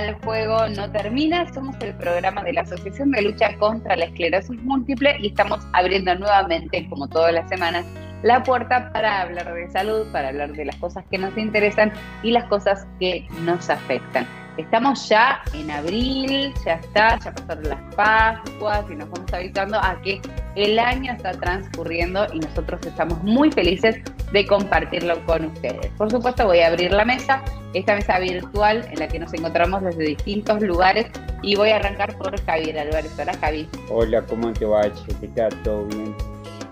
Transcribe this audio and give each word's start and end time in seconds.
Bienvenidos 0.00 0.22
al 0.22 0.24
Juego 0.24 0.68
No 0.68 0.90
Termina. 0.90 1.52
Somos 1.52 1.76
el 1.80 1.94
programa 1.94 2.42
de 2.42 2.54
la 2.54 2.62
Asociación 2.62 3.10
de 3.10 3.22
Lucha 3.22 3.56
contra 3.58 3.96
la 3.96 4.06
Esclerosis 4.06 4.62
Múltiple 4.62 5.16
y 5.20 5.28
estamos 5.28 5.60
abriendo 5.72 6.14
nuevamente, 6.14 6.86
como 6.88 7.06
todas 7.08 7.34
las 7.34 7.48
semanas, 7.48 7.84
la 8.22 8.42
puerta 8.42 8.90
para 8.92 9.22
hablar 9.22 9.52
de 9.52 9.68
salud, 9.70 10.06
para 10.10 10.28
hablar 10.28 10.52
de 10.52 10.64
las 10.64 10.76
cosas 10.76 11.04
que 11.10 11.18
nos 11.18 11.36
interesan 11.36 11.92
y 12.22 12.30
las 12.30 12.44
cosas 12.44 12.86
que 12.98 13.26
nos 13.42 13.68
afectan. 13.68 14.26
Estamos 14.56 15.08
ya 15.08 15.42
en 15.54 15.70
abril, 15.70 16.52
ya 16.64 16.74
está, 16.74 17.18
ya 17.18 17.32
pasaron 17.32 17.68
las 17.68 17.94
Pascuas 17.94 18.84
y 18.90 18.94
nos 18.94 19.10
vamos 19.10 19.32
habituando 19.32 19.78
a 19.78 20.00
que 20.02 20.20
el 20.56 20.78
año 20.78 21.12
está 21.12 21.32
transcurriendo 21.32 22.26
y 22.32 22.40
nosotros 22.40 22.80
estamos 22.86 23.22
muy 23.22 23.50
felices 23.52 24.00
de 24.32 24.46
compartirlo 24.46 25.24
con 25.26 25.46
ustedes. 25.46 25.86
Por 25.98 26.10
supuesto, 26.10 26.46
voy 26.46 26.60
a 26.60 26.68
abrir 26.68 26.92
la 26.92 27.04
mesa, 27.04 27.42
esta 27.74 27.94
mesa 27.96 28.18
virtual 28.18 28.86
en 28.90 28.98
la 29.00 29.08
que 29.08 29.18
nos 29.18 29.32
encontramos 29.34 29.82
desde 29.82 30.04
distintos 30.04 30.60
lugares 30.62 31.06
y 31.42 31.56
voy 31.56 31.70
a 31.70 31.76
arrancar 31.76 32.16
por 32.16 32.40
Javier 32.44 32.78
Álvarez. 32.78 33.12
Hola, 33.18 33.34
Javi. 33.40 33.68
Hola, 33.90 34.22
¿cómo 34.22 34.52
te 34.52 34.64
va? 34.64 34.82
¿Qué 35.20 35.28
tal? 35.28 35.50
¿Todo 35.62 35.84
bien? 35.86 36.14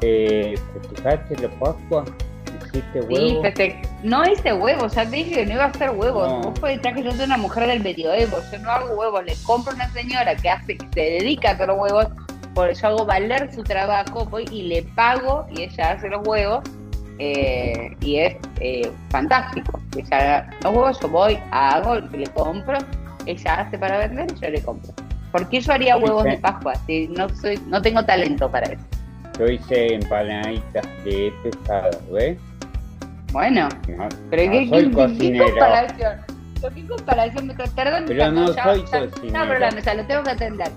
Eh, 0.03 0.55
¿Festejaste 0.83 1.37
la 1.43 1.49
Pascua? 1.59 2.05
¿Hiciste 2.69 3.03
Sí, 3.03 3.09
huevo? 3.09 3.43
feste- 3.43 3.89
no 4.05 4.25
hice 4.31 4.53
huevos, 4.53 4.95
ya 4.95 5.05
te 5.05 5.17
dije 5.17 5.35
que 5.37 5.47
no 5.47 5.55
iba 5.55 5.65
a 5.65 5.69
hacer 5.69 5.91
huevos. 5.91 6.29
No. 6.29 6.41
Vos 6.43 6.61
podés 6.61 6.81
que 6.81 7.03
yo 7.03 7.11
soy 7.13 7.25
una 7.25 7.37
mujer 7.39 7.67
del 7.67 7.81
medioevo, 7.83 8.37
yo 8.53 8.59
no 8.59 8.71
hago 8.71 8.95
huevos, 8.95 9.25
le 9.25 9.35
compro 9.45 9.73
a 9.73 9.75
una 9.77 9.89
señora 9.93 10.37
que 10.37 10.49
hace, 10.49 10.77
que 10.77 10.87
se 10.95 11.01
dedica 11.01 11.51
a 11.51 11.53
hacer 11.55 11.71
huevos, 11.71 12.07
porque 12.55 12.75
yo 12.75 12.89
hago 12.89 13.05
valer 13.07 13.53
su 13.53 13.63
trabajo, 13.65 14.25
voy 14.27 14.45
y 14.53 14.63
le 14.63 14.83
pago 14.83 15.47
y 15.51 15.63
ella 15.63 15.93
hace 15.93 16.09
los 16.09 16.27
huevos, 16.27 16.61
eh, 17.19 17.97
y 18.01 18.17
es 18.19 18.37
eh, 18.61 18.91
fantástico. 19.11 19.81
Ella 19.97 20.49
los 20.63 20.73
huevos, 20.75 21.01
yo 21.01 21.09
voy, 21.09 21.39
hago, 21.51 21.97
le 21.97 22.27
compro, 22.29 22.79
ella 23.27 23.55
hace 23.55 23.79
para 23.79 23.99
vender 23.99 24.27
y 24.37 24.41
yo 24.41 24.51
le 24.51 24.63
compro. 24.63 24.93
¿Por 25.33 25.49
qué 25.49 25.61
yo 25.61 25.73
haría 25.73 25.97
huevos 25.97 26.25
de 26.25 26.39
Pascua? 26.39 26.75
Si 26.87 27.09
no 27.09 27.29
soy, 27.31 27.61
no 27.67 27.83
tengo 27.83 28.05
talento 28.05 28.51
para 28.51 28.67
eso. 28.73 28.83
Yo 29.39 29.47
hice 29.47 29.95
empanaditas 29.95 30.87
de 31.05 31.33
pescado, 31.43 31.91
¿ves? 32.13 32.39
Bueno, 33.33 33.69
No, 33.89 34.09
Pero 34.31 34.45
no 34.47 34.53
¿qué, 34.53 34.69
soy 34.69 34.91
qué- 34.91 35.19
qué 35.33 35.39
comparación? 35.39 36.13
¿Pero 36.61 36.75
¿Qué 36.75 36.87
comparación 36.87 37.47
me? 37.47 37.55
Perdón, 37.55 38.05
Pero 38.07 38.31
no 38.33 38.55
ya- 38.55 38.65
soy 38.65 38.85
ya- 38.91 39.01
cocinero. 39.11 39.39
No, 39.39 39.47
pero 39.49 39.59
la 39.61 39.71
mesa, 39.71 39.95
lo 39.95 40.05
tengo 40.07 40.23
que 40.23 40.31
atender. 40.31 40.69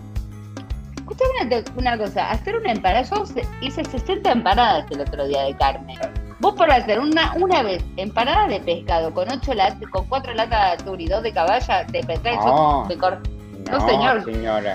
Escuchame 0.97 1.31
una, 1.45 1.63
una 1.77 1.97
cosa, 1.97 2.29
hacer 2.31 2.55
una 2.57 2.71
empanada, 2.71 3.03
yo 3.03 3.23
hice 3.61 3.83
60 3.85 4.31
empanadas 4.31 4.85
el 4.91 5.01
otro 5.01 5.27
día 5.27 5.43
de 5.43 5.55
carne. 5.55 5.97
Vos 6.41 6.55
por 6.55 6.69
hacer 6.71 6.99
una 6.99 7.33
una 7.35 7.61
vez 7.63 7.83
empanada 7.97 8.47
de 8.47 8.59
pescado 8.59 9.13
con 9.13 9.31
ocho 9.31 9.53
latas, 9.53 9.87
con 9.91 10.05
cuatro 10.07 10.33
latas 10.33 10.77
de 10.77 10.83
atún 10.83 10.99
y 10.99 11.07
dos 11.07 11.21
de 11.23 11.31
caballa, 11.31 11.83
de 11.85 12.03
pescado, 12.03 12.45
No. 12.83 12.85
de 12.89 12.97
cor- 12.97 13.21
No, 13.69 13.77
No, 13.79 13.87
señor. 13.87 14.25
señora. 14.25 14.73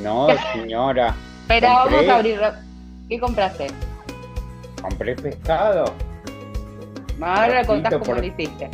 No, 0.00 0.26
señora. 0.52 1.14
Pero 1.46 1.68
compré. 1.68 1.96
vamos 1.96 2.08
a 2.10 2.16
abrirlo. 2.16 2.52
¿Qué 3.08 3.20
compraste? 3.20 3.66
Compré 4.82 5.14
pescado. 5.16 5.94
Ahora 7.22 7.64
contás 7.64 7.92
cómo 7.94 8.04
por- 8.04 8.18
lo 8.18 8.24
hiciste. 8.24 8.68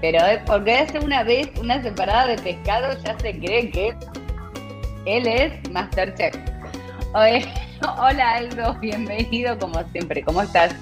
Pero 0.00 0.24
es 0.26 0.38
porque 0.44 0.78
hace 0.78 0.98
una 0.98 1.22
vez 1.24 1.48
una 1.60 1.82
separada 1.82 2.26
de 2.28 2.36
pescado 2.38 2.96
ya 3.02 3.18
se 3.18 3.38
cree 3.38 3.70
que 3.70 3.94
él 5.06 5.26
es 5.26 5.70
Masterchef. 5.70 6.34
Oye, 7.14 7.44
hola 7.98 8.36
Aldo, 8.36 8.74
bienvenido 8.80 9.58
como 9.58 9.82
siempre. 9.92 10.22
¿Cómo 10.22 10.42
estás? 10.42 10.74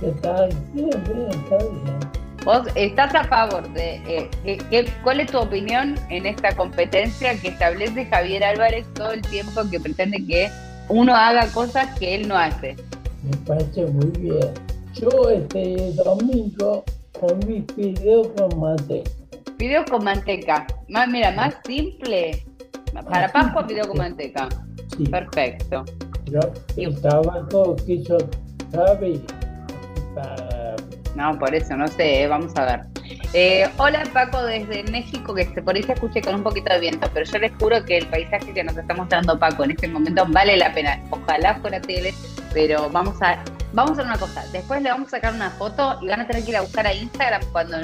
¿Qué 0.00 0.08
tal? 0.22 0.48
Bien, 0.72 0.90
bien, 1.04 1.28
está 1.30 1.56
bien. 1.56 1.98
¿Vos 2.44 2.66
estás 2.74 3.14
a 3.14 3.24
favor 3.24 3.68
de 3.72 4.28
eh, 4.44 4.90
cuál 5.02 5.20
es 5.20 5.30
tu 5.30 5.38
opinión 5.38 5.96
en 6.08 6.26
esta 6.26 6.54
competencia 6.56 7.38
que 7.40 7.48
establece 7.48 8.06
Javier 8.06 8.44
Álvarez 8.44 8.86
todo 8.94 9.12
el 9.12 9.22
tiempo 9.22 9.62
que 9.70 9.80
pretende 9.80 10.24
que 10.26 10.50
uno 10.88 11.14
haga 11.14 11.50
cosas 11.52 11.98
que 11.98 12.14
él 12.14 12.28
no 12.28 12.36
hace? 12.36 12.76
Me 13.24 13.36
parece 13.38 13.86
muy 13.86 14.10
bien. 14.18 14.54
Yo 14.94 15.30
este 15.30 15.92
domingo 15.92 16.84
comí 17.20 17.64
fideo 17.74 18.34
con 18.34 18.60
mate. 18.60 19.04
Video 19.58 19.84
con 19.84 20.04
manteca. 20.04 20.66
Más, 20.88 21.08
mira, 21.08 21.32
más 21.32 21.56
simple. 21.66 22.44
Para 23.10 23.30
Pascua, 23.30 23.62
video 23.62 23.88
con 23.88 23.98
manteca. 23.98 24.48
Sí, 24.96 25.04
Perfecto. 25.06 25.84
pero 26.26 26.52
el 26.76 27.00
tabaco 27.00 27.76
quiso, 27.86 28.18
¿sabe? 28.72 29.20
Para- 30.14 30.76
No, 31.14 31.38
por 31.38 31.54
eso, 31.54 31.76
no 31.76 31.88
sé, 31.88 32.22
eh, 32.22 32.26
vamos 32.28 32.52
a 32.56 32.64
ver. 32.64 32.80
Eh, 33.32 33.68
hola 33.78 34.02
Paco 34.12 34.42
desde 34.42 34.84
México, 34.90 35.34
que 35.34 35.44
por 35.62 35.74
ahí 35.74 35.82
se 35.82 35.92
escuche 35.94 36.20
con 36.22 36.34
un 36.34 36.42
poquito 36.42 36.72
de 36.72 36.80
viento, 36.80 37.08
pero 37.12 37.24
yo 37.26 37.38
les 37.38 37.52
juro 37.58 37.84
que 37.84 37.98
el 37.98 38.06
paisaje 38.06 38.52
que 38.52 38.62
nos 38.64 38.76
está 38.76 38.94
mostrando 38.94 39.38
Paco 39.38 39.64
en 39.64 39.72
este 39.72 39.88
momento 39.88 40.24
vale 40.28 40.56
la 40.56 40.72
pena. 40.72 41.00
Ojalá 41.10 41.56
fuera 41.56 41.80
tele, 41.80 42.14
pero 42.52 42.88
vamos 42.90 43.20
a, 43.22 43.42
vamos 43.72 43.90
a 43.90 43.94
hacer 43.94 44.04
una 44.06 44.18
cosa. 44.18 44.44
Después 44.52 44.82
le 44.82 44.90
vamos 44.90 45.08
a 45.08 45.10
sacar 45.12 45.34
una 45.34 45.50
foto 45.50 45.98
y 46.02 46.08
van 46.08 46.20
a 46.20 46.26
tener 46.26 46.44
que 46.44 46.50
ir 46.50 46.56
a 46.56 46.60
buscar 46.62 46.86
a 46.86 46.94
Instagram 46.94 47.42
cuando 47.52 47.78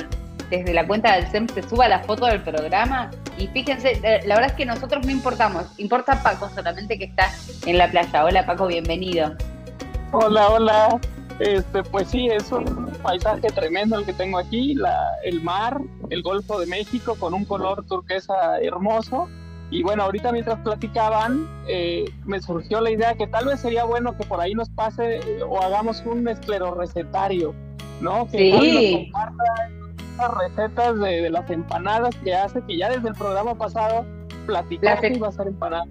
desde 0.50 0.72
la 0.74 0.86
cuenta 0.86 1.14
del 1.16 1.26
SEM 1.30 1.48
se 1.48 1.62
suba 1.62 1.88
la 1.88 2.00
foto 2.00 2.26
del 2.26 2.42
programa. 2.42 3.10
Y 3.38 3.48
fíjense, 3.48 4.00
eh, 4.02 4.20
la 4.26 4.36
verdad 4.36 4.50
es 4.50 4.56
que 4.56 4.66
nosotros 4.66 5.04
no 5.04 5.12
importamos, 5.12 5.66
importa 5.78 6.22
Paco 6.22 6.48
solamente 6.54 6.98
que 6.98 7.04
está 7.04 7.30
en 7.66 7.78
la 7.78 7.90
playa. 7.90 8.24
Hola 8.24 8.46
Paco, 8.46 8.66
bienvenido. 8.66 9.34
Hola, 10.12 10.48
hola. 10.48 11.00
Este, 11.40 11.82
pues 11.82 12.08
sí, 12.08 12.28
es 12.28 12.52
un 12.52 12.86
paisaje 13.02 13.48
tremendo 13.48 13.98
el 13.98 14.06
que 14.06 14.12
tengo 14.12 14.38
aquí, 14.38 14.74
la, 14.74 14.96
el 15.24 15.42
mar, 15.42 15.80
el 16.10 16.22
Golfo 16.22 16.60
de 16.60 16.66
México 16.66 17.16
con 17.18 17.34
un 17.34 17.44
color 17.44 17.84
turquesa 17.86 18.60
hermoso. 18.60 19.28
Y 19.70 19.82
bueno, 19.82 20.04
ahorita 20.04 20.30
mientras 20.30 20.60
platicaban, 20.60 21.48
eh, 21.66 22.04
me 22.24 22.40
surgió 22.40 22.80
la 22.80 22.92
idea 22.92 23.14
que 23.14 23.26
tal 23.26 23.46
vez 23.46 23.60
sería 23.60 23.84
bueno 23.84 24.16
que 24.16 24.24
por 24.24 24.40
ahí 24.40 24.54
nos 24.54 24.70
pase 24.70 25.16
eh, 25.16 25.42
o 25.42 25.60
hagamos 25.60 26.04
un 26.06 26.28
esclerorrecetario, 26.28 27.52
¿no? 28.00 28.28
Que 28.28 28.38
Sí. 28.38 28.52
Nos 28.52 29.12
comparta 29.12 29.44
las 30.16 30.30
recetas 30.34 30.98
de, 31.00 31.22
de 31.22 31.30
las 31.30 31.48
empanadas 31.50 32.14
que 32.16 32.34
hace, 32.34 32.62
que 32.62 32.78
ya 32.78 32.90
desde 32.90 33.08
el 33.08 33.14
programa 33.14 33.54
pasado 33.54 34.04
que 34.46 35.06
em- 35.06 35.14
iba 35.16 35.26
a 35.26 35.30
hacer 35.30 35.48
empanadas. 35.48 35.88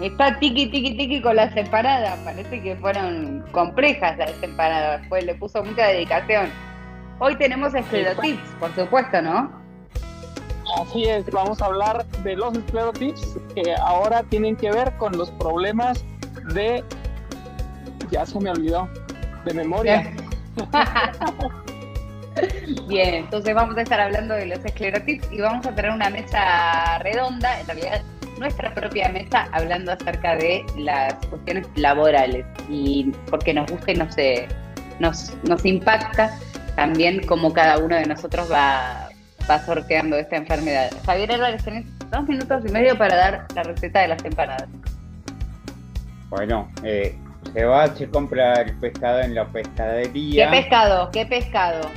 Está 0.00 0.38
tiqui, 0.38 0.70
tiqui, 0.70 0.96
tiqui 0.96 1.20
con 1.20 1.36
las 1.36 1.54
empanadas. 1.56 2.18
Parece 2.24 2.62
que 2.62 2.76
fueron 2.76 3.44
complejas 3.52 4.16
las 4.16 4.42
empanadas. 4.42 5.02
Pues 5.08 5.24
le 5.24 5.34
puso 5.34 5.62
mucha 5.62 5.86
dedicación. 5.88 6.48
Hoy 7.18 7.36
tenemos 7.36 7.74
esclerotips, 7.74 8.48
por 8.58 8.74
supuesto, 8.74 9.20
¿no? 9.20 9.52
Así 10.80 11.04
es, 11.04 11.30
vamos 11.30 11.60
a 11.60 11.66
hablar 11.66 12.06
de 12.22 12.36
los 12.36 12.56
esclerotips 12.56 13.36
que 13.54 13.74
ahora 13.74 14.22
tienen 14.22 14.56
que 14.56 14.70
ver 14.70 14.96
con 14.96 15.16
los 15.18 15.30
problemas 15.32 16.04
de... 16.54 16.82
Ya 18.10 18.24
se 18.24 18.40
me 18.40 18.50
olvidó, 18.50 18.88
de 19.44 19.54
memoria. 19.54 20.10
Bien, 22.88 23.14
entonces 23.14 23.54
vamos 23.54 23.76
a 23.76 23.82
estar 23.82 24.00
hablando 24.00 24.34
de 24.34 24.46
los 24.46 24.64
esclerotips 24.64 25.30
y 25.32 25.40
vamos 25.40 25.66
a 25.66 25.74
tener 25.74 25.90
una 25.90 26.10
mesa 26.10 26.98
redonda, 26.98 27.60
en 27.60 27.66
realidad 27.66 28.02
nuestra 28.38 28.72
propia 28.74 29.08
mesa, 29.10 29.48
hablando 29.52 29.92
acerca 29.92 30.36
de 30.36 30.64
las 30.78 31.14
cuestiones 31.26 31.66
laborales 31.76 32.46
y 32.68 33.12
porque 33.28 33.52
nos 33.52 33.70
gusta 33.70 33.92
y 33.92 33.96
nos, 33.96 34.16
eh, 34.16 34.48
nos, 34.98 35.36
nos 35.44 35.64
impacta 35.64 36.38
también 36.76 37.24
cómo 37.26 37.52
cada 37.52 37.78
uno 37.78 37.96
de 37.96 38.06
nosotros 38.06 38.50
va, 38.50 39.10
va 39.48 39.58
sorteando 39.66 40.16
esta 40.16 40.36
enfermedad. 40.36 40.90
Javier 41.04 41.32
Álvarez, 41.32 41.62
tenés 41.64 41.84
dos 42.10 42.26
minutos 42.26 42.62
y 42.66 42.72
medio 42.72 42.96
para 42.96 43.16
dar 43.16 43.46
la 43.54 43.62
receta 43.62 44.00
de 44.00 44.08
las 44.08 44.24
empanadas. 44.24 44.68
Bueno, 46.30 46.70
eh, 46.82 47.14
se 47.52 47.64
va, 47.64 47.94
se 47.94 48.08
compra 48.08 48.54
el 48.62 48.74
pescado 48.78 49.20
en 49.20 49.34
la 49.34 49.44
¿Qué 49.46 49.52
pescadería. 49.52 50.50
pescado? 50.50 51.10
¿Qué 51.10 51.26
pescado? 51.26 51.90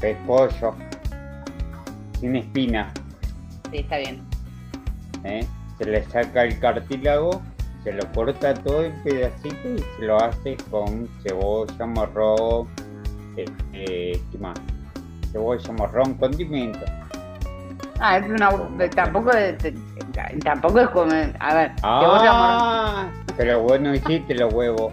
Pez 0.00 0.16
pollo. 0.26 0.74
Sin 2.20 2.36
espina. 2.36 2.92
Sí, 3.70 3.78
está 3.78 3.98
bien. 3.98 4.22
¿eh? 5.24 5.46
Se 5.78 5.84
le 5.84 6.02
saca 6.04 6.44
el 6.44 6.58
cartílago, 6.60 7.42
se 7.84 7.92
lo 7.92 8.10
corta 8.12 8.54
todo 8.54 8.84
en 8.84 8.92
pedacitos 9.02 9.56
y 9.64 9.78
se 9.98 10.06
lo 10.06 10.16
hace 10.18 10.56
con 10.70 11.08
cebolla, 11.22 11.86
morrón, 11.86 12.68
este, 13.36 14.20
¿qué 14.32 14.38
más? 14.40 14.58
Cebolla, 15.32 15.72
morrón, 15.72 16.14
condimento. 16.14 16.80
Ah, 17.98 18.18
es 18.18 18.28
una. 18.28 18.50
Tampoco, 18.94 19.30
tampoco 20.44 20.80
es 20.80 20.88
como. 20.90 21.12
A 21.40 21.54
ver, 21.54 21.72
cebolla, 21.80 22.30
Ah, 22.30 23.10
pero 23.36 23.60
bueno, 23.62 23.94
hiciste 23.94 24.34
los 24.34 24.52
huevos. 24.52 24.92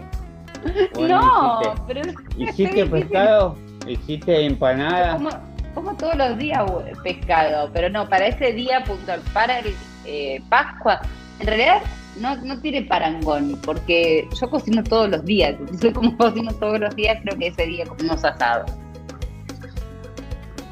Bueno, 0.94 1.20
no, 1.20 1.60
hiciste. 1.60 1.82
pero 1.86 2.00
es 2.00 2.14
¿Hiciste 2.38 2.86
pescado? 2.86 3.54
¿Hiciste 3.86 4.44
empanada? 4.46 5.14
Como, 5.14 5.30
como 5.74 5.94
todos 5.96 6.16
los 6.16 6.38
días 6.38 6.62
pescado, 7.02 7.70
pero 7.72 7.88
no, 7.90 8.08
para 8.08 8.26
ese 8.28 8.52
día 8.52 8.82
puntual, 8.84 9.20
para 9.32 9.58
el 9.60 9.74
eh, 10.06 10.42
Pascua, 10.48 11.00
en 11.40 11.46
realidad 11.46 11.82
no, 12.20 12.36
no 12.36 12.58
tiene 12.60 12.82
parangón, 12.82 13.58
porque 13.64 14.28
yo 14.40 14.48
cocino 14.50 14.82
todos 14.84 15.08
los 15.10 15.24
días, 15.24 15.56
entonces 15.58 15.92
como 15.92 16.16
cocino 16.18 16.52
todos 16.54 16.78
los 16.80 16.94
días, 16.96 17.18
creo 17.22 17.38
que 17.38 17.48
ese 17.48 17.66
día 17.66 17.84
comemos 17.86 18.24
asado. 18.24 18.64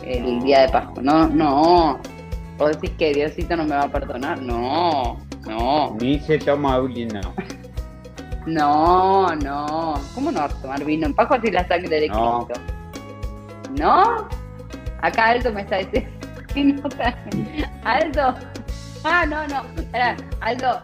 El 0.02 0.42
día 0.42 0.62
de 0.62 0.68
Pascua, 0.68 1.02
no, 1.02 1.28
no. 1.28 1.98
¿Vos 2.58 2.72
decís 2.72 2.90
que 2.98 3.12
Diosito 3.14 3.56
no 3.56 3.64
me 3.64 3.76
va 3.76 3.82
a 3.84 3.88
perdonar? 3.88 4.40
No, 4.42 5.18
no, 5.46 5.96
Ni 6.00 6.18
se 6.20 6.38
toma 6.38 6.78
vino. 6.80 7.20
no, 8.46 9.34
no. 9.36 9.94
¿Cómo 10.14 10.30
no 10.32 10.40
vas 10.40 10.54
a 10.54 10.62
tomar 10.62 10.84
vino? 10.84 11.06
En 11.06 11.14
Pascua 11.14 11.40
sí 11.42 11.50
la 11.50 11.66
sangre 11.66 12.00
de 12.00 12.08
No. 12.08 12.46
Cristo. 12.46 12.60
¿No? 13.78 14.28
Acá 15.00 15.30
Aldo 15.30 15.52
me 15.52 15.62
está 15.62 15.78
diciendo. 15.78 16.88
Aldo. 17.84 18.34
Ah, 19.04 19.26
no, 19.26 19.46
no. 19.48 19.64
Espera, 19.80 20.16
Aldo. 20.40 20.80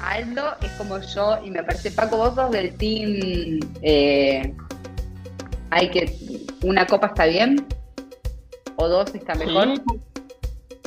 Aldo 0.00 0.54
es 0.62 0.70
como 0.72 0.98
yo 0.98 1.38
y 1.44 1.50
me 1.50 1.62
parece, 1.62 1.90
Paco, 1.90 2.16
vos 2.16 2.34
sos 2.34 2.50
del 2.50 2.74
team. 2.76 3.60
Eh, 3.82 4.54
hay 5.70 5.90
que. 5.90 6.46
¿Una 6.62 6.86
copa 6.86 7.08
está 7.08 7.26
bien? 7.26 7.66
¿O 8.76 8.88
dos 8.88 9.14
está 9.14 9.34
mejor? 9.34 9.76
Sí. 9.76 9.82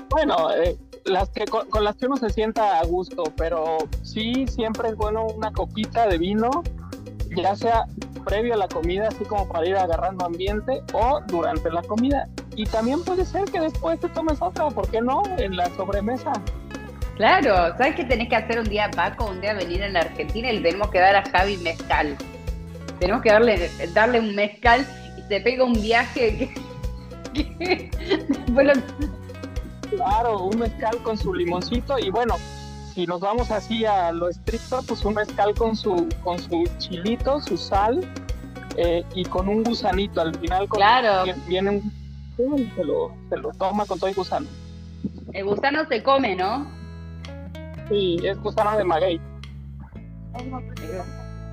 Bueno, 0.09 0.51
eh, 0.51 0.77
las 1.05 1.29
que 1.29 1.45
con, 1.45 1.69
con 1.69 1.83
las 1.83 1.95
que 1.95 2.05
uno 2.05 2.17
se 2.17 2.29
sienta 2.29 2.79
a 2.79 2.85
gusto, 2.85 3.23
pero 3.37 3.77
sí 4.03 4.45
siempre 4.47 4.89
es 4.89 4.95
bueno 4.95 5.25
una 5.25 5.51
copita 5.51 6.07
de 6.07 6.17
vino, 6.17 6.63
ya 7.35 7.55
sea 7.55 7.85
previo 8.23 8.53
a 8.53 8.57
la 8.57 8.67
comida, 8.67 9.07
así 9.09 9.23
como 9.25 9.47
para 9.47 9.65
ir 9.67 9.75
agarrando 9.75 10.25
ambiente, 10.25 10.81
o 10.93 11.19
durante 11.27 11.69
la 11.71 11.81
comida. 11.83 12.27
Y 12.55 12.65
también 12.65 13.03
puede 13.03 13.25
ser 13.25 13.45
que 13.45 13.59
después 13.59 13.99
te 13.99 14.09
tomes 14.09 14.41
otra, 14.41 14.69
¿por 14.69 14.89
qué 14.89 15.01
no? 15.01 15.23
En 15.37 15.55
la 15.55 15.65
sobremesa. 15.75 16.33
Claro, 17.17 17.53
¿sabes 17.77 17.95
qué 17.95 18.03
tenés 18.05 18.29
que 18.29 18.35
hacer 18.35 18.59
un 18.59 18.65
día, 18.65 18.89
Paco? 18.95 19.25
Un 19.29 19.41
día 19.41 19.53
venir 19.53 19.81
en 19.81 19.93
la 19.93 19.99
Argentina 20.01 20.51
y 20.51 20.57
le 20.57 20.61
tenemos 20.69 20.89
que 20.89 20.99
dar 20.99 21.15
a 21.15 21.23
Javi 21.29 21.57
mezcal. 21.57 22.15
Tenemos 22.99 23.21
que 23.21 23.29
darle, 23.31 23.69
darle 23.93 24.19
un 24.19 24.33
mezcal 24.35 24.85
y 25.17 25.21
se 25.27 25.41
pega 25.41 25.63
un 25.63 25.73
viaje 25.73 26.53
que, 27.33 27.43
que 27.57 27.89
después 28.27 28.67
lo- 28.67 29.11
Claro, 29.95 30.45
un 30.45 30.57
mezcal 30.59 30.97
con 31.03 31.17
su 31.17 31.33
limoncito 31.33 31.99
y 31.99 32.09
bueno, 32.09 32.35
si 32.93 33.05
nos 33.05 33.21
vamos 33.21 33.51
así 33.51 33.85
a 33.85 34.11
lo 34.11 34.29
estricto, 34.29 34.81
pues 34.87 35.03
un 35.05 35.15
mezcal 35.15 35.53
con 35.55 35.75
su 35.75 36.07
con 36.23 36.39
su 36.39 36.63
chilito, 36.77 37.39
su 37.41 37.57
sal 37.57 38.01
eh, 38.77 39.03
y 39.15 39.25
con 39.25 39.47
un 39.49 39.63
gusanito 39.63 40.21
al 40.21 40.35
final. 40.35 40.67
Con, 40.67 40.77
Claro. 40.77 41.31
Viene 41.47 41.69
un 41.69 41.91
se 42.75 42.83
lo, 42.83 43.13
se 43.29 43.37
lo 43.37 43.51
toma 43.51 43.85
con 43.85 43.99
todo 43.99 44.09
el 44.09 44.15
gusano. 44.15 44.47
el 45.33 45.45
gusano 45.45 45.85
se 45.87 46.01
come, 46.01 46.35
¿no? 46.35 46.65
Sí, 47.89 48.17
es 48.23 48.37
gusano 48.39 48.77
de 48.77 48.83
maguey. 48.83 49.21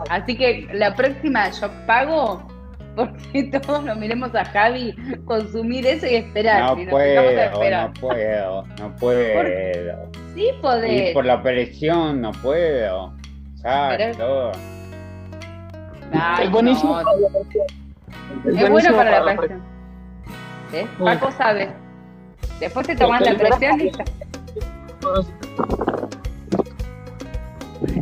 Así 0.08 0.36
que 0.36 0.68
la 0.72 0.94
próxima 0.94 1.50
yo 1.50 1.68
pago 1.86 2.46
porque 2.96 3.44
todos 3.44 3.84
lo 3.84 3.94
miremos 3.96 4.34
a 4.34 4.44
Javi 4.44 4.94
consumir 5.24 5.86
eso 5.86 6.06
y 6.06 6.16
esperar. 6.16 6.76
No 6.76 6.82
y 6.82 6.86
puedo, 6.86 7.20
esperar. 7.22 7.88
no 7.88 7.94
puedo, 8.00 8.66
no 8.78 8.96
puedo. 8.96 10.10
Sí 10.38 10.52
podés. 10.62 11.10
Y 11.10 11.14
por 11.14 11.24
la 11.26 11.42
presión 11.42 12.20
no 12.20 12.30
puedo. 12.30 13.12
Pero-. 13.60 14.52
Ay, 16.12 16.46
es 16.46 16.50
buenísimo. 16.52 16.96
no. 16.96 17.04
para 17.04 17.18
la 17.18 17.28
presión. 17.28 17.66
Es 18.44 18.70
bueno 18.70 18.96
para 18.96 19.20
la 19.20 19.36
presión. 19.36 19.62
¿Ves? 20.70 20.86
Paco 20.96 21.32
sabe. 21.32 21.72
Después 22.60 22.86
te 22.86 22.94
tomas 22.94 23.20
la 23.22 23.34
presión 23.34 23.80
y 23.80 23.90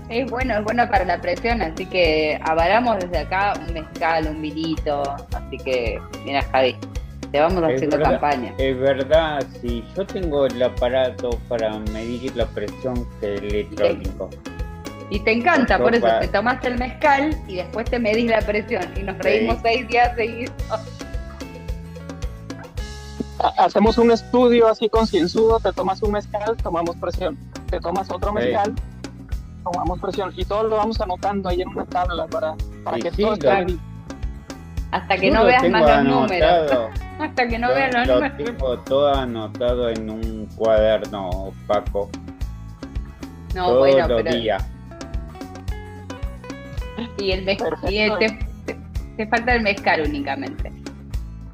es 0.09 0.31
bueno, 0.31 0.59
es 0.59 0.65
bueno 0.65 0.89
para 0.91 1.05
la 1.05 1.21
presión, 1.21 1.63
así 1.63 1.87
que 1.87 2.39
avalamos 2.43 2.99
desde 2.99 3.19
acá 3.19 3.55
un 3.67 3.73
mezcal, 3.75 4.27
un 4.29 4.43
vinito, 4.43 5.03
así 5.35 5.59
que 5.59 6.01
mira 6.25 6.43
Javi, 6.43 6.77
te 7.37 7.43
vamos 7.43 7.63
Es 7.71 7.75
haciendo 7.77 7.99
verdad. 7.99 8.11
campaña. 8.13 8.55
Es 8.57 8.79
verdad, 8.81 9.47
si 9.61 9.85
yo 9.95 10.07
tengo 10.07 10.47
el 10.47 10.63
aparato 10.63 11.31
para 11.49 11.79
medir 11.93 12.35
la 12.35 12.47
presión 12.47 13.07
electrónico. 13.21 14.31
Y 15.11 15.21
te 15.21 15.33
encanta, 15.33 15.79
por 15.79 15.95
eso 15.95 16.07
te 16.21 16.29
tomaste 16.29 16.69
el 16.69 16.79
mezcal 16.79 17.37
y 17.47 17.57
después 17.57 17.89
te 17.91 17.99
medís 17.99 18.29
la 18.31 18.41
presión 18.41 18.83
y 18.97 19.03
nos 19.03 19.19
reímos 19.19 19.57
Sí. 19.57 19.61
seis 19.65 19.89
días 19.89 20.17
seguidos. 20.17 20.55
Ha- 23.39 23.65
Hacemos 23.65 23.99
un 23.99 24.11
estudio 24.11 24.67
así 24.67 24.89
concienzudo, 24.89 25.61
te 25.61 25.73
tomas 25.73 26.03
un 26.03 26.13
mezcal, 26.13 26.57
tomamos 26.63 26.97
presión. 26.97 27.37
Te 27.71 27.79
tomas 27.81 28.11
otro 28.11 28.31
Sí. 28.31 28.35
mezcal, 28.37 28.75
tomamos 29.63 30.01
presión. 30.01 30.33
Y 30.37 30.45
todo 30.47 30.63
lo 30.65 30.77
vamos 30.77 30.99
anotando 31.01 31.51
ahí 31.51 31.61
en 31.61 31.69
una 31.69 31.85
tabla 31.85 32.27
para, 32.29 32.55
para 32.83 32.99
Y 32.99 33.03
que 33.03 33.11
sí, 33.11 33.23
todo 33.23 33.35
esté. 33.35 33.47
Hasta 34.93 35.17
que 35.17 35.29
Yo 35.29 35.35
no 35.35 35.45
veas 35.45 35.63
tengo 35.63 35.79
más 35.79 36.05
los 36.05 36.15
números. 36.15 36.73
Hasta 37.21 37.49
que 37.49 37.59
no 37.59 37.69
Yo 37.69 37.75
veas 37.75 37.95
los 37.95 38.07
lo 38.07 38.15
números. 38.15 38.37
tengo 38.39 38.79
todo 38.81 39.15
anotado 39.15 39.89
en 39.91 40.11
un 40.11 40.47
cuaderno, 40.57 41.53
Paco. 41.67 42.09
No, 43.55 43.67
todos 43.69 43.79
bueno, 43.79 44.09
los 44.09 44.23
pero. 44.23 44.37
días. 44.37 44.65
Y 47.19 47.31
el 47.33 47.45
mezcal. 47.45 47.71
Perfecto. 47.71 47.91
Y 47.93 47.99
el- 47.99 48.19
te, 48.19 48.29
te- 48.67 48.79
te 49.17 49.27
falta 49.27 49.55
el 49.55 49.63
mezcal 49.63 50.03
únicamente. 50.07 50.73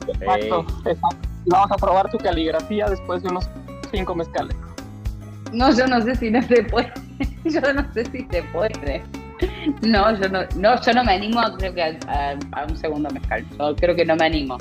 Exacto, 0.08 0.66
exacto. 0.84 1.16
Vamos 1.46 1.70
a 1.72 1.76
probar 1.76 2.10
tu 2.10 2.18
caligrafía 2.18 2.86
después 2.88 3.22
de 3.22 3.28
unos 3.28 3.48
cinco 3.92 4.14
mezcales. 4.14 4.56
No, 5.52 5.74
yo 5.76 5.86
no 5.86 6.00
sé 6.02 6.14
si 6.16 6.30
no 6.30 6.42
se 6.42 6.62
puede. 6.64 6.92
Yo 7.44 7.60
no 7.72 7.84
sé 7.92 8.04
si 8.06 8.26
se 8.30 8.42
puede. 8.44 9.02
No, 9.82 10.16
yo 10.18 10.28
no, 10.28 10.40
no, 10.56 10.80
yo 10.80 10.92
no 10.92 11.04
me 11.04 11.12
animo 11.14 11.40
creo 11.58 11.75
que 11.75 11.82
a, 11.82 11.96
a- 12.08 12.61
a 12.61 12.64
un 12.64 12.76
segundo 12.76 13.08
mezcal. 13.11 13.44
Yo 13.58 13.75
creo 13.76 13.94
que 13.94 14.04
no 14.04 14.16
me 14.16 14.26
animo. 14.26 14.58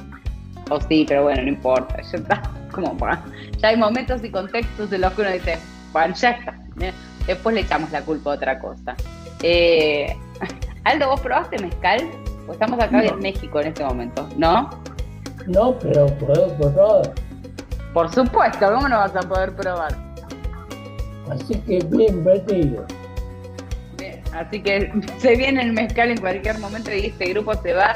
O 0.70 0.80
sí, 0.82 1.06
pero 1.08 1.24
bueno, 1.24 1.42
no 1.44 1.50
importa. 1.50 2.02
Ya 2.02 2.18
está. 2.18 2.42
Como 2.72 2.96
para- 2.98 3.22
ya 3.58 3.70
hay 3.70 3.78
momentos 3.78 4.24
y 4.24 4.30
contextos 4.32 4.92
en 4.94 5.02
los 5.02 5.14
que 5.14 5.22
uno 5.22 5.32
dice, 5.32 5.58
bueno, 5.92 6.14
ya 6.16 6.32
está. 6.32 6.56
¿eh? 6.80 6.94
Después 7.28 7.54
le 7.56 7.62
echamos 7.62 7.92
la 7.92 8.02
culpa 8.02 8.32
a 8.32 8.36
otra 8.36 8.60
cosa. 8.60 8.96
Eh, 9.44 10.16
Aldo, 10.86 11.10
¿vos 11.10 11.22
probaste 11.22 11.60
mezcal? 11.60 12.02
Pues 12.46 12.56
estamos 12.56 12.80
acá 12.80 13.04
en 13.04 13.20
México 13.20 13.60
en 13.60 13.68
este 13.68 13.84
momento, 13.84 14.28
¿no? 14.38 14.70
No, 15.48 15.78
pero 15.80 16.08
puedo 16.18 16.48
probar. 16.58 17.14
Por 17.94 18.12
supuesto, 18.14 18.72
¿cómo 18.74 18.88
no 18.88 18.98
vas 18.98 19.16
a 19.16 19.22
poder 19.22 19.54
probar? 19.56 19.96
Así 21.30 21.56
que. 21.62 21.80
Bien, 21.90 22.24
Así 24.34 24.62
que 24.62 24.92
se 25.18 25.36
viene 25.36 25.62
el 25.62 25.74
mezcal 25.74 26.12
en 26.12 26.18
cualquier 26.18 26.58
momento 26.60 26.94
y 26.94 27.08
este 27.08 27.26
grupo 27.26 27.54
se 27.62 27.74
va 27.74 27.94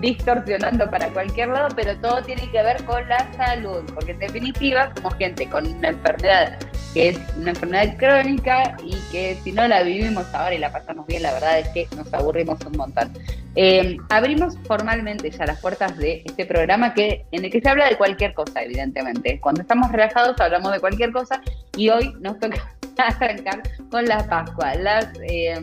distorsionando 0.00 0.88
para 0.90 1.08
cualquier 1.08 1.48
lado, 1.48 1.68
pero 1.74 1.96
todo 1.96 2.22
tiene 2.22 2.50
que 2.50 2.62
ver 2.62 2.84
con 2.84 3.08
la 3.08 3.30
salud, 3.34 3.82
porque 3.94 4.12
en 4.12 4.18
definitiva 4.18 4.92
somos 4.96 5.14
gente 5.16 5.48
con 5.48 5.66
una 5.66 5.88
enfermedad 5.88 6.58
que 6.94 7.10
es 7.10 7.18
una 7.36 7.50
enfermedad 7.50 7.96
crónica 7.98 8.76
y 8.82 8.96
que 9.12 9.36
si 9.44 9.52
no 9.52 9.66
la 9.68 9.82
vivimos 9.82 10.24
ahora 10.34 10.54
y 10.54 10.58
la 10.58 10.72
pasamos 10.72 11.06
bien, 11.06 11.22
la 11.22 11.32
verdad 11.34 11.58
es 11.58 11.68
que 11.68 11.86
nos 11.96 12.12
aburrimos 12.14 12.58
un 12.64 12.76
montón. 12.76 13.12
Eh, 13.56 13.96
abrimos 14.08 14.56
formalmente 14.64 15.30
ya 15.30 15.44
las 15.44 15.60
puertas 15.60 15.96
de 15.98 16.22
este 16.24 16.46
programa 16.46 16.94
que 16.94 17.26
en 17.32 17.44
el 17.44 17.50
que 17.50 17.60
se 17.60 17.68
habla 17.68 17.88
de 17.88 17.96
cualquier 17.96 18.32
cosa, 18.32 18.62
evidentemente. 18.62 19.40
Cuando 19.40 19.62
estamos 19.62 19.90
relajados 19.90 20.40
hablamos 20.40 20.72
de 20.72 20.80
cualquier 20.80 21.12
cosa 21.12 21.40
y 21.76 21.88
hoy 21.88 22.14
nos 22.20 22.38
toca 22.38 22.74
arrancar 22.98 23.62
con 23.90 24.04
la 24.06 24.26
Pascua, 24.26 24.74
las, 24.74 25.08
eh, 25.28 25.60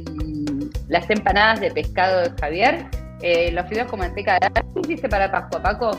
las 0.87 1.09
empanadas 1.09 1.59
de 1.59 1.71
pescado 1.71 2.21
de 2.21 2.31
Javier, 2.39 2.85
eh, 3.25 3.51
los 3.51 3.67
fideos 3.67 3.87
con 3.87 4.01
manteca 4.01 4.37
de 4.39 4.51
¿Qué 4.53 4.81
hiciste 4.81 5.09
para 5.09 5.31
Pascua, 5.31 5.59
Paco? 5.59 5.97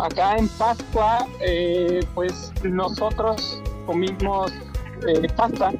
Acá 0.00 0.34
en 0.36 0.48
Pascua, 0.48 1.28
eh, 1.40 2.00
pues 2.12 2.52
nosotros 2.64 3.62
comimos 3.86 4.50
eh, 5.06 5.28
pasta, 5.36 5.72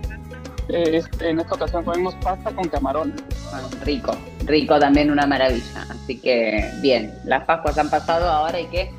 en 0.69 1.41
esta 1.41 1.55
ocasión 1.57 1.85
comimos 1.85 2.15
pasta 2.23 2.53
con 2.53 2.69
camarón. 2.69 3.17
Ah, 3.53 3.63
rico, 3.83 4.13
rico 4.45 4.79
también, 4.79 5.11
una 5.11 5.27
maravilla. 5.27 5.87
Así 5.91 6.21
que 6.21 6.71
bien, 6.81 7.13
las 7.25 7.45
Pascuas 7.47 7.77
han 7.77 7.91
pasado, 7.91 8.31
ahora 8.31 8.59
hay 8.59 8.67
que 8.67 8.93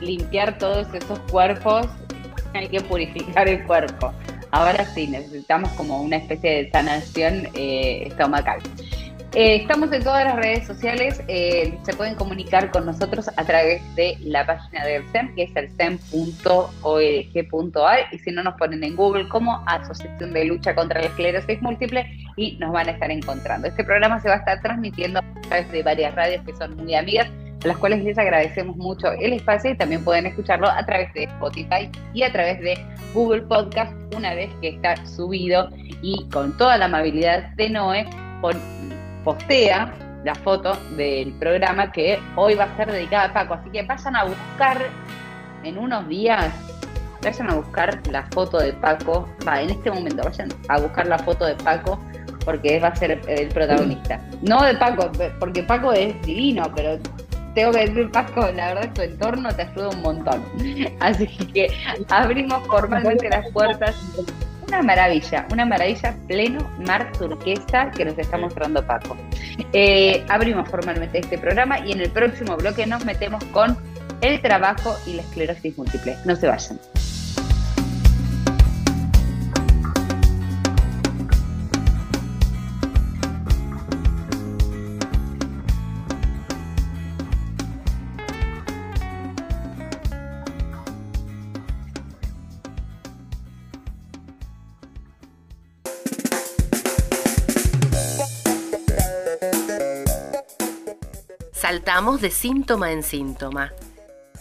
limpiar 0.00 0.56
todos 0.56 0.86
esos 0.94 1.18
cuerpos, 1.30 1.86
hay 2.54 2.68
que 2.68 2.80
purificar 2.80 3.46
el 3.46 3.62
cuerpo. 3.66 4.10
Ahora 4.52 4.86
sí, 4.86 5.06
necesitamos 5.06 5.70
como 5.72 6.00
una 6.00 6.16
especie 6.16 6.64
de 6.64 6.70
sanación 6.70 7.46
estomacal. 7.52 8.60
Eh, 9.34 9.56
estamos 9.56 9.92
en 9.92 10.02
todas 10.02 10.24
las 10.24 10.36
redes 10.36 10.66
sociales, 10.66 11.22
eh, 11.28 11.78
se 11.82 11.92
pueden 11.92 12.14
comunicar 12.14 12.70
con 12.70 12.86
nosotros 12.86 13.28
a 13.36 13.44
través 13.44 13.82
de 13.94 14.16
la 14.22 14.46
página 14.46 14.86
del 14.86 15.06
SEM, 15.12 15.34
que 15.34 15.42
es 15.42 15.54
el 15.54 15.68
sem.org.ar, 15.76 16.78
y 18.10 18.18
si 18.20 18.30
no 18.32 18.42
nos 18.42 18.54
ponen 18.54 18.82
en 18.84 18.96
Google 18.96 19.28
como 19.28 19.62
Asociación 19.66 20.32
de 20.32 20.46
Lucha 20.46 20.74
contra 20.74 21.02
la 21.02 21.08
Esclerosis 21.08 21.60
Múltiple 21.60 22.06
y 22.36 22.56
nos 22.56 22.72
van 22.72 22.88
a 22.88 22.92
estar 22.92 23.10
encontrando. 23.10 23.68
Este 23.68 23.84
programa 23.84 24.18
se 24.20 24.28
va 24.28 24.36
a 24.36 24.38
estar 24.38 24.62
transmitiendo 24.62 25.18
a 25.18 25.24
través 25.42 25.70
de 25.72 25.82
varias 25.82 26.14
radios 26.14 26.42
que 26.46 26.56
son 26.56 26.74
muy 26.76 26.94
amigas, 26.94 27.28
a 27.62 27.66
las 27.66 27.76
cuales 27.76 28.02
les 28.04 28.16
agradecemos 28.16 28.78
mucho 28.78 29.12
el 29.12 29.34
espacio 29.34 29.72
y 29.72 29.76
también 29.76 30.02
pueden 30.04 30.24
escucharlo 30.24 30.70
a 30.70 30.86
través 30.86 31.12
de 31.12 31.24
Spotify 31.24 31.90
y 32.14 32.22
a 32.22 32.32
través 32.32 32.60
de 32.60 32.78
Google 33.12 33.42
Podcast 33.42 33.92
una 34.16 34.32
vez 34.32 34.48
que 34.62 34.68
está 34.70 34.96
subido 35.04 35.68
y 36.00 36.26
con 36.30 36.56
toda 36.56 36.78
la 36.78 36.86
amabilidad 36.86 37.50
de 37.56 37.68
Noé. 37.68 38.08
Por, 38.40 38.54
postea 39.28 39.92
la 40.24 40.34
foto 40.34 40.72
del 40.96 41.34
programa 41.34 41.92
que 41.92 42.18
hoy 42.34 42.54
va 42.54 42.64
a 42.64 42.76
ser 42.78 42.90
dedicada 42.90 43.24
a 43.24 43.32
Paco. 43.34 43.54
Así 43.54 43.68
que 43.68 43.82
vayan 43.82 44.16
a 44.16 44.24
buscar 44.24 44.78
en 45.64 45.76
unos 45.76 46.08
días, 46.08 46.50
vayan 47.22 47.50
a 47.50 47.56
buscar 47.56 48.00
la 48.10 48.22
foto 48.30 48.58
de 48.58 48.72
Paco. 48.72 49.28
Va, 49.46 49.60
en 49.60 49.68
este 49.68 49.90
momento, 49.90 50.22
vayan 50.24 50.48
a 50.68 50.78
buscar 50.78 51.06
la 51.08 51.18
foto 51.18 51.44
de 51.44 51.54
Paco 51.56 52.00
porque 52.46 52.80
va 52.80 52.88
a 52.88 52.96
ser 52.96 53.20
el 53.28 53.48
protagonista. 53.48 54.18
No 54.40 54.62
de 54.62 54.74
Paco, 54.76 55.10
porque 55.38 55.62
Paco 55.62 55.92
es 55.92 56.18
divino, 56.22 56.62
pero 56.74 56.98
tengo 57.54 57.72
que 57.72 57.80
decir, 57.80 58.10
Paco, 58.10 58.48
la 58.56 58.72
verdad 58.72 58.94
tu 58.94 59.02
entorno 59.02 59.54
te 59.54 59.60
ayuda 59.60 59.90
un 59.90 60.00
montón. 60.00 60.42
Así 61.00 61.26
que 61.52 61.68
abrimos 62.08 62.66
formalmente 62.66 63.28
las 63.28 63.50
puertas 63.50 63.94
una 64.68 64.82
maravilla, 64.82 65.46
una 65.50 65.64
maravilla 65.64 66.14
pleno 66.26 66.70
mar 66.86 67.10
turquesa 67.12 67.90
que 67.90 68.04
nos 68.04 68.18
está 68.18 68.36
mostrando 68.36 68.86
Paco. 68.86 69.16
Eh, 69.72 70.24
abrimos 70.28 70.68
formalmente 70.68 71.18
este 71.18 71.38
programa 71.38 71.80
y 71.80 71.92
en 71.92 72.00
el 72.00 72.10
próximo 72.10 72.56
bloque 72.56 72.86
nos 72.86 73.04
metemos 73.04 73.42
con 73.46 73.76
el 74.20 74.40
trabajo 74.40 74.96
y 75.06 75.14
la 75.14 75.22
esclerosis 75.22 75.76
múltiple. 75.76 76.16
No 76.24 76.36
se 76.36 76.46
vayan. 76.46 76.78
Saltamos 101.78 102.20
de 102.20 102.32
síntoma 102.32 102.90
en 102.90 103.04
síntoma. 103.04 103.72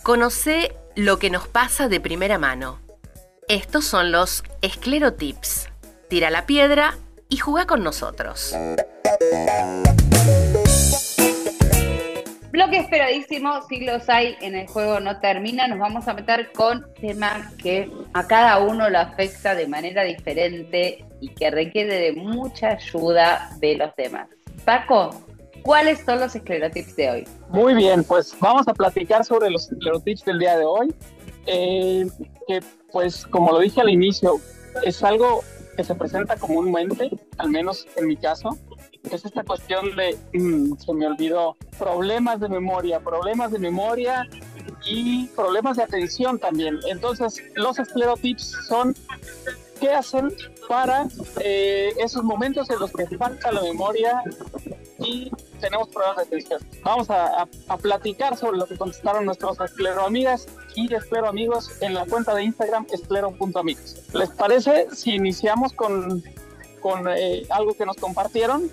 Conoce 0.02 0.76
lo 0.96 1.20
que 1.20 1.30
nos 1.30 1.48
pasa 1.48 1.88
de 1.88 2.00
primera 2.00 2.40
mano. 2.40 2.80
Estos 3.48 3.86
son 3.86 4.12
los 4.12 4.44
esclerotips. 4.64 5.70
Tira 6.10 6.32
la 6.32 6.48
piedra 6.48 6.98
y 7.30 7.38
juega 7.38 7.68
con 7.68 7.84
nosotros. 7.84 8.56
Bloque 12.50 12.78
esperadísimo, 12.80 13.62
si 13.70 13.86
los 13.86 14.10
hay 14.10 14.36
en 14.42 14.56
el 14.56 14.66
juego 14.66 15.00
no 15.00 15.20
termina, 15.20 15.68
nos 15.68 15.78
vamos 15.78 16.08
a 16.08 16.16
meter 16.16 16.52
con 16.54 16.92
tema 17.00 17.52
que 17.62 17.88
a 18.14 18.26
cada 18.26 18.58
uno 18.58 18.90
lo 18.90 18.98
afecta 18.98 19.54
de 19.54 19.68
manera 19.68 20.02
diferente 20.02 21.06
y 21.22 21.30
que 21.36 21.52
requiere 21.52 22.00
de 22.00 22.14
mucha 22.14 22.70
ayuda 22.70 23.52
de 23.60 23.76
los 23.76 23.96
demás. 23.96 24.28
Paco, 24.66 25.27
¿Cuáles 25.68 26.00
son 26.06 26.22
los 26.22 26.34
esclerotips 26.34 26.96
de 26.96 27.10
hoy? 27.10 27.28
Muy 27.50 27.74
bien, 27.74 28.02
pues 28.06 28.34
vamos 28.40 28.70
a 28.70 28.74
platicar 28.74 29.26
sobre 29.26 29.50
los 29.50 29.70
esclerotips 29.70 30.24
del 30.24 30.40
día 30.40 30.58
de 30.58 30.64
hoy. 30.64 30.96
Eh, 31.46 32.08
que 32.48 32.62
pues 32.90 33.28
como 33.28 33.52
lo 33.52 33.60
dije 33.60 33.82
al 33.82 33.90
inicio, 33.90 34.40
es 34.86 35.04
algo 35.04 35.44
que 35.76 35.84
se 35.84 35.94
presenta 35.94 36.38
comúnmente, 36.38 37.12
al 37.38 37.50
menos 37.50 37.86
en 37.98 38.08
mi 38.08 38.16
caso, 38.16 38.58
es 39.12 39.26
esta 39.26 39.44
cuestión 39.44 39.94
de, 39.98 40.18
mm, 40.34 40.78
se 40.78 40.94
me 40.94 41.06
olvidó, 41.06 41.58
problemas 41.78 42.40
de 42.40 42.48
memoria, 42.48 43.02
problemas 43.02 43.52
de 43.52 43.60
memoria 43.60 44.26
y 44.86 45.26
problemas 45.36 45.76
de 45.76 45.84
atención 45.84 46.40
también. 46.40 46.80
Entonces, 46.90 47.44
los 47.56 47.78
esclerotips 47.78 48.56
son 48.70 48.96
qué 49.80 49.92
hacen 49.92 50.34
para 50.68 51.08
eh, 51.40 51.94
esos 52.00 52.24
momentos 52.24 52.70
en 52.70 52.80
los 52.80 52.92
que 52.92 53.06
falta 53.18 53.52
la 53.52 53.62
memoria 53.62 54.24
y 55.00 55.32
tenemos 55.60 55.90
problemas 55.90 56.18
de 56.18 56.24
atención. 56.24 56.62
Vamos 56.84 57.10
a, 57.10 57.48
platicar 57.82 58.36
sobre 58.38 58.58
lo 58.58 58.66
que 58.66 58.78
contestaron 58.78 59.26
nuestros 59.26 59.60
escleroamigas 59.60 60.48
y 60.76 60.94
escleroamigos 60.94 61.82
en 61.82 61.94
la 61.94 62.06
cuenta 62.06 62.34
de 62.34 62.44
Instagram 62.44 62.88
esclero.amigos. 62.92 63.98
¿Les 64.14 64.30
parece 64.30 64.88
si 64.94 65.12
iniciamos 65.12 65.74
con, 65.74 66.24
con 66.82 67.08
eh, 67.10 67.46
algo 67.50 67.74
que 67.74 67.86
nos 67.86 67.98
compartieron? 67.98 68.70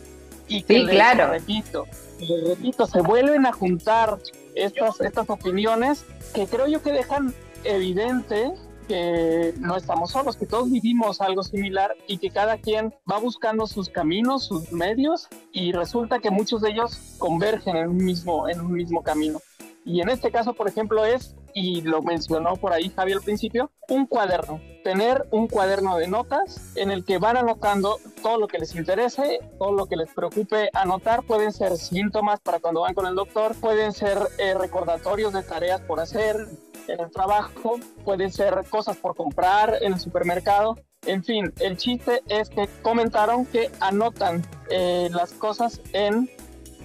Y 0.48 0.62
que 0.62 0.80
sí, 0.80 0.86
claro. 0.86 1.28
repito, 1.28 1.86
les 2.18 2.48
repito, 2.48 2.86
se 2.86 3.00
vuelven 3.00 3.46
a 3.46 3.52
juntar 3.52 4.18
estas, 4.54 5.00
estas 5.00 5.28
opiniones 5.30 6.04
que 6.34 6.46
creo 6.46 6.66
yo 6.66 6.82
que 6.82 6.92
dejan 6.92 7.34
evidente 7.64 8.52
que 8.86 9.54
no 9.58 9.76
estamos 9.76 10.10
solos, 10.10 10.36
que 10.36 10.46
todos 10.46 10.70
vivimos 10.70 11.20
algo 11.20 11.42
similar 11.42 11.94
y 12.06 12.18
que 12.18 12.30
cada 12.30 12.58
quien 12.58 12.94
va 13.10 13.18
buscando 13.18 13.66
sus 13.66 13.88
caminos, 13.88 14.44
sus 14.44 14.72
medios 14.72 15.28
y 15.52 15.72
resulta 15.72 16.18
que 16.18 16.30
muchos 16.30 16.62
de 16.62 16.70
ellos 16.70 17.16
convergen 17.18 17.76
en 17.76 17.88
un 17.88 17.96
mismo, 17.96 18.48
en 18.48 18.60
un 18.60 18.72
mismo 18.72 19.02
camino. 19.02 19.40
Y 19.84 20.00
en 20.00 20.08
este 20.08 20.30
caso, 20.30 20.54
por 20.54 20.68
ejemplo, 20.68 21.04
es, 21.04 21.34
y 21.54 21.82
lo 21.82 22.02
mencionó 22.02 22.56
por 22.56 22.72
ahí 22.72 22.90
Javi 22.94 23.12
al 23.12 23.22
principio, 23.22 23.70
un 23.88 24.06
cuaderno. 24.06 24.60
Tener 24.82 25.26
un 25.30 25.48
cuaderno 25.48 25.96
de 25.96 26.08
notas 26.08 26.72
en 26.76 26.90
el 26.90 27.04
que 27.04 27.18
van 27.18 27.36
anotando 27.36 27.98
todo 28.22 28.38
lo 28.38 28.48
que 28.48 28.58
les 28.58 28.74
interese, 28.74 29.38
todo 29.58 29.72
lo 29.72 29.86
que 29.86 29.96
les 29.96 30.12
preocupe 30.12 30.68
anotar. 30.74 31.22
Pueden 31.22 31.52
ser 31.52 31.76
síntomas 31.76 32.40
para 32.40 32.58
cuando 32.58 32.82
van 32.82 32.94
con 32.94 33.06
el 33.06 33.14
doctor, 33.14 33.54
pueden 33.54 33.92
ser 33.92 34.18
eh, 34.38 34.54
recordatorios 34.54 35.32
de 35.32 35.42
tareas 35.42 35.80
por 35.82 36.00
hacer, 36.00 36.36
en 36.88 37.00
el 37.00 37.10
trabajo, 37.10 37.78
pueden 38.04 38.30
ser 38.30 38.54
cosas 38.68 38.96
por 38.96 39.16
comprar 39.16 39.78
en 39.80 39.94
el 39.94 40.00
supermercado. 40.00 40.76
En 41.06 41.22
fin, 41.22 41.52
el 41.60 41.76
chiste 41.76 42.22
es 42.28 42.48
que 42.48 42.68
comentaron 42.82 43.46
que 43.46 43.70
anotan 43.80 44.42
eh, 44.70 45.08
las 45.10 45.32
cosas 45.32 45.80
en 45.92 46.30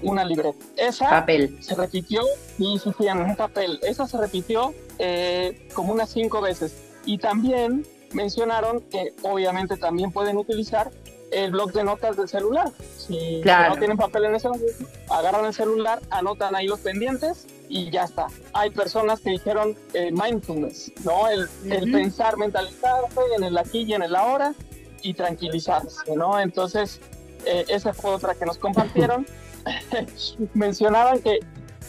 una 0.02 0.24
libreta. 0.24 0.58
Esa 0.78 1.10
papel. 1.10 1.58
se 1.62 1.76
repitió, 1.76 2.22
y 2.58 2.80
sí, 2.80 2.92
en 3.00 3.20
un 3.20 3.36
papel. 3.36 3.80
Esa 3.84 4.08
se 4.08 4.18
repitió 4.18 4.74
eh, 4.98 5.68
como 5.74 5.94
unas 5.94 6.10
cinco 6.10 6.42
veces. 6.42 6.76
Y 7.06 7.18
también 7.18 7.86
mencionaron 8.14 8.82
que 8.82 9.14
obviamente 9.22 9.78
también 9.78 10.12
pueden 10.12 10.38
utilizar 10.38 10.92
el 11.32 11.52
blog 11.52 11.72
de 11.74 11.84
notas 11.84 12.18
del 12.18 12.28
celular. 12.28 12.72
Si, 12.98 13.42
no 13.42 13.78
tienen 13.78 13.98
papel 13.98 14.26
en 14.26 14.36
ese 14.36 14.50
momento, 14.50 14.86
agarran 15.10 15.46
el 15.46 15.54
celular, 15.54 16.02
anotan 16.10 16.56
ahí 16.56 16.68
los 16.68 16.80
pendientes 16.80 17.48
y 17.68 17.90
ya 17.92 18.04
está. 18.04 18.28
Hay 18.54 18.72
personas 18.72 19.20
que 19.20 19.32
dijeron 19.32 19.76
eh, 19.94 20.12
mindfulness, 20.12 20.92
¿no? 21.04 21.28
El, 21.30 21.48
pensar, 21.92 22.38
mentalizarse 22.38 23.20
en 23.38 23.44
el 23.44 23.58
aquí 23.58 23.84
y 23.84 23.94
en 23.94 24.02
el 24.02 24.16
ahora 24.16 24.54
y 25.02 25.14
tranquilizarse, 25.14 26.16
¿no? 26.16 26.40
Entonces, 26.40 27.00
eh, 27.46 27.66
esa 27.70 27.94
fue 27.94 28.12
otra 28.12 28.36
que 28.36 28.46
nos 28.46 28.58
compartieron. 28.58 29.26
Mencionaban 30.54 31.22
que 31.22 31.40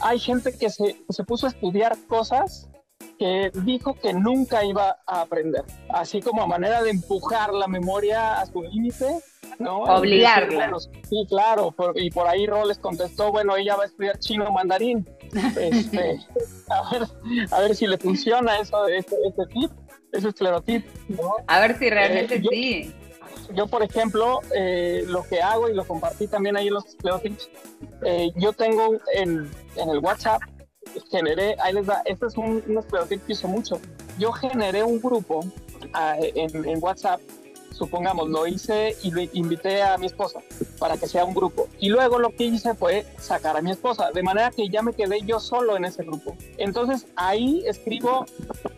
hay 0.00 0.18
gente 0.18 0.56
que 0.56 0.70
se, 0.70 0.96
se 1.08 1.24
puso 1.24 1.46
a 1.46 1.50
estudiar 1.50 1.96
cosas 2.06 2.70
que 3.20 3.50
dijo 3.64 3.94
que 3.94 4.14
nunca 4.14 4.64
iba 4.64 4.96
a 5.06 5.20
aprender, 5.20 5.62
así 5.90 6.22
como 6.22 6.42
a 6.42 6.46
manera 6.46 6.82
de 6.82 6.88
empujar 6.88 7.52
la 7.52 7.68
memoria 7.68 8.40
a 8.40 8.46
su 8.46 8.62
límite, 8.62 9.20
¿no? 9.58 9.80
Obligarla. 9.80 10.72
Sí, 11.06 11.26
claro, 11.28 11.74
y 11.96 12.10
por 12.10 12.26
ahí 12.26 12.46
Roles 12.46 12.78
contestó, 12.78 13.30
bueno, 13.30 13.56
ella 13.56 13.76
va 13.76 13.82
a 13.82 13.86
estudiar 13.86 14.18
chino 14.18 14.50
mandarín. 14.50 15.06
Este, 15.58 16.18
a, 16.70 16.90
ver, 16.90 17.08
a 17.50 17.60
ver 17.60 17.76
si 17.76 17.86
le 17.86 17.98
funciona 17.98 18.58
eso, 18.58 18.88
este, 18.88 19.16
este 19.28 19.46
tip, 19.52 19.70
ese 20.12 20.28
esclerotip, 20.28 20.86
¿no? 21.08 21.34
A 21.46 21.60
ver 21.60 21.78
si 21.78 21.90
realmente 21.90 22.36
eh, 22.36 22.42
sí. 22.50 22.84
Yo, 22.84 22.99
por 23.66 23.82
ejemplo, 23.82 24.40
eh, 24.54 25.04
lo 25.06 25.22
que 25.24 25.40
hago 25.42 25.68
y 25.68 25.74
lo 25.74 25.84
compartí 25.84 26.26
también 26.26 26.56
ahí 26.56 26.68
en 26.68 26.74
los 26.74 26.86
esclerotips, 26.86 27.48
eh, 28.04 28.30
yo 28.36 28.52
tengo 28.52 28.98
en, 29.14 29.50
en 29.76 29.88
el 29.88 29.98
WhatsApp 29.98 30.40
generé, 31.10 31.56
ahí 31.62 31.74
les 31.74 31.86
da, 31.86 32.02
este 32.04 32.26
es 32.26 32.36
un, 32.36 32.62
un 32.66 33.08
que 33.08 33.20
hizo 33.32 33.48
mucho. 33.48 33.80
Yo 34.18 34.32
generé 34.32 34.82
un 34.82 35.00
grupo 35.00 35.40
ah, 35.92 36.16
en, 36.18 36.64
en, 36.68 36.82
WhatsApp 36.82 37.20
supongamos, 37.80 38.28
lo 38.28 38.46
hice 38.46 38.94
y 39.02 39.10
lo 39.10 39.22
invité 39.32 39.82
a 39.82 39.96
mi 39.96 40.06
esposa 40.06 40.40
para 40.78 40.96
que 40.98 41.08
sea 41.08 41.24
un 41.24 41.34
grupo. 41.34 41.66
Y 41.78 41.88
luego 41.88 42.18
lo 42.18 42.30
que 42.36 42.44
hice 42.44 42.74
fue 42.74 43.06
sacar 43.18 43.56
a 43.56 43.62
mi 43.62 43.70
esposa, 43.70 44.10
de 44.12 44.22
manera 44.22 44.50
que 44.50 44.68
ya 44.68 44.82
me 44.82 44.92
quedé 44.92 45.22
yo 45.22 45.40
solo 45.40 45.76
en 45.76 45.84
ese 45.86 46.02
grupo. 46.04 46.36
Entonces 46.58 47.06
ahí 47.16 47.64
escribo 47.66 48.26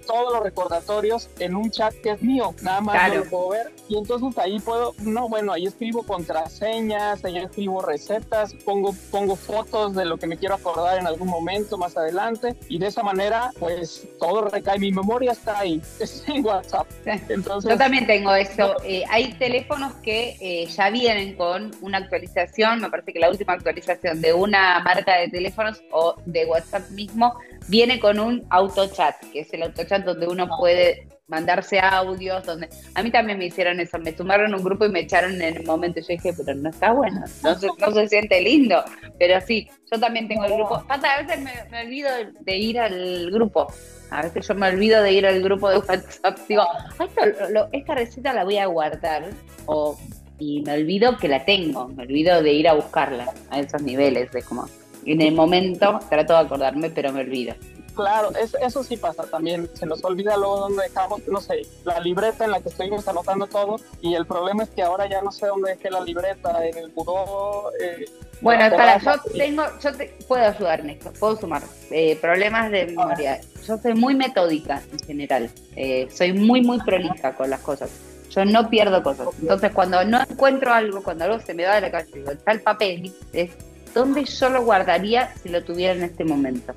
todos 0.06 0.32
los 0.32 0.42
recordatorios 0.42 1.28
en 1.38 1.56
un 1.56 1.70
chat 1.70 1.92
que 2.02 2.10
es 2.12 2.22
mío, 2.22 2.54
nada 2.62 2.80
más 2.80 2.94
Claro. 2.94 3.24
lo 3.24 3.30
puedo 3.30 3.48
ver. 3.50 3.72
Y 3.88 3.96
entonces 3.98 4.36
ahí 4.38 4.58
puedo, 4.60 4.94
no, 4.98 5.28
bueno, 5.28 5.52
ahí 5.52 5.66
escribo 5.66 6.02
contraseñas, 6.04 7.24
ahí 7.24 7.38
escribo 7.38 7.82
recetas, 7.82 8.54
pongo, 8.64 8.94
pongo 9.10 9.36
fotos 9.36 9.94
de 9.94 10.04
lo 10.04 10.16
que 10.16 10.26
me 10.26 10.36
quiero 10.36 10.54
acordar 10.54 10.98
en 10.98 11.06
algún 11.06 11.28
momento 11.28 11.76
más 11.76 11.96
adelante. 11.96 12.54
Y 12.68 12.78
de 12.78 12.86
esa 12.88 13.02
manera, 13.02 13.50
pues 13.58 14.06
todo 14.20 14.42
recae, 14.42 14.78
mi 14.78 14.92
memoria 14.92 15.32
está 15.32 15.58
ahí, 15.58 15.80
es 16.00 16.24
en 16.28 16.44
WhatsApp. 16.44 16.86
Entonces, 17.28 17.70
Yo 17.70 17.78
también 17.78 18.06
tengo 18.06 18.32
eso. 18.34 18.74
Eh, 18.92 19.04
hay 19.08 19.32
teléfonos 19.32 19.94
que 20.02 20.36
eh, 20.38 20.66
ya 20.66 20.90
vienen 20.90 21.34
con 21.34 21.70
una 21.80 21.96
actualización, 21.96 22.82
me 22.82 22.90
parece 22.90 23.14
que 23.14 23.20
la 23.20 23.30
última 23.30 23.54
actualización 23.54 24.20
de 24.20 24.34
una 24.34 24.80
marca 24.80 25.16
de 25.16 25.28
teléfonos 25.28 25.82
o 25.92 26.16
de 26.26 26.44
WhatsApp 26.44 26.90
mismo 26.90 27.34
viene 27.68 27.98
con 27.98 28.20
un 28.20 28.44
autochat, 28.50 29.14
que 29.32 29.40
es 29.40 29.52
el 29.54 29.62
autochat 29.62 30.04
donde 30.04 30.26
uno 30.26 30.46
puede 30.58 31.08
mandarse 31.32 31.80
audios, 31.80 32.44
donde 32.44 32.68
a 32.94 33.02
mí 33.02 33.10
también 33.10 33.38
me 33.38 33.46
hicieron 33.46 33.80
eso, 33.80 33.98
me 33.98 34.14
sumaron 34.14 34.52
a 34.52 34.56
un 34.58 34.62
grupo 34.62 34.84
y 34.84 34.90
me 34.90 35.00
echaron 35.00 35.40
en 35.40 35.56
el 35.56 35.64
momento, 35.66 36.00
yo 36.00 36.06
dije, 36.08 36.32
pero 36.36 36.54
no 36.54 36.68
está 36.68 36.92
bueno, 36.92 37.24
no 37.42 37.54
se, 37.58 37.66
no 37.66 37.90
se 37.90 38.06
siente 38.08 38.38
lindo, 38.42 38.84
pero 39.18 39.40
sí, 39.40 39.66
yo 39.90 39.98
también 39.98 40.28
tengo 40.28 40.44
el 40.44 40.52
grupo, 40.52 40.84
pasa, 40.86 41.14
a 41.14 41.22
veces 41.22 41.40
me, 41.42 41.52
me 41.70 41.86
olvido 41.86 42.10
de, 42.40 42.56
ir 42.58 42.78
al 42.78 43.30
grupo, 43.30 43.66
a 44.10 44.22
veces 44.22 44.46
yo 44.46 44.54
me 44.54 44.68
olvido 44.68 45.02
de 45.02 45.12
ir 45.12 45.26
al 45.26 45.42
grupo 45.42 45.70
de 45.70 45.78
WhatsApp, 45.78 46.38
digo, 46.46 46.62
"Ay, 46.98 47.08
esto 47.08 47.48
lo- 47.50 47.68
esta 47.72 47.94
receta 47.94 48.32
la 48.34 48.44
voy 48.44 48.58
a 48.58 48.66
guardar, 48.66 49.24
o, 49.64 49.98
y 50.38 50.60
me 50.62 50.74
olvido 50.74 51.16
que 51.16 51.28
la 51.28 51.44
tengo, 51.46 51.88
me 51.88 52.02
olvido 52.02 52.42
de 52.42 52.52
ir 52.52 52.68
a 52.68 52.74
buscarla 52.74 53.32
a 53.48 53.58
esos 53.58 53.80
niveles, 53.82 54.30
de 54.32 54.42
como, 54.42 54.68
en 55.06 55.20
el 55.22 55.34
momento 55.34 55.98
trato 56.10 56.34
de 56.34 56.38
acordarme, 56.40 56.90
pero 56.90 57.10
me 57.12 57.20
olvido. 57.22 57.54
Claro, 57.94 58.30
es- 58.40 58.56
eso 58.60 58.82
sí 58.82 58.96
pasa 58.96 59.24
también. 59.24 59.68
Se 59.74 59.84
nos 59.86 60.02
olvida 60.04 60.36
luego 60.36 60.60
dónde 60.60 60.84
dejamos, 60.84 61.20
no 61.28 61.40
sé, 61.40 61.62
la 61.84 62.00
libreta 62.00 62.44
en 62.44 62.52
la 62.52 62.60
que 62.60 62.70
estuvimos 62.70 63.06
anotando 63.06 63.46
todo. 63.46 63.76
Y 64.00 64.14
el 64.14 64.26
problema 64.26 64.62
es 64.62 64.70
que 64.70 64.82
ahora 64.82 65.06
ya 65.08 65.20
no 65.20 65.30
sé 65.30 65.46
dónde 65.46 65.72
dejé 65.72 65.90
la 65.90 66.00
libreta, 66.00 66.66
en 66.66 66.76
el 66.78 66.88
buró. 66.90 67.70
eh, 67.80 68.04
Bueno, 68.40 68.68
la 68.68 68.76
para, 68.76 68.98
yo 68.98 69.12
tengo, 69.36 69.62
yo 69.80 69.92
te, 69.94 70.06
puedo 70.26 70.44
ayudar 70.44 70.80
en 70.80 70.90
esto, 70.90 71.12
puedo 71.20 71.36
sumar 71.36 71.62
eh, 71.90 72.16
problemas 72.16 72.70
de 72.70 72.86
memoria. 72.86 73.40
Yo 73.66 73.76
soy 73.78 73.94
muy 73.94 74.14
metódica 74.14 74.82
en 74.90 74.98
general, 75.00 75.50
eh, 75.76 76.08
soy 76.10 76.32
muy, 76.32 76.62
muy 76.62 76.78
prolija 76.80 77.34
con 77.36 77.50
las 77.50 77.60
cosas. 77.60 77.90
Yo 78.30 78.44
no 78.46 78.70
pierdo 78.70 79.02
cosas. 79.02 79.28
Entonces, 79.40 79.70
cuando 79.72 80.02
no 80.04 80.18
encuentro 80.22 80.72
algo, 80.72 81.02
cuando 81.02 81.24
algo 81.24 81.38
se 81.40 81.52
me 81.52 81.66
va 81.66 81.74
de 81.74 81.82
la 81.82 81.90
cabeza, 81.90 82.10
digo, 82.14 82.30
está 82.30 82.52
el 82.52 82.62
papel, 82.62 83.12
es 83.34 83.50
¿dónde 83.94 84.24
yo 84.24 84.48
lo 84.48 84.64
guardaría 84.64 85.34
si 85.42 85.50
lo 85.50 85.62
tuviera 85.62 85.92
en 85.92 86.02
este 86.04 86.24
momento? 86.24 86.72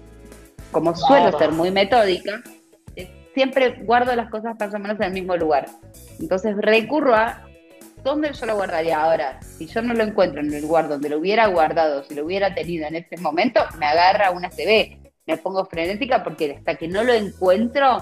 Como 0.71 0.95
suelo 0.95 1.29
Claro. 1.29 1.39
ser 1.39 1.51
muy 1.51 1.71
metódica, 1.71 2.41
eh, 2.95 3.09
siempre 3.33 3.81
guardo 3.83 4.15
las 4.15 4.29
cosas 4.29 4.55
más 4.59 4.73
o 4.73 4.79
menos 4.79 4.97
en 4.97 5.03
el 5.03 5.13
mismo 5.13 5.35
lugar. 5.37 5.67
Entonces 6.19 6.55
recurro 6.57 7.15
a 7.15 7.41
¿dónde 8.03 8.31
yo 8.33 8.45
lo 8.45 8.55
guardaría 8.55 9.01
ahora? 9.01 9.39
Si 9.41 9.67
yo 9.67 9.81
no 9.81 9.93
lo 9.93 10.03
encuentro 10.03 10.41
en 10.41 10.53
el 10.53 10.61
lugar 10.61 10.87
donde 10.89 11.09
lo 11.09 11.17
hubiera 11.19 11.47
guardado, 11.47 12.03
si 12.03 12.13
lo 12.13 12.25
hubiera 12.25 12.53
tenido 12.53 12.87
en 12.87 12.95
ese 12.95 13.17
momento, 13.17 13.61
me 13.79 13.85
agarra 13.85 14.31
una 14.31 14.49
CB. 14.49 14.97
Me 15.27 15.37
pongo 15.37 15.65
frenética 15.65 16.23
porque 16.23 16.55
hasta 16.57 16.75
que 16.75 16.87
no 16.87 17.03
lo 17.03 17.13
encuentro, 17.13 17.97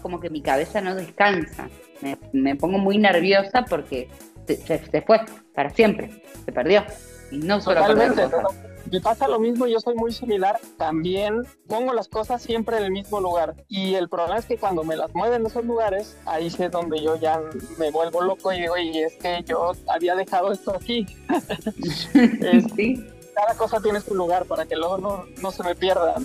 como 0.00 0.18
que 0.20 0.30
mi 0.30 0.40
cabeza 0.40 0.80
no 0.80 0.94
descansa. 0.94 1.68
Me, 2.00 2.16
me 2.32 2.56
pongo 2.56 2.78
muy 2.78 2.96
nerviosa 2.96 3.64
porque 3.68 4.08
se, 4.46 4.56
se- 4.56 4.86
se 4.86 5.02
fue 5.02 5.20
para 5.54 5.68
siempre, 5.70 6.22
se 6.44 6.52
perdió. 6.52 6.84
Y 7.30 7.38
no 7.38 7.60
solo 7.60 7.84
perder 7.86 8.08
Totalmente. 8.10 8.36
cosas. 8.36 8.60
Me 8.94 9.00
pasa 9.00 9.26
lo 9.26 9.40
mismo, 9.40 9.66
yo 9.66 9.80
soy 9.80 9.96
muy 9.96 10.12
similar. 10.12 10.60
También 10.78 11.42
pongo 11.66 11.92
las 11.92 12.06
cosas 12.06 12.40
siempre 12.40 12.76
en 12.76 12.84
el 12.84 12.90
mismo 12.92 13.18
lugar. 13.18 13.56
Y 13.66 13.96
el 13.96 14.08
problema 14.08 14.38
es 14.38 14.46
que 14.46 14.56
cuando 14.56 14.84
me 14.84 14.94
las 14.94 15.12
mueven 15.16 15.40
en 15.40 15.46
esos 15.48 15.64
lugares, 15.64 16.16
ahí 16.26 16.46
es 16.46 16.70
donde 16.70 17.02
yo 17.02 17.16
ya 17.16 17.40
me 17.76 17.90
vuelvo 17.90 18.22
loco 18.22 18.52
y 18.52 18.60
digo, 18.60 18.76
y 18.78 18.98
es 18.98 19.16
que 19.16 19.42
yo 19.44 19.72
había 19.88 20.14
dejado 20.14 20.52
esto 20.52 20.76
aquí. 20.76 21.06
Sí. 22.76 23.04
cada 23.34 23.56
cosa 23.56 23.80
tiene 23.80 24.00
su 24.00 24.14
lugar 24.14 24.44
para 24.44 24.64
que 24.64 24.76
luego 24.76 24.98
no, 24.98 25.24
no 25.42 25.50
se 25.50 25.64
me 25.64 25.74
pierdan. 25.74 26.24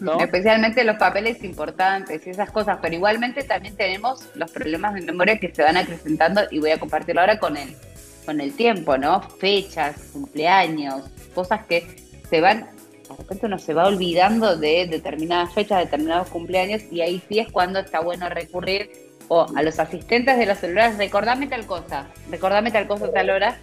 ¿no? 0.00 0.18
Especialmente 0.18 0.84
los 0.84 0.96
papeles 0.96 1.44
importantes 1.44 2.26
y 2.26 2.30
esas 2.30 2.50
cosas, 2.50 2.78
pero 2.80 2.94
igualmente 2.94 3.44
también 3.44 3.76
tenemos 3.76 4.24
los 4.34 4.50
problemas 4.50 4.94
de 4.94 5.02
memoria 5.02 5.38
que 5.38 5.54
se 5.54 5.62
van 5.62 5.76
acrecentando 5.76 6.40
y 6.50 6.60
voy 6.60 6.70
a 6.70 6.80
compartirlo 6.80 7.20
ahora 7.20 7.38
con 7.38 7.58
el, 7.58 7.76
con 8.24 8.40
el 8.40 8.54
tiempo, 8.54 8.96
¿no? 8.96 9.20
Fechas, 9.20 9.96
cumpleaños, 10.14 11.04
cosas 11.34 11.66
que 11.66 12.05
se 12.28 12.40
van, 12.40 12.68
de 13.08 13.16
repente 13.16 13.46
uno 13.46 13.58
se 13.58 13.74
va 13.74 13.86
olvidando 13.86 14.56
de 14.56 14.86
determinadas 14.86 15.52
fechas, 15.54 15.80
determinados 15.80 16.28
cumpleaños 16.28 16.82
y 16.90 17.00
ahí 17.00 17.22
sí 17.28 17.38
es 17.38 17.50
cuando 17.50 17.78
está 17.78 18.00
bueno 18.00 18.28
recurrir 18.28 18.90
o 19.28 19.46
a 19.56 19.62
los 19.62 19.78
asistentes 19.78 20.38
de 20.38 20.46
los 20.46 20.58
celulares, 20.58 20.98
recordame 20.98 21.46
tal 21.46 21.66
cosa, 21.66 22.08
recordame 22.30 22.70
tal 22.70 22.86
cosa 22.86 23.12
tal 23.12 23.30
hora 23.30 23.58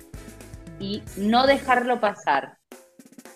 y 0.80 1.02
no 1.18 1.48
dejarlo 1.48 2.00
pasar. 2.00 2.58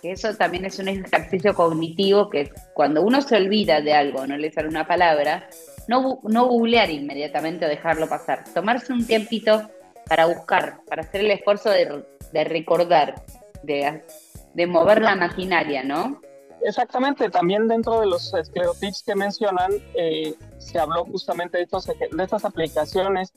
Eso 0.03 0.35
también 0.35 0.65
es 0.65 0.79
un 0.79 0.89
ejercicio 0.89 1.53
cognitivo 1.53 2.29
que 2.29 2.51
cuando 2.73 3.01
uno 3.01 3.21
se 3.21 3.35
olvida 3.35 3.81
de 3.81 3.93
algo, 3.93 4.27
no 4.27 4.37
le 4.37 4.51
sale 4.51 4.67
una 4.67 4.85
palabra, 4.85 5.49
no, 5.87 6.19
no 6.23 6.45
googlear 6.47 6.89
inmediatamente 6.89 7.65
o 7.65 7.69
dejarlo 7.69 8.07
pasar, 8.07 8.43
tomarse 8.53 8.93
un 8.93 9.05
tiempito 9.05 9.69
para 10.07 10.25
buscar, 10.25 10.79
para 10.87 11.01
hacer 11.01 11.21
el 11.21 11.31
esfuerzo 11.31 11.69
de, 11.69 12.03
de 12.31 12.43
recordar, 12.43 13.15
de, 13.63 14.03
de 14.57 14.65
mover 14.65 15.03
la 15.03 15.15
maquinaria, 15.15 15.83
¿no? 15.83 16.19
Exactamente, 16.63 17.29
también 17.29 17.67
dentro 17.67 17.99
de 17.99 18.07
los 18.07 18.33
esclerotips 18.33 19.03
que 19.03 19.13
mencionan, 19.13 19.71
eh, 19.93 20.33
se 20.57 20.79
habló 20.79 21.05
justamente 21.05 21.59
de, 21.59 21.67
estas 22.23 22.43
aplicaciones 22.43 23.31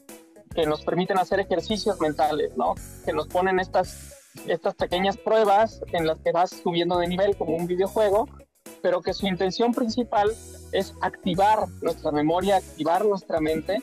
que 0.54 0.64
nos 0.64 0.83
permiten 0.83 1.18
hacer 1.18 1.38
ejercicios 1.38 2.00
mentales, 2.00 2.56
¿no? 2.56 2.74
Que 3.04 3.12
nos 3.12 3.28
ponen 3.28 3.61
estas, 3.61 4.16
estas 4.46 4.74
pequeñas 4.74 5.18
pruebas 5.18 5.83
en 5.92 6.06
las 6.06 6.18
que 6.20 6.33
vas 6.33 6.48
subiendo 6.62 6.98
de 6.98 7.09
nivel 7.09 7.37
como 7.37 7.54
un 7.54 7.66
videojuego, 7.66 8.26
pero 8.80 9.02
que 9.02 9.12
su 9.12 9.26
intención 9.26 9.74
principal 9.74 10.35
es 10.72 10.94
activar 11.02 11.68
nuestra 11.83 12.12
memoria, 12.12 12.56
activar 12.56 13.04
nuestra 13.04 13.40
mente 13.40 13.83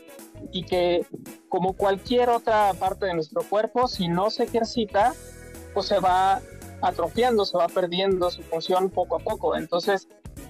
y 0.52 0.64
que 0.64 1.06
como 1.50 1.74
cualquier 1.74 2.30
otra 2.30 2.74
parte 2.74 3.06
de 3.06 3.14
nuestro 3.14 3.44
cuerpo, 3.44 3.88
si 3.88 4.08
no 4.08 4.32
se 4.32 4.46
ejercita, 4.46 5.14
pues 5.76 5.86
se 5.86 6.00
va 6.00 6.42
atrofiando, 6.82 7.46
se 7.46 7.58
va 7.58 7.68
perdiendo 7.68 8.30
su 8.32 8.42
función 8.44 8.90
poco 8.90 9.16
a 9.18 9.20
poco. 9.20 9.56
Entonces, 9.56 10.08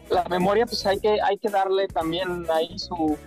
la 0.10 0.24
memoria, 0.26 0.66
pues 0.66 0.86
hay 0.86 1.00
que, 1.00 1.22
hay 1.22 1.38
que 1.38 1.50
darle 1.50 1.88
también 1.88 2.46
ahí 2.50 2.78
su, 2.78 3.18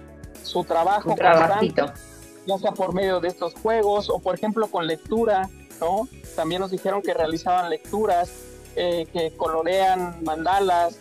su 0.43 0.65
trabajo 0.65 1.11
Un 1.11 1.17
trabajito. 1.17 1.87
constante, 1.87 2.01
ya 2.47 2.59
sea 2.59 2.73
por 2.73 2.95
medio 2.95 3.21
de 3.21 3.29
estos 3.29 3.55
juegos 3.55 4.09
o, 4.11 4.19
por 4.19 4.35
ejemplo, 4.35 4.67
con 4.69 4.87
lectura, 4.87 5.49
¿no? 5.81 6.09
También 6.37 6.61
nos 6.61 6.71
dijeron 6.71 7.03
que 7.03 7.15
realizaban 7.15 7.71
lecturas, 7.71 8.31
eh, 8.77 9.07
que 9.13 9.33
colorean 9.37 10.23
mandalas, 10.23 10.99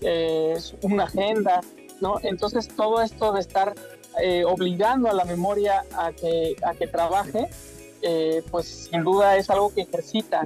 eh, 0.00 0.56
una 0.82 1.04
agenda, 1.04 1.60
¿no? 2.00 2.16
Entonces, 2.22 2.68
todo 2.68 3.02
esto 3.02 3.32
de 3.32 3.40
estar 3.40 3.74
eh, 4.20 4.44
obligando 4.44 5.08
a 5.08 5.14
la 5.14 5.24
memoria 5.24 5.84
a 5.96 6.12
que, 6.12 6.56
a 6.64 6.74
que 6.74 6.86
trabaje, 6.86 7.48
eh, 8.02 8.42
pues 8.50 8.88
sin 8.90 9.02
duda 9.04 9.36
es 9.36 9.48
algo 9.50 9.72
que 9.72 9.82
ejercita, 9.82 10.42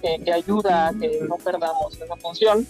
que, 0.00 0.22
que 0.22 0.32
ayuda 0.32 0.88
a 0.88 0.94
que 0.94 1.20
no 1.28 1.36
perdamos 1.36 1.94
esa 2.00 2.16
función, 2.16 2.66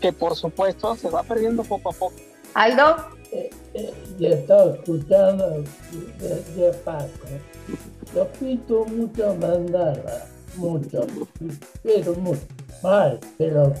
que 0.00 0.12
por 0.12 0.34
supuesto 0.36 0.96
se 0.96 1.08
va 1.10 1.22
perdiendo 1.22 1.62
poco 1.62 1.90
a 1.90 1.92
poco. 1.92 2.14
Aldo, 2.54 2.96
Eh, 3.32 3.50
eh, 3.74 3.92
y 4.18 4.26
estaba 4.26 4.74
escuchando 4.74 5.64
de, 6.20 6.28
de 6.54 6.72
Paco. 6.84 7.08
Yo 8.14 8.28
pinto 8.38 8.84
mucho 8.84 9.34
mandala, 9.34 10.26
mucho, 10.56 11.04
pero 11.82 12.14
mucho. 12.14 12.42
Mal, 12.82 13.18
pero 13.38 13.72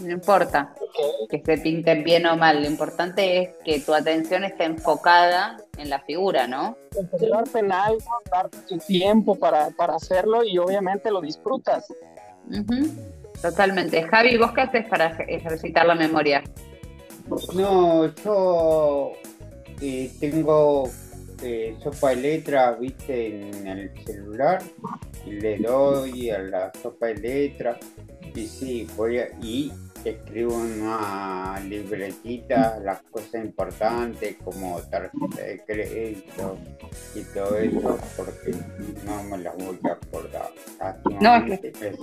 no 0.00 0.10
importa 0.10 0.74
que 1.28 1.42
se 1.44 1.58
pinten 1.58 2.04
bien 2.04 2.26
o 2.26 2.36
mal, 2.36 2.60
lo 2.62 2.66
importante 2.68 3.38
es 3.42 3.48
que 3.64 3.80
tu 3.80 3.92
atención 3.94 4.44
esté 4.44 4.64
enfocada 4.64 5.56
en 5.78 5.90
la 5.90 6.00
figura, 6.00 6.46
¿no? 6.46 6.76
Darte 7.30 7.58
en 7.58 7.72
algo, 7.72 7.98
darte 8.30 8.58
tu 8.68 8.78
tiempo 8.78 9.34
para, 9.36 9.70
para 9.70 9.96
hacerlo 9.96 10.42
y 10.44 10.58
obviamente 10.58 11.10
lo 11.10 11.20
disfrutas. 11.20 11.86
Totalmente. 13.42 14.02
Javi, 14.02 14.36
¿vos 14.38 14.52
qué 14.52 14.62
haces 14.62 14.86
para 14.88 15.10
ej- 15.16 15.24
ejercitar 15.28 15.86
la 15.86 15.94
memoria? 15.94 16.42
No, 17.54 18.06
yo 18.24 19.12
eh, 19.80 20.10
tengo 20.20 20.88
eh, 21.42 21.76
sopa 21.82 22.10
de 22.10 22.16
letras, 22.16 22.78
viste, 22.78 23.48
en 23.48 23.66
el 23.66 24.04
celular 24.04 24.62
y 25.26 25.32
le 25.32 25.58
doy 25.58 26.30
a 26.30 26.38
la 26.38 26.72
sopa 26.82 27.06
de 27.06 27.16
letras 27.16 27.78
y 28.34 28.46
sí, 28.46 28.86
voy 28.96 29.18
a, 29.18 29.28
y 29.40 29.72
escribo 30.10 30.54
una 30.54 31.60
libretita 31.60 32.78
las 32.82 33.02
cosas 33.02 33.44
importantes 33.44 34.36
como 34.44 34.80
tarjeta 34.82 35.42
de 35.42 35.62
crédito 35.66 36.58
y 37.14 37.20
todo 37.22 37.56
eso 37.56 37.98
porque 38.16 38.54
no 39.04 39.22
me 39.24 39.38
las 39.38 39.56
voy 39.56 39.78
a 39.84 39.92
acordar. 39.92 40.50
No, 41.20 41.36
es 41.36 41.60
que 41.60 41.96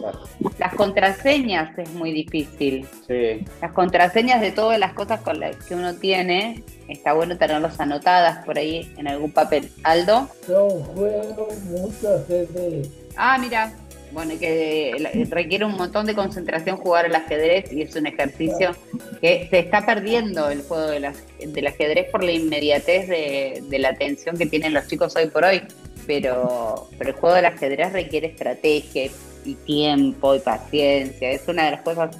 las 0.58 0.76
contraseñas 0.76 1.78
es 1.78 1.90
muy 1.94 2.12
difícil. 2.12 2.88
Sí. 3.08 3.46
Las 3.62 3.72
contraseñas 3.72 4.42
de 4.42 4.52
todas 4.52 4.80
las 4.80 4.94
cosas 4.94 5.22
con 5.22 5.40
las 5.40 5.56
que 5.58 5.76
uno 5.76 5.96
tiene, 5.96 6.64
está 6.88 7.14
bueno 7.14 7.38
tenerlas 7.38 7.80
anotadas 7.80 8.46
por 8.46 8.58
ahí 8.58 8.94
en 8.98 9.08
algún 9.08 9.32
papel. 9.32 9.72
Aldo. 9.84 10.30
Yo 10.48 10.70
juego 10.70 11.48
mucho 11.66 12.16
ajedrez. 12.16 12.90
Ah, 13.16 13.38
mira, 13.40 13.74
bueno, 14.14 14.34
que 14.40 15.28
requiere 15.30 15.66
un 15.66 15.76
montón 15.76 16.06
de 16.06 16.14
concentración 16.16 16.78
jugar 16.78 17.06
al 17.06 17.16
ajedrez 17.16 17.72
y 17.72 17.82
es 17.82 17.96
un 17.96 18.08
ejercicio 18.08 18.76
que 19.20 19.48
se 19.50 19.60
está 19.60 19.86
perdiendo 19.86 20.50
el 20.50 20.62
juego 20.62 20.88
de 20.88 21.00
las, 21.00 21.24
del 21.40 21.68
ajedrez 21.68 22.10
por 22.12 22.24
la 22.24 22.32
inmediatez 22.32 23.08
de, 23.08 23.64
de, 23.68 23.80
la 23.80 23.90
atención 23.90 24.38
que 24.38 24.46
tienen 24.46 24.74
los 24.74 24.88
chicos 24.88 25.16
hoy 25.16 25.28
por 25.28 25.44
hoy. 25.44 25.64
Pero, 26.06 26.88
pero 26.98 27.12
el 27.12 27.16
juego 27.16 27.36
del 27.36 27.46
ajedrez 27.46 27.94
requiere 27.94 28.28
estrategia 28.28 29.10
y 29.46 29.56
tiempo 29.56 30.36
y 30.36 30.40
paciencia. 30.40 31.32
Es 31.32 31.48
una 31.48 31.66
de 31.66 31.72
las 31.72 31.82
cosas 31.82 32.16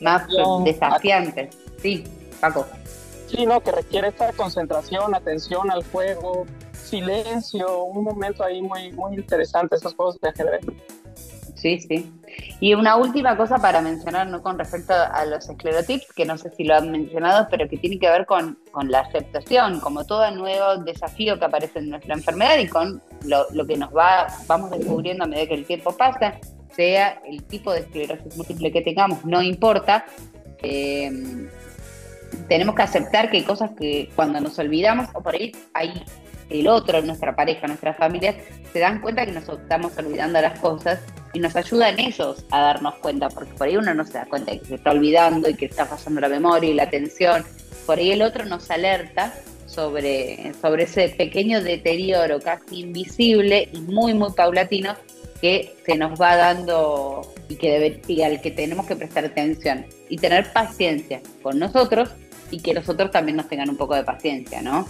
más 0.00 0.26
desafiantes. 0.64 1.56
Sí, 1.80 2.04
Paco. 2.40 2.66
Sí, 3.28 3.44
no, 3.44 3.62
que 3.62 3.72
requiere 3.72 4.08
esta 4.08 4.32
concentración, 4.32 5.14
atención 5.14 5.70
al 5.70 5.84
juego, 5.84 6.46
silencio, 6.72 7.84
un 7.84 8.02
momento 8.02 8.42
ahí 8.42 8.62
muy, 8.62 8.90
muy 8.92 9.16
interesante 9.16 9.76
esos 9.76 9.94
juegos 9.94 10.18
de 10.20 10.30
ajedrez. 10.30 10.64
Sí, 11.58 11.80
sí. 11.80 12.08
Y 12.60 12.74
una 12.74 12.96
última 12.96 13.36
cosa 13.36 13.58
para 13.58 13.80
mencionar, 13.80 14.28
¿no? 14.28 14.42
Con 14.42 14.58
respecto 14.58 14.92
a 14.94 15.24
los 15.24 15.48
esclerotips, 15.48 16.12
que 16.12 16.24
no 16.24 16.38
sé 16.38 16.50
si 16.56 16.62
lo 16.62 16.76
han 16.76 16.90
mencionado, 16.90 17.48
pero 17.50 17.68
que 17.68 17.76
tiene 17.78 17.98
que 17.98 18.08
ver 18.08 18.26
con, 18.26 18.58
con 18.70 18.90
la 18.90 19.00
aceptación, 19.00 19.80
como 19.80 20.06
todo 20.06 20.30
nuevo 20.30 20.76
desafío 20.76 21.38
que 21.38 21.46
aparece 21.46 21.80
en 21.80 21.90
nuestra 21.90 22.14
enfermedad 22.14 22.58
y 22.58 22.68
con 22.68 23.02
lo, 23.24 23.46
lo, 23.52 23.66
que 23.66 23.76
nos 23.76 23.90
va, 23.94 24.28
vamos 24.46 24.70
descubriendo 24.70 25.24
a 25.24 25.26
medida 25.26 25.48
que 25.48 25.54
el 25.54 25.64
tiempo 25.64 25.96
pasa, 25.96 26.38
sea 26.76 27.20
el 27.26 27.42
tipo 27.42 27.72
de 27.72 27.80
esclerosis 27.80 28.36
múltiple 28.36 28.70
que 28.70 28.82
tengamos, 28.82 29.24
no 29.24 29.42
importa. 29.42 30.04
Eh, 30.62 31.10
tenemos 32.48 32.74
que 32.76 32.82
aceptar 32.82 33.30
que 33.30 33.38
hay 33.38 33.42
cosas 33.42 33.70
que 33.76 34.10
cuando 34.14 34.40
nos 34.40 34.56
olvidamos, 34.60 35.08
o 35.12 35.22
por 35.22 35.34
ahí 35.34 35.52
hay 35.74 36.04
el 36.50 36.68
otro, 36.68 37.02
nuestra 37.02 37.34
pareja, 37.36 37.66
nuestras 37.66 37.96
familias, 37.96 38.36
se 38.72 38.78
dan 38.78 39.00
cuenta 39.00 39.26
que 39.26 39.32
nos 39.32 39.48
estamos 39.48 39.96
olvidando 39.98 40.40
las 40.40 40.58
cosas 40.60 41.00
y 41.32 41.40
nos 41.40 41.54
ayudan 41.56 41.98
ellos 41.98 42.44
a 42.50 42.60
darnos 42.60 42.94
cuenta, 42.96 43.28
porque 43.28 43.52
por 43.54 43.66
ahí 43.66 43.76
uno 43.76 43.94
no 43.94 44.04
se 44.04 44.14
da 44.14 44.26
cuenta 44.26 44.52
de 44.52 44.60
que 44.60 44.66
se 44.66 44.74
está 44.76 44.90
olvidando 44.90 45.48
y 45.48 45.54
que 45.54 45.66
está 45.66 45.88
pasando 45.88 46.20
la 46.20 46.28
memoria 46.28 46.70
y 46.70 46.74
la 46.74 46.84
atención. 46.84 47.44
Por 47.86 47.98
ahí 47.98 48.12
el 48.12 48.22
otro 48.22 48.44
nos 48.44 48.70
alerta 48.70 49.34
sobre, 49.66 50.52
sobre 50.60 50.84
ese 50.84 51.10
pequeño 51.10 51.62
deterioro 51.62 52.40
casi 52.40 52.80
invisible 52.80 53.68
y 53.72 53.80
muy, 53.80 54.14
muy 54.14 54.32
paulatino 54.32 54.94
que 55.40 55.76
se 55.86 55.96
nos 55.96 56.20
va 56.20 56.36
dando 56.36 57.32
y, 57.48 57.56
que 57.56 57.70
debe, 57.70 58.02
y 58.08 58.22
al 58.22 58.40
que 58.40 58.50
tenemos 58.50 58.86
que 58.86 58.96
prestar 58.96 59.24
atención 59.24 59.86
y 60.08 60.16
tener 60.16 60.52
paciencia 60.52 61.20
con 61.42 61.58
nosotros 61.58 62.10
y 62.50 62.60
que 62.60 62.74
los 62.74 62.88
otros 62.88 63.10
también 63.10 63.36
nos 63.36 63.48
tengan 63.48 63.68
un 63.68 63.76
poco 63.76 63.94
de 63.94 64.04
paciencia, 64.04 64.62
¿no? 64.62 64.88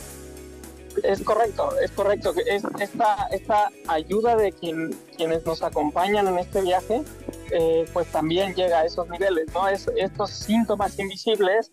Es 1.03 1.23
correcto, 1.23 1.71
es 1.81 1.91
correcto. 1.91 2.33
Es, 2.47 2.63
esta, 2.81 3.71
ayuda 3.89 4.37
de 4.37 4.53
quien, 4.53 4.91
quienes 5.17 5.45
nos 5.45 5.63
acompañan 5.63 6.27
en 6.29 6.39
este 6.39 6.63
viaje, 6.63 7.03
eh, 7.51 7.85
pues 7.93 8.09
también 8.09 8.55
llega 8.55 8.81
a 8.81 8.85
esos 8.85 9.09
niveles, 9.09 9.47
¿no? 9.55 9.69
Es, 9.69 9.87
estos 9.97 10.31
síntomas 10.31 10.99
invisibles, 10.99 11.71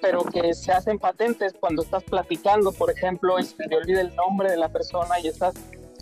pero 0.00 0.24
que 0.24 0.54
se 0.54 0.72
hacen 0.72 0.98
patentes 0.98 1.54
cuando 1.58 1.82
estás 1.82 2.04
platicando, 2.04 2.72
por 2.72 2.90
ejemplo, 2.90 3.38
y 3.38 3.44
se 3.44 3.56
te 3.56 3.76
olvida 3.76 4.00
el 4.00 4.14
nombre 4.14 4.50
de 4.50 4.56
la 4.56 4.68
persona 4.68 5.18
y 5.20 5.28
estás 5.28 5.54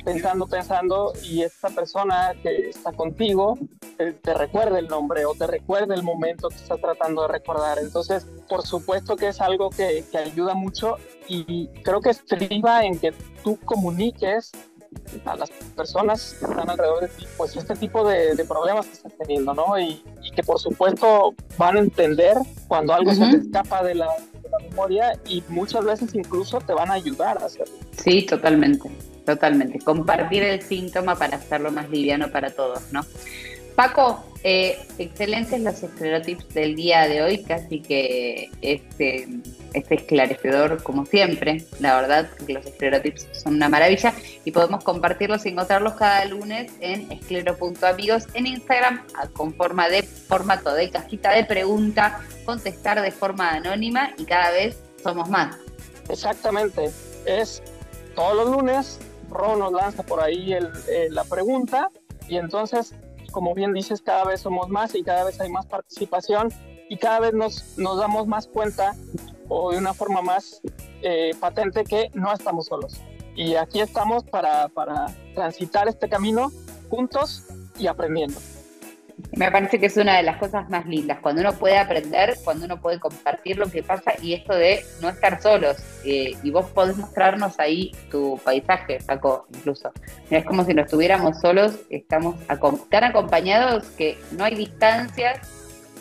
pensando, 0.04 0.46
pensando, 0.46 1.12
y 1.22 1.42
esta 1.42 1.70
persona 1.70 2.32
que 2.42 2.68
está 2.68 2.92
contigo 2.92 3.58
te, 3.96 4.12
te 4.12 4.34
recuerda 4.34 4.78
el 4.78 4.88
nombre 4.88 5.24
o 5.24 5.34
te 5.34 5.46
recuerda 5.46 5.94
el 5.94 6.02
momento 6.02 6.48
que 6.48 6.56
estás 6.56 6.80
tratando 6.80 7.22
de 7.22 7.28
recordar. 7.28 7.78
Entonces, 7.78 8.26
por 8.48 8.66
supuesto 8.66 9.16
que 9.16 9.28
es 9.28 9.40
algo 9.40 9.70
que, 9.70 10.04
que 10.10 10.18
ayuda 10.18 10.54
mucho 10.54 10.96
y 11.28 11.68
creo 11.82 12.00
que 12.00 12.10
estriba 12.10 12.84
en 12.84 12.98
que 12.98 13.12
tú 13.42 13.58
comuniques 13.64 14.52
a 15.24 15.36
las 15.36 15.50
personas 15.76 16.36
que 16.38 16.46
están 16.46 16.70
alrededor 16.70 17.00
de 17.02 17.08
ti, 17.08 17.26
pues 17.36 17.56
este 17.56 17.74
tipo 17.74 18.06
de, 18.08 18.34
de 18.34 18.44
problemas 18.44 18.86
que 18.86 18.92
estás 18.92 19.12
teniendo, 19.18 19.54
¿no? 19.54 19.78
Y, 19.78 20.02
y, 20.22 20.30
que 20.30 20.42
por 20.42 20.58
supuesto 20.60 21.34
van 21.58 21.76
a 21.76 21.80
entender 21.80 22.36
cuando 22.68 22.94
algo 22.94 23.10
uh 23.10 23.14
-huh. 23.14 23.30
se 23.30 23.38
te 23.38 23.44
escapa 23.44 23.82
de 23.82 23.94
la, 23.94 24.08
de 24.42 24.48
la, 24.48 24.58
memoria 24.70 25.12
y 25.26 25.42
muchas 25.48 25.84
veces 25.84 26.14
incluso 26.14 26.58
te 26.60 26.72
van 26.72 26.90
a 26.90 26.94
ayudar 26.94 27.42
a 27.42 27.46
hacerlo. 27.46 27.74
Sí, 27.96 28.22
totalmente, 28.26 28.90
totalmente. 29.24 29.78
Compartir 29.78 30.42
el 30.42 30.62
síntoma 30.62 31.16
para 31.16 31.36
hacerlo 31.36 31.70
más 31.70 31.88
liviano 31.90 32.30
para 32.30 32.50
todos, 32.50 32.92
¿no? 32.92 33.04
Paco, 33.74 34.24
eh, 34.44 34.78
excelentes 34.98 35.60
los 35.60 35.82
estereotipos 35.82 36.48
del 36.54 36.76
día 36.76 37.08
de 37.08 37.22
hoy, 37.22 37.42
casi 37.42 37.80
que 37.80 38.50
este, 38.62 39.26
este 39.72 39.94
esclarecedor 39.96 40.80
como 40.82 41.06
siempre. 41.06 41.64
La 41.80 42.00
verdad 42.00 42.30
que 42.46 42.52
los 42.52 42.64
estereotipos 42.64 43.26
son 43.32 43.56
una 43.56 43.68
maravilla 43.68 44.14
y 44.44 44.52
podemos 44.52 44.84
compartirlos 44.84 45.44
y 45.44 45.48
encontrarlos 45.48 45.94
cada 45.94 46.24
lunes 46.26 46.70
en 46.80 47.10
esclero.amigos 47.10 48.28
en 48.34 48.46
Instagram 48.46 49.02
con 49.32 49.52
forma 49.54 49.88
de 49.88 50.04
formato 50.04 50.72
de 50.72 50.90
cajita 50.90 51.32
de 51.32 51.44
pregunta, 51.44 52.20
contestar 52.44 53.02
de 53.02 53.10
forma 53.10 53.50
anónima 53.50 54.12
y 54.18 54.24
cada 54.24 54.52
vez 54.52 54.78
somos 55.02 55.28
más. 55.28 55.56
Exactamente, 56.08 56.90
es 57.26 57.60
todos 58.14 58.36
los 58.36 58.50
lunes, 58.56 59.00
Ron 59.34 59.58
nos 59.58 59.72
lanza 59.72 60.02
por 60.02 60.20
ahí 60.20 60.54
eh, 60.54 61.08
la 61.10 61.24
pregunta 61.24 61.90
y 62.28 62.36
entonces 62.36 62.94
como 63.34 63.52
bien 63.52 63.72
dices, 63.72 64.00
cada 64.00 64.24
vez 64.24 64.40
somos 64.40 64.68
más 64.68 64.94
y 64.94 65.02
cada 65.02 65.24
vez 65.24 65.40
hay 65.40 65.50
más 65.50 65.66
participación 65.66 66.50
y 66.88 66.96
cada 66.96 67.18
vez 67.18 67.34
nos, 67.34 67.76
nos 67.76 67.98
damos 67.98 68.28
más 68.28 68.46
cuenta 68.46 68.94
o 69.48 69.72
de 69.72 69.78
una 69.78 69.92
forma 69.92 70.22
más 70.22 70.60
eh, 71.02 71.32
patente 71.40 71.82
que 71.82 72.12
no 72.14 72.32
estamos 72.32 72.66
solos. 72.66 73.00
Y 73.34 73.56
aquí 73.56 73.80
estamos 73.80 74.22
para, 74.22 74.68
para 74.68 75.06
transitar 75.34 75.88
este 75.88 76.08
camino 76.08 76.52
juntos 76.88 77.42
y 77.76 77.88
aprendiendo. 77.88 78.38
Me 79.32 79.50
parece 79.50 79.80
que 79.80 79.86
es 79.86 79.96
una 79.96 80.16
de 80.16 80.22
las 80.22 80.36
cosas 80.36 80.68
más 80.70 80.86
lindas, 80.86 81.18
cuando 81.20 81.40
uno 81.40 81.52
puede 81.54 81.76
aprender, 81.76 82.36
cuando 82.44 82.66
uno 82.66 82.80
puede 82.80 83.00
compartir 83.00 83.58
lo 83.58 83.66
que 83.66 83.82
pasa 83.82 84.12
y 84.22 84.34
esto 84.34 84.54
de 84.54 84.84
no 85.02 85.08
estar 85.08 85.42
solos. 85.42 85.76
Eh, 86.04 86.36
y 86.42 86.50
vos 86.50 86.66
podés 86.66 86.96
mostrarnos 86.96 87.58
ahí 87.58 87.90
tu 88.10 88.40
paisaje, 88.44 88.98
Paco, 89.04 89.46
incluso. 89.52 89.90
Es 90.30 90.44
como 90.44 90.64
si 90.64 90.74
no 90.74 90.82
estuviéramos 90.82 91.40
solos, 91.40 91.80
estamos 91.90 92.36
tan 92.88 93.04
acompañados 93.04 93.86
que 93.90 94.18
no 94.32 94.44
hay 94.44 94.54
distancias, 94.54 95.40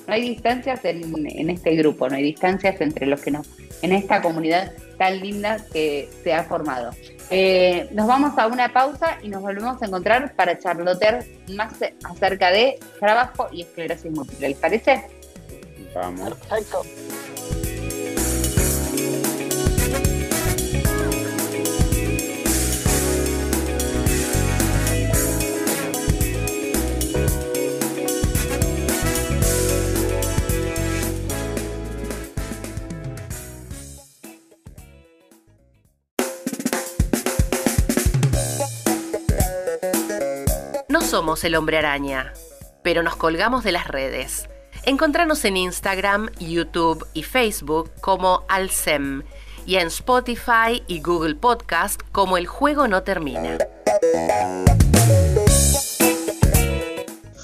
no 0.08 0.14
hay 0.14 0.22
distancias 0.22 0.86
en, 0.86 1.02
en 1.28 1.50
este 1.50 1.76
grupo, 1.76 2.08
no 2.10 2.16
hay 2.16 2.24
distancias 2.24 2.80
entre 2.82 3.08
los 3.08 3.22
que 3.22 3.32
nos, 3.32 3.48
en 3.82 3.94
esta 3.94 4.22
comunidad 4.22 4.74
tan 4.98 5.20
linda 5.20 5.58
que 5.72 6.10
se 6.24 6.34
ha 6.34 6.44
formado. 6.44 6.92
Eh, 7.30 7.90
nos 7.92 8.08
vamos 8.08 8.38
a 8.38 8.48
una 8.48 8.72
pausa 8.72 9.18
y 9.22 9.30
nos 9.30 9.42
volvemos 9.42 9.82
a 9.82 9.86
encontrar 9.86 10.36
para 10.36 10.58
charlotear 10.58 11.24
más 11.56 11.74
acerca 12.04 12.52
de 12.52 12.80
trabajo 13.00 13.48
y 13.52 13.62
esclerosis 13.62 14.12
múltiple. 14.12 14.50
¿Les 14.50 14.58
parece? 14.58 15.04
Vamos. 15.96 16.34
Perfecto. 16.36 16.84
Somos 41.14 41.44
el 41.44 41.54
hombre 41.54 41.78
araña, 41.78 42.34
pero 42.82 43.04
nos 43.04 43.16
colgamos 43.16 43.64
de 43.64 43.72
las 43.72 43.88
redes. 43.88 44.50
Encontranos 44.84 45.46
en 45.46 45.58
Instagram, 45.58 46.32
YouTube 46.40 47.08
y 47.14 47.22
Facebook 47.22 47.92
como 48.02 48.44
Alcem 48.50 49.22
y 49.68 49.76
en 49.76 49.90
Spotify 49.90 50.82
y 50.88 51.02
Google 51.02 51.36
Podcast 51.36 52.02
como 52.12 52.36
El 52.36 52.48
Juego 52.48 52.88
No 52.88 53.04
Termina. 53.04 53.60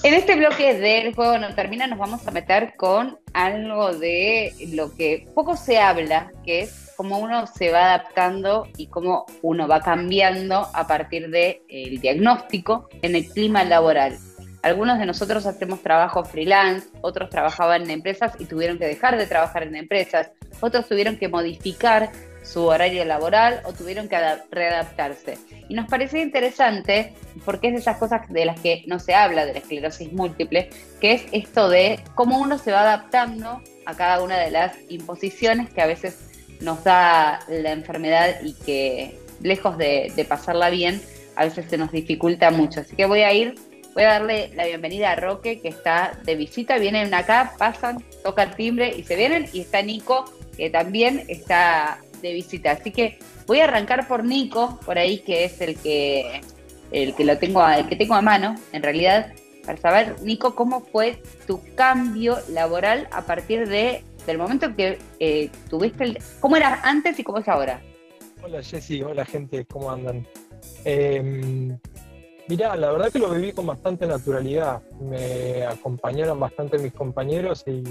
En 0.01 0.13
este 0.15 0.35
bloque 0.35 0.73
del 0.73 1.13
Juego 1.13 1.37
No 1.37 1.53
Termina 1.53 1.85
nos 1.85 1.99
vamos 1.99 2.27
a 2.27 2.31
meter 2.31 2.73
con 2.75 3.19
algo 3.33 3.93
de 3.93 4.51
lo 4.73 4.95
que 4.95 5.27
poco 5.35 5.55
se 5.55 5.77
habla, 5.77 6.31
que 6.43 6.61
es 6.61 6.88
cómo 6.99 7.17
uno 7.17 7.47
se 7.47 7.71
va 7.71 7.93
adaptando 7.93 8.67
y 8.75 8.87
cómo 8.87 9.25
uno 9.41 9.69
va 9.69 9.79
cambiando 9.79 10.67
a 10.73 10.85
partir 10.85 11.29
del 11.29 11.61
de, 11.69 11.97
diagnóstico 12.01 12.89
en 13.01 13.15
el 13.15 13.25
clima 13.25 13.63
laboral. 13.63 14.17
algunos 14.63 14.99
de 14.99 15.05
nosotros 15.05 15.45
hacemos 15.45 15.81
trabajo 15.81 16.25
freelance, 16.25 16.89
otros 16.99 17.29
trabajaban 17.29 17.83
en 17.83 17.91
empresas 17.91 18.33
y 18.37 18.43
tuvieron 18.43 18.77
que 18.77 18.85
dejar 18.85 19.17
de 19.17 19.27
trabajar 19.27 19.63
en 19.63 19.77
empresas, 19.77 20.31
otros 20.59 20.89
tuvieron 20.89 21.15
que 21.15 21.29
modificar 21.29 22.11
su 22.43 22.65
horario 22.65 23.05
laboral 23.05 23.61
o 23.63 23.71
tuvieron 23.71 24.09
que 24.09 24.17
readaptarse. 24.51 25.37
Y 25.69 25.75
nos 25.75 25.87
parecía 25.87 26.21
interesante, 26.21 27.13
porque 27.45 27.67
es 27.67 27.75
de 27.75 27.79
esas 27.79 27.95
cosas 27.95 28.27
de 28.27 28.43
las 28.43 28.59
que 28.59 28.83
no 28.87 28.99
se 28.99 29.13
habla 29.13 29.45
de 29.45 29.53
la 29.53 29.59
esclerosis 29.59 30.11
múltiple, 30.11 30.69
que 30.99 31.13
es 31.13 31.23
esto 31.31 31.69
de 31.69 32.01
cómo 32.15 32.39
uno 32.39 32.57
se 32.57 32.73
va 32.73 32.81
adaptando 32.81 33.61
a 33.85 33.95
cada 33.95 34.21
una 34.21 34.37
de 34.37 34.51
las 34.51 34.75
imposiciones 34.89 35.69
que 35.69 35.81
a 35.81 35.85
veces 35.85 36.28
nos 36.61 36.83
da 36.83 37.39
la 37.47 37.71
enfermedad 37.71 38.41
y 38.43 38.53
que 38.53 39.19
lejos 39.41 39.77
de, 39.77 40.25
pasarla 40.27 40.69
bien, 40.69 41.01
a 41.35 41.45
veces 41.45 41.65
se 41.69 41.77
nos 41.77 41.91
dificulta 41.91 42.51
mucho. 42.51 42.81
Así 42.81 42.95
que 42.95 43.05
voy 43.05 43.21
a 43.21 43.33
ir, 43.33 43.55
voy 43.93 44.03
a 44.03 44.09
darle 44.09 44.51
la 44.55 44.65
bienvenida 44.65 45.11
a 45.11 45.15
Roque, 45.15 45.59
que 45.61 45.69
está 45.69 46.19
de 46.23 46.35
visita, 46.35 46.77
vienen 46.77 47.13
acá, 47.13 47.53
pasan, 47.57 48.03
tocan 48.23 48.55
timbre 48.55 48.93
y 48.95 49.03
se 49.03 49.15
vienen, 49.15 49.47
y 49.53 49.61
está 49.61 49.81
Nico, 49.81 50.25
que 50.57 50.69
también 50.69 51.23
está 51.27 51.99
de 52.21 52.33
visita. 52.33 52.71
Así 52.71 52.91
que 52.91 53.19
voy 53.47 53.61
a 53.61 53.65
arrancar 53.65 54.07
por 54.07 54.23
Nico, 54.23 54.79
por 54.85 54.97
ahí 54.97 55.19
que 55.19 55.45
es 55.45 55.61
el 55.61 55.77
que 55.77 56.41
el 56.91 57.13
que 57.15 57.23
lo 57.23 57.37
tengo 57.37 57.67
el 57.67 57.87
que 57.87 57.95
tengo 57.95 58.15
a 58.15 58.21
mano, 58.21 58.55
en 58.73 58.83
realidad, 58.83 59.31
para 59.65 59.77
saber, 59.77 60.15
Nico, 60.23 60.55
cómo 60.55 60.81
fue 60.81 61.21
tu 61.45 61.61
cambio 61.75 62.37
laboral 62.49 63.07
a 63.11 63.21
partir 63.21 63.67
de 63.67 64.03
del 64.29 64.37
momento 64.37 64.75
que 64.75 64.99
eh, 65.19 65.49
tuviste 65.69 66.03
el, 66.03 66.19
cómo 66.39 66.55
eras 66.55 66.79
antes 66.83 67.17
y 67.19 67.23
cómo 67.23 67.39
es 67.39 67.47
ahora. 67.47 67.81
Hola 68.43 68.61
Jessy, 68.61 69.01
hola 69.01 69.25
gente, 69.25 69.65
¿cómo 69.65 69.91
andan? 69.91 70.25
Eh, 70.85 71.75
mirá, 72.47 72.75
la 72.75 72.91
verdad 72.91 73.11
que 73.11 73.19
lo 73.19 73.31
viví 73.31 73.51
con 73.53 73.65
bastante 73.65 74.05
naturalidad. 74.05 74.81
Me 75.01 75.65
acompañaron 75.65 76.39
bastante 76.39 76.77
mis 76.77 76.93
compañeros 76.93 77.63
y 77.65 77.83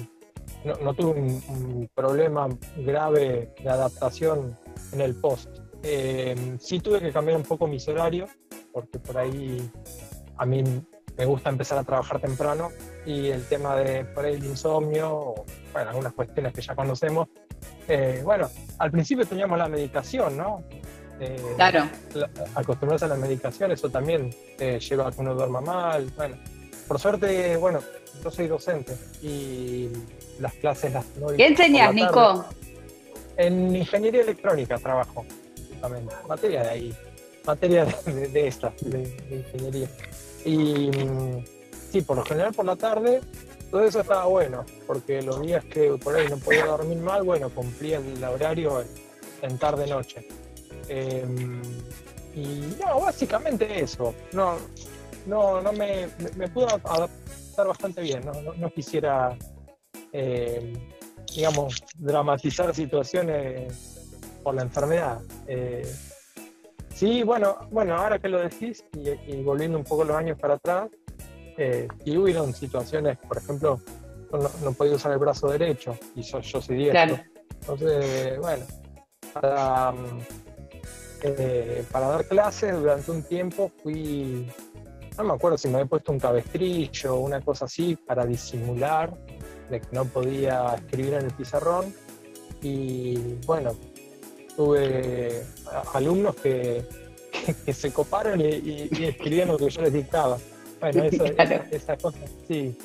no, 0.64 0.94
tuve 0.94 1.20
un, 1.20 1.90
problema 1.94 2.48
grave 2.76 3.52
de 3.60 3.68
adaptación 3.68 4.56
en 4.92 5.00
el 5.00 5.16
post. 5.16 5.48
Eh, 5.82 6.56
sí 6.60 6.78
tuve 6.78 7.00
que 7.00 7.12
cambiar 7.12 7.36
un 7.36 7.44
poco 7.44 7.66
mis 7.66 7.86
horarios, 7.88 8.30
porque 8.72 9.00
por 9.00 9.18
ahí 9.18 9.68
a 10.36 10.46
mí 10.46 10.62
me 11.16 11.24
gusta 11.24 11.50
empezar 11.50 11.78
a 11.78 11.84
trabajar 11.84 12.20
temprano 12.20 12.70
y 13.08 13.30
el 13.30 13.42
tema 13.46 13.74
de 13.74 14.04
por 14.04 14.26
ahí 14.26 14.34
el 14.34 14.44
insomnio, 14.44 15.34
bueno, 15.72 15.88
algunas 15.88 16.12
cuestiones 16.12 16.52
que 16.52 16.60
ya 16.60 16.74
conocemos. 16.74 17.28
Eh, 17.88 18.20
bueno, 18.22 18.50
al 18.78 18.90
principio 18.90 19.24
teníamos 19.24 19.56
la 19.56 19.66
medicación, 19.66 20.36
¿no? 20.36 20.62
Eh, 21.18 21.54
claro. 21.56 21.88
acostumbrarse 22.54 23.06
a 23.06 23.08
la 23.08 23.16
medicación, 23.16 23.72
eso 23.72 23.88
también 23.88 24.30
lleva 24.58 25.08
a 25.08 25.10
que 25.10 25.22
uno 25.22 25.34
duerma 25.34 25.62
mal. 25.62 26.12
Bueno, 26.18 26.36
por 26.86 27.00
suerte, 27.00 27.56
bueno, 27.56 27.80
yo 28.22 28.30
soy 28.30 28.46
docente 28.46 28.94
y 29.22 29.88
las 30.38 30.52
clases 30.54 30.92
las 30.92 31.06
¿Qué 31.34 31.46
enseñas, 31.46 31.94
Nico? 31.94 32.44
En 33.38 33.74
ingeniería 33.74 34.20
electrónica 34.20 34.76
trabajo, 34.76 35.24
justamente. 35.70 36.14
Materia 36.28 36.62
de 36.62 36.68
ahí, 36.68 36.96
materia 37.46 37.86
de, 37.86 38.28
de 38.28 38.46
esta, 38.48 38.70
de, 38.82 39.16
ingeniería. 39.30 39.88
Y 40.44 40.90
mm, 40.90 41.57
sí, 41.90 42.02
por 42.02 42.16
lo 42.16 42.24
general 42.24 42.52
por 42.54 42.64
la 42.64 42.76
tarde, 42.76 43.20
todo 43.70 43.84
eso 43.84 44.00
estaba 44.00 44.26
bueno, 44.26 44.64
porque 44.86 45.22
los 45.22 45.40
días 45.42 45.64
que 45.64 45.92
por 46.02 46.16
ahí 46.16 46.28
no 46.28 46.36
podía 46.38 46.66
dormir 46.66 46.98
mal, 46.98 47.22
bueno, 47.22 47.50
cumplía 47.50 47.98
el 47.98 48.22
horario 48.24 48.84
en 49.42 49.58
tarde-noche. 49.58 50.26
Em, 50.88 51.60
y 52.34 52.76
no, 52.80 53.00
básicamente 53.00 53.82
eso. 53.82 54.14
No, 54.32 54.56
no, 55.26 55.60
no 55.60 55.72
me, 55.72 56.08
me, 56.36 56.48
pudo 56.48 56.68
adaptar 56.68 57.66
bastante 57.66 58.00
bien. 58.00 58.22
No, 58.56 58.70
quisiera 58.70 59.36
eh, 60.12 60.72
digamos, 61.34 61.82
dramatizar 61.96 62.74
situaciones 62.74 64.08
por 64.42 64.54
la 64.54 64.62
enfermedad. 64.62 65.20
Eh, 65.46 65.86
sí, 66.94 67.22
bueno, 67.22 67.56
bueno, 67.70 67.96
ahora 67.96 68.18
que 68.18 68.28
lo 68.28 68.38
decís 68.38 68.84
y, 69.26 69.42
volviendo 69.42 69.78
un 69.78 69.84
poco 69.84 70.04
los 70.04 70.16
años 70.16 70.38
para 70.38 70.54
atrás, 70.54 70.88
eh, 71.58 71.88
y 72.04 72.16
hubieron 72.16 72.54
situaciones, 72.54 73.18
por 73.18 73.36
ejemplo, 73.36 73.80
no, 74.62 74.72
podía 74.72 74.94
usar 74.94 75.10
el 75.12 75.18
brazo 75.18 75.48
derecho 75.48 75.98
y 76.14 76.22
yo, 76.22 76.38
yo 76.38 76.62
soy 76.62 76.76
diestro. 76.76 77.18
Entonces, 77.60 78.38
bueno, 78.38 78.64
para, 79.32 79.92
eh, 81.22 81.84
para 81.90 82.08
dar 82.08 82.24
clases 82.26 82.74
durante 82.74 83.10
un 83.10 83.24
tiempo 83.24 83.72
fui, 83.82 84.48
no 85.16 85.24
me 85.24 85.32
acuerdo 85.34 85.58
si 85.58 85.66
me 85.66 85.78
había 85.78 85.86
puesto 85.86 86.12
un 86.12 86.20
cabestrillo 86.20 87.16
o 87.16 87.20
una 87.20 87.40
cosa 87.40 87.64
así 87.64 87.96
para 87.96 88.24
disimular 88.24 89.12
de 89.68 89.80
que 89.80 89.88
no 89.90 90.04
podía 90.04 90.76
escribir 90.76 91.14
en 91.14 91.24
el 91.24 91.32
pizarrón 91.32 91.92
y 92.62 93.34
bueno, 93.46 93.72
tuve 94.56 95.42
alumnos 95.92 96.36
que, 96.36 96.84
que, 97.64 97.72
se 97.72 97.92
coparon 97.92 98.40
y, 98.40 98.88
escribían 99.04 99.48
lo 99.48 99.58
que 99.58 99.70
yo 99.70 99.82
les 99.82 99.92
dictaba. 99.92 100.38
Bueno, 100.80 101.04
eso, 101.04 101.24
esa, 101.70 101.96
cosa, 101.96 102.18
sí. 102.46 102.76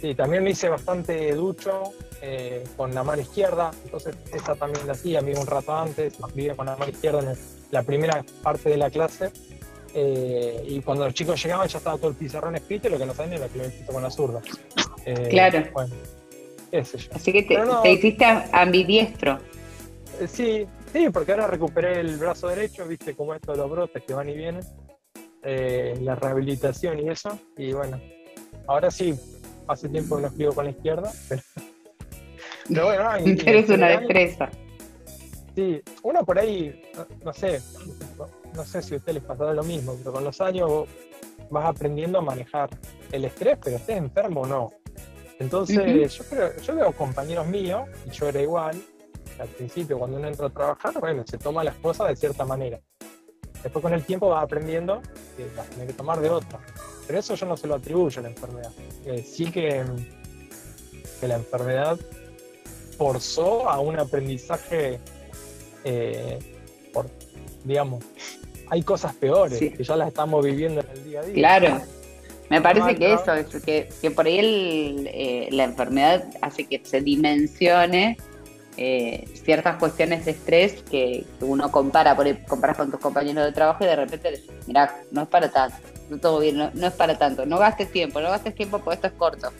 Sí, 0.00 0.16
también 0.16 0.42
me 0.42 0.50
hice 0.50 0.68
bastante 0.68 1.32
ducho 1.32 1.92
eh, 2.20 2.64
con 2.76 2.92
la 2.92 3.04
mano 3.04 3.22
izquierda, 3.22 3.70
entonces 3.84 4.16
esa 4.32 4.56
también 4.56 4.84
la 4.86 4.94
hacía, 4.94 5.20
mí 5.20 5.32
un 5.32 5.46
rato 5.46 5.76
antes, 5.76 6.18
escribía 6.18 6.56
con 6.56 6.66
la 6.66 6.76
mano 6.76 6.90
izquierda 6.90 7.20
en 7.20 7.38
la 7.70 7.82
primera 7.84 8.24
parte 8.42 8.70
de 8.70 8.76
la 8.78 8.90
clase, 8.90 9.30
eh, 9.94 10.64
y 10.66 10.80
cuando 10.80 11.04
los 11.04 11.14
chicos 11.14 11.40
llegaban 11.40 11.68
ya 11.68 11.78
estaba 11.78 11.98
todo 11.98 12.08
el 12.08 12.16
pizarrón 12.16 12.56
escrito, 12.56 12.88
y 12.88 12.90
lo 12.90 12.98
que 12.98 13.06
no 13.06 13.14
sabían 13.14 13.34
era 13.34 13.48
que 13.48 13.58
lo 13.58 13.64
escrito 13.64 13.92
con 13.92 14.02
la 14.02 14.10
zurda. 14.10 14.40
Eh, 15.06 15.28
claro. 15.30 15.64
Bueno, 15.72 15.94
Así 17.14 17.32
que 17.32 17.42
te, 17.42 17.92
hiciste 17.92 18.24
ambidiestro. 18.52 19.38
Sí, 20.26 20.66
sí, 20.92 21.10
porque 21.10 21.32
ahora 21.32 21.46
recuperé 21.46 22.00
el 22.00 22.16
brazo 22.16 22.48
derecho, 22.48 22.86
viste 22.86 23.14
cómo 23.14 23.34
esto 23.34 23.52
de 23.52 23.58
los 23.58 23.70
brotes 23.70 24.02
que 24.04 24.14
van 24.14 24.28
y 24.28 24.34
vienen, 24.34 24.64
eh, 25.42 25.98
la 26.00 26.14
rehabilitación 26.14 26.98
y 27.00 27.08
eso, 27.08 27.38
y 27.56 27.72
bueno, 27.72 28.00
ahora 28.66 28.90
sí, 28.90 29.14
hace 29.66 29.88
tiempo 29.88 30.16
que 30.16 30.22
no 30.22 30.28
escribo 30.28 30.52
con 30.52 30.64
la 30.64 30.70
izquierda, 30.70 31.12
pero, 32.68 32.86
bueno, 32.86 33.10
eres 33.46 33.68
una 33.68 33.88
destreza. 33.88 34.50
Sí, 35.54 35.82
uno 36.02 36.24
por 36.24 36.38
ahí, 36.38 36.80
no, 37.24 37.32
sé, 37.32 37.60
no 38.54 38.64
sé 38.64 38.80
si 38.80 38.94
a 38.94 38.96
ustedes 38.96 39.16
les 39.16 39.24
pasará 39.24 39.52
lo 39.52 39.62
mismo, 39.62 39.96
pero 39.98 40.12
con 40.12 40.24
los 40.24 40.40
años 40.40 40.88
vas 41.50 41.66
aprendiendo 41.66 42.18
a 42.18 42.22
manejar 42.22 42.70
el 43.10 43.26
estrés, 43.26 43.58
pero 43.62 43.76
estés 43.76 43.98
enfermo 43.98 44.42
o 44.42 44.46
no. 44.46 44.70
Entonces, 45.38 46.16
yo, 46.16 46.24
creo, 46.24 46.56
yo 46.56 46.74
veo 46.74 46.92
compañeros 46.92 47.46
míos, 47.48 47.82
y 48.06 48.10
yo 48.10 48.28
era 48.28 48.40
igual, 48.40 48.80
al 49.38 49.48
principio 49.48 49.98
cuando 49.98 50.18
uno 50.18 50.28
entra 50.28 50.46
a 50.46 50.50
trabajar, 50.50 50.98
bueno, 51.00 51.24
se 51.26 51.36
toma 51.36 51.64
las 51.64 51.74
cosas 51.76 52.08
de 52.08 52.16
cierta 52.16 52.44
manera. 52.44 52.80
Después 53.62 53.82
con 53.82 53.92
el 53.92 54.04
tiempo 54.04 54.28
vas 54.28 54.44
aprendiendo 54.44 55.00
que 55.36 55.46
las 55.54 55.68
tiene 55.68 55.86
que 55.86 55.92
tomar 55.92 56.20
de 56.20 56.30
otra. 56.30 56.58
Pero 57.06 57.18
eso 57.18 57.34
yo 57.34 57.46
no 57.46 57.56
se 57.56 57.66
lo 57.66 57.74
atribuyo 57.74 58.20
a 58.20 58.22
la 58.22 58.28
enfermedad. 58.28 58.72
Eh, 59.04 59.22
sí 59.22 59.50
que, 59.50 59.84
que, 61.20 61.28
la 61.28 61.36
enfermedad 61.36 61.98
forzó 62.96 63.68
a 63.68 63.80
un 63.80 63.98
aprendizaje, 63.98 65.00
eh, 65.84 66.38
por, 66.92 67.06
digamos, 67.64 68.04
hay 68.68 68.82
cosas 68.82 69.14
peores 69.14 69.58
que 69.58 69.84
ya 69.84 69.96
las 69.96 70.08
estamos 70.08 70.44
viviendo 70.44 70.80
en 70.80 70.88
el 70.90 71.04
día 71.04 71.20
a 71.20 71.24
día. 71.24 71.34
Claro. 71.34 71.80
Me 72.48 72.60
parece 72.60 72.96
que 72.96 73.14
eso, 73.14 73.32
es 73.32 73.62
que, 73.62 73.88
que 74.02 74.10
por 74.10 74.26
ahí 74.26 75.06
eh, 75.06 75.48
la 75.52 75.64
enfermedad 75.64 76.24
hace 76.42 76.66
que 76.66 76.82
se 76.84 77.00
dimensione 77.00 78.18
eh, 78.76 79.24
ciertas 79.44 79.76
cuestiones 79.76 80.24
de 80.24 80.32
estrés 80.32 80.82
que, 80.82 81.26
uno 81.40 81.70
compara, 81.70 82.16
por 82.16 82.26
comparas 82.46 82.76
con 82.76 82.90
tus 82.90 83.00
compañeros 83.00 83.44
de 83.44 83.52
trabajo 83.52 83.84
y 83.84 83.86
de 83.86 83.96
repente, 83.96 84.42
mira, 84.66 85.02
no 85.10 85.22
es 85.22 85.28
para 85.28 85.50
tanto, 85.50 85.76
no 86.10 86.18
todo 86.18 86.40
bien, 86.40 86.56
no, 86.56 86.86
es 86.86 86.92
para 86.94 87.18
tanto, 87.18 87.46
no 87.46 87.58
gastes 87.58 87.90
tiempo, 87.90 88.20
no 88.20 88.30
gastes 88.30 88.54
tiempo 88.54 88.78
porque 88.78 88.94
esto 88.94 89.06
es 89.08 89.12
corto. 89.14 89.50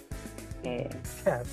Eh, 0.65 0.89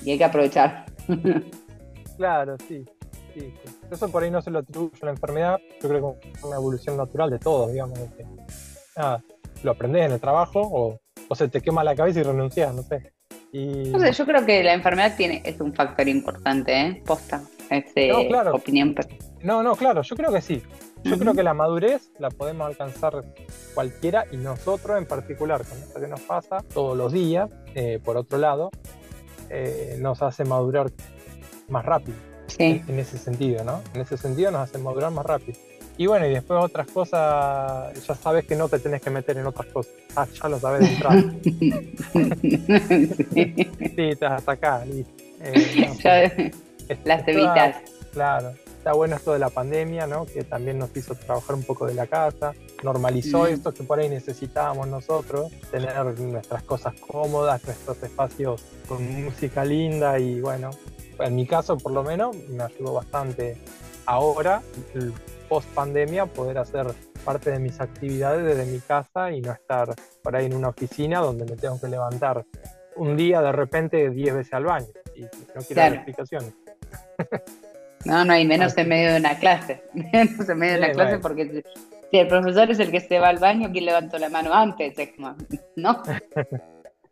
y 0.04 0.12
hay 0.12 0.18
que 0.18 0.26
aprovechar. 0.26 0.86
claro, 2.18 2.56
sí, 2.68 2.86
sí, 3.34 3.54
Eso 3.90 4.10
por 4.10 4.24
ahí 4.24 4.32
no 4.32 4.42
se 4.42 4.52
lo 4.52 4.60
atribuye 4.60 4.92
a 5.02 5.06
la 5.06 5.12
enfermedad, 5.12 5.60
yo 5.82 5.90
creo 5.90 6.20
que 6.20 6.32
es 6.32 6.44
una 6.44 6.58
evolución 6.58 6.98
natural 6.98 7.30
de 7.30 7.40
todos, 7.40 7.72
digamos. 7.72 7.98
Que, 8.18 8.26
lo 9.62 9.72
aprendes 9.72 10.06
en 10.06 10.14
el 10.14 10.22
trabajo 10.22 10.62
o 10.62 11.00
o 11.30 11.36
se 11.36 11.48
te 11.48 11.62
quema 11.62 11.84
la 11.84 11.96
cabeza 11.96 12.20
y 12.20 12.24
renuncias, 12.24 12.74
no 12.74 12.82
sé. 12.82 13.14
Y... 13.52 13.92
yo 13.92 14.26
creo 14.26 14.46
que 14.46 14.64
la 14.64 14.74
enfermedad 14.74 15.16
tiene, 15.18 15.42
es 15.44 15.60
un 15.60 15.74
factor 15.74 16.08
importante, 16.08 16.80
¿eh? 16.80 17.04
Posta, 17.06 17.42
es 17.70 17.86
no, 18.12 18.28
claro. 18.28 18.56
opinión. 18.56 18.96
No, 19.42 19.64
no, 19.64 19.76
claro, 19.76 20.02
yo 20.02 20.16
creo 20.16 20.32
que 20.32 20.42
sí. 20.42 20.62
Yo 21.04 21.18
creo 21.18 21.34
que 21.34 21.44
la 21.44 21.54
madurez 21.54 22.12
la 22.20 22.30
podemos 22.30 22.68
alcanzar 22.68 23.24
cualquiera 23.74 24.26
y 24.32 24.38
nosotros 24.38 24.98
en 24.98 25.06
particular, 25.06 25.66
con 25.66 25.78
esto 25.78 26.00
que 26.00 26.08
nos 26.08 26.22
pasa 26.22 26.58
todos 26.74 26.98
los 26.98 27.14
días, 27.14 27.50
eh, 27.74 28.00
por 28.04 28.18
otro 28.18 28.38
lado, 28.38 28.70
eh, 29.50 29.98
nos 30.00 30.22
hace 30.22 30.44
madurar 30.44 30.92
más 31.70 31.86
rápido. 31.86 32.18
Sí. 32.48 32.84
En, 32.88 33.00
ese 33.00 33.18
sentido, 33.18 33.64
¿no? 33.64 33.82
En 33.94 34.02
ese 34.02 34.18
sentido 34.18 34.52
nos 34.52 34.62
hace 34.62 34.78
madurar 34.80 35.12
más 35.12 35.26
rápido. 35.26 35.58
Y 36.00 36.08
bueno, 36.08 36.26
y 36.28 36.30
después 36.30 36.64
otras 36.64 36.88
cosas, 36.88 37.94
ya 38.08 38.16
sabes 38.16 38.46
que 38.46 38.56
no 38.56 38.70
te 38.70 38.80
tenés 38.80 39.02
que 39.02 39.10
meter 39.10 39.38
en 39.38 39.46
otras 39.46 39.68
cosas. 39.68 39.92
Ah, 40.16 40.26
ya 40.42 40.48
lo 40.48 40.58
sabes 40.58 40.80
de 40.80 40.94
entrada. 40.94 41.24
Sí. 43.34 44.10
Estás 44.10 44.32
hasta 44.32 44.52
acá, 44.54 44.86
listo. 44.86 45.12
Eh, 45.42 46.42
no, 46.88 46.96
las 47.04 47.28
evitas. 47.28 47.76
Claro, 48.14 48.52
está 48.78 48.94
bueno 48.94 49.18
esto 49.18 49.34
de 49.34 49.40
la 49.40 49.50
pandemia, 49.50 50.08
¿no? 50.08 50.26
Que 50.26 50.46
también 50.46 50.80
nos 50.80 50.96
hizo 50.96 51.16
trabajar 51.16 51.54
un 51.58 51.64
poco 51.64 51.86
de 51.86 51.94
la 51.96 52.08
casa, 52.08 52.54
normalizó 52.82 53.44
Mm. 53.44 53.48
esto 53.48 53.74
que 53.74 53.84
por 53.84 54.00
ahí 54.00 54.08
necesitábamos 54.08 54.88
nosotros, 54.88 55.52
tener 55.70 55.94
nuestras 56.20 56.64
cosas 56.64 56.94
cómodas, 57.06 57.62
nuestros 57.66 58.02
espacios 58.04 58.64
con 58.88 59.26
música 59.26 59.66
linda 59.66 60.18
y 60.18 60.40
bueno, 60.40 60.70
en 61.20 61.36
mi 61.36 61.46
caso 61.46 61.78
por 61.78 61.92
lo 61.92 62.04
menos 62.04 62.38
me 62.48 62.64
ayudó 62.64 62.94
bastante 62.94 63.58
ahora, 64.06 64.62
post 65.50 65.68
pandemia, 65.74 66.26
poder 66.28 66.58
hacer 66.60 66.88
parte 67.26 67.52
de 67.52 67.60
mis 67.60 67.82
actividades 67.82 68.46
desde 68.46 68.72
mi 68.72 68.80
casa 68.80 69.32
y 69.32 69.42
no 69.42 69.52
estar 69.52 69.94
por 70.24 70.36
ahí 70.36 70.46
en 70.46 70.54
una 70.56 70.70
oficina 70.70 71.20
donde 71.20 71.44
me 71.46 71.58
tengo 71.58 71.80
que 71.82 71.88
levantar 71.88 72.46
un 72.96 73.18
día 73.18 73.42
de 73.42 73.52
repente 73.52 74.10
10 74.10 74.36
veces 74.36 74.54
al 74.54 74.66
baño 74.66 74.88
y 75.16 75.22
no 75.24 75.30
quiero 75.30 75.66
Claro. 75.68 75.90
dar 75.90 75.94
explicaciones. 75.96 76.54
No, 78.06 78.24
no, 78.24 78.38
y 78.38 78.46
menos 78.46 78.78
en 78.78 78.88
medio 78.88 79.12
de 79.14 79.20
una 79.20 79.38
clase. 79.38 79.82
Menos 79.94 80.48
en 80.48 80.58
medio 80.58 80.74
de 80.74 80.80
una 80.80 80.88
Sí, 80.88 80.94
clase 80.94 81.10
bueno. 81.18 81.22
porque 81.22 81.46
si- 81.50 81.64
si 82.12 82.18
el 82.18 82.28
profesor 82.28 82.72
es 82.72 82.80
el 82.80 82.92
que 82.92 83.02
se 83.02 83.20
va 83.20 83.28
al 83.30 83.38
baño, 83.40 83.70
¿quién 83.72 83.86
levantó 83.86 84.18
la 84.18 84.30
mano 84.30 84.54
antes? 84.54 84.98
Es 84.98 85.10
como, 85.16 85.36
no. 85.76 86.02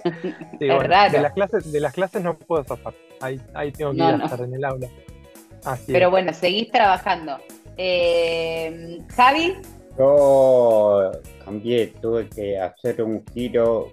Sí, 0.21 0.33
Es 0.61 0.75
bueno, 0.75 0.79
raro. 0.83 1.11
De 1.11 1.21
las 1.21 1.33
clases, 1.33 1.71
de 1.71 1.79
las 1.81 1.93
clases 1.93 2.23
no 2.23 2.37
puedo 2.37 2.63
zafar. 2.63 2.93
Ahí, 3.19 3.41
ahí 3.53 3.71
tengo 3.71 3.91
que 3.91 3.97
No, 3.97 4.09
ir 4.09 4.15
a 4.15 4.17
no. 4.19 4.25
estar 4.25 4.41
en 4.41 4.53
el 4.53 4.63
aula. 4.63 4.87
Así 5.65 5.91
Pero 5.91 6.05
es. 6.05 6.11
bueno, 6.11 6.33
seguís 6.33 6.71
trabajando. 6.71 7.37
Eh, 7.77 8.99
Javi, 9.15 9.53
Yo 9.97 11.11
cambié, 11.45 11.87
tuve 12.01 12.27
que 12.29 12.59
hacer 12.59 13.01
un 13.01 13.23
giro 13.33 13.89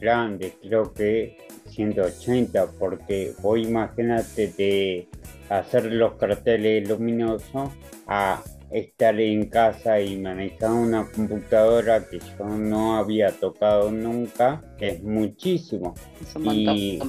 grande, 0.00 0.54
creo 0.62 0.92
que 0.92 1.36
180, 1.66 2.72
porque 2.78 3.32
vos 3.42 3.58
imagínate 3.58 4.48
de 4.52 5.08
hacer 5.48 5.86
los 5.92 6.14
carteles 6.14 6.88
luminosos 6.88 7.70
a 8.06 8.42
estar 8.70 9.18
en 9.20 9.48
casa 9.48 10.00
y 10.00 10.16
manejar 10.18 10.70
una 10.72 11.10
computadora 11.10 12.08
que 12.08 12.18
yo 12.18 12.46
no 12.46 12.96
había 12.96 13.32
tocado 13.32 13.90
nunca, 13.90 14.62
es 14.78 15.02
muchísimo. 15.02 15.94
es 16.20 16.34
un 16.36 16.44
montón. 16.44 16.76
Y 16.76 17.00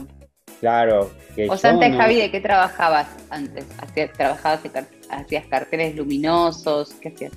Claro, 0.62 1.12
que 1.36 1.50
O 1.50 1.58
sea, 1.58 1.72
antes, 1.72 1.90
no- 1.92 1.98
Javi, 1.98 2.22
¿de 2.22 2.32
qué 2.32 2.40
trabajabas 2.40 3.08
antes? 3.32 3.66
¿Hacías, 3.80 4.14
trabajabas, 4.14 4.62
hacías 5.10 5.46
carteles 5.48 5.96
luminosos? 5.96 6.94
¿Qué 7.02 7.10
hacías? 7.10 7.34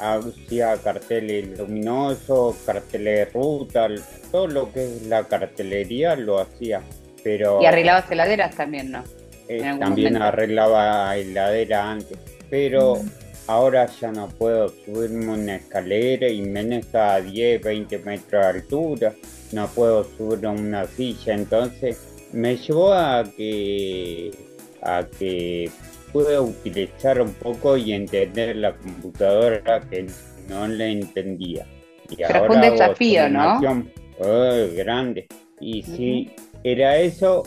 hacía 0.00 0.76
carteles 0.76 1.58
luminosos, 1.58 2.56
carteles 2.64 3.18
de 3.18 3.24
ruta, 3.38 3.88
todo 4.30 4.46
lo 4.46 4.72
que 4.72 4.84
es 4.84 5.06
la 5.06 5.24
cartelería 5.24 6.14
lo 6.14 6.38
hacía, 6.38 6.82
pero 7.24 7.60
Y 7.62 7.66
arreglabas 7.66 8.08
heladeras 8.10 8.54
también, 8.54 8.92
¿no? 8.92 9.02
eh, 9.48 9.58
también 9.80 10.12
momento. 10.12 10.22
arreglaba 10.24 11.16
heladera 11.16 11.90
antes, 11.90 12.16
pero 12.50 13.00
ahora 13.48 13.86
ya 13.86 14.12
no 14.12 14.28
puedo 14.28 14.68
subirme 14.68 15.32
una 15.32 15.56
escalera 15.56 16.28
y 16.28 16.42
menos 16.42 16.94
a 16.94 17.20
10, 17.20 17.60
20 17.62 17.98
metros 17.98 18.40
de 18.42 18.48
altura, 18.50 19.14
no 19.52 19.66
puedo 19.68 20.04
subir 20.04 20.46
una 20.46 20.86
silla, 20.86 21.34
entonces 21.34 21.98
me 22.32 22.56
llevó 22.56 22.92
a 22.92 23.24
que 23.36 24.30
a 24.82 25.04
que 25.18 25.70
pude 26.12 26.38
utilizar 26.38 27.20
un 27.20 27.32
poco 27.34 27.76
y 27.76 27.92
entender 27.92 28.56
la 28.56 28.74
computadora 28.76 29.80
que 29.90 30.06
no 30.48 30.66
la 30.68 30.86
entendía. 30.86 31.66
Y 32.10 32.16
Pero 32.16 32.28
fue 32.46 32.48
un 32.48 32.56
ahora 32.56 32.70
desafío, 32.70 33.28
¿no? 33.28 33.60
eh, 34.20 34.72
grande. 34.76 35.26
Y 35.60 35.82
si 35.82 36.30
era 36.64 36.96
eso, 36.98 37.42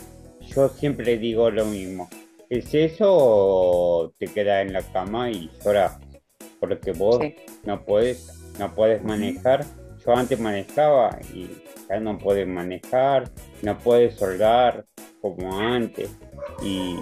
yo 0.56 0.70
siempre 0.70 1.18
digo 1.18 1.50
lo 1.50 1.66
mismo. 1.66 2.10
¿Es 2.50 2.74
eso 2.74 3.08
o 3.10 4.14
te 4.20 4.28
quedas 4.28 4.66
en 4.66 4.74
la 4.74 4.82
cama 4.82 5.32
y 5.32 5.50
lloras? 5.64 5.98
Porque 6.60 6.92
vos 6.92 7.18
Sí. 7.22 7.34
no 7.64 7.84
puedes, 7.86 8.28
no 8.60 8.76
puedes 8.76 9.02
manejar. 9.04 9.66
Yo 10.06 10.16
antes 10.16 10.40
manejaba 10.40 11.18
y 11.34 11.48
ya 11.92 12.00
no 12.00 12.18
puedes 12.18 12.48
manejar, 12.48 13.30
no 13.62 13.78
puedes 13.78 14.16
soldar 14.16 14.86
como 15.22 15.60
antes. 15.60 16.10
Y, 16.64 16.98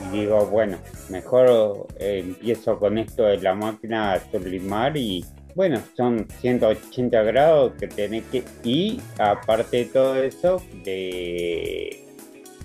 y 0.00 0.12
digo, 0.12 0.46
bueno, 0.46 0.78
mejor 1.08 1.88
eh, 1.98 2.20
empiezo 2.24 2.78
con 2.78 2.98
esto 2.98 3.24
de 3.24 3.38
la 3.38 3.54
máquina 3.54 4.12
a 4.12 4.20
sublimar 4.30 4.96
y 4.96 5.24
bueno, 5.54 5.82
son 5.96 6.26
180 6.40 7.22
grados 7.22 7.72
que 7.78 7.86
tenés 7.86 8.24
que... 8.32 8.42
Y 8.64 9.00
aparte 9.18 9.78
de 9.78 9.84
todo 9.84 10.22
eso, 10.22 10.62
de, 10.82 12.06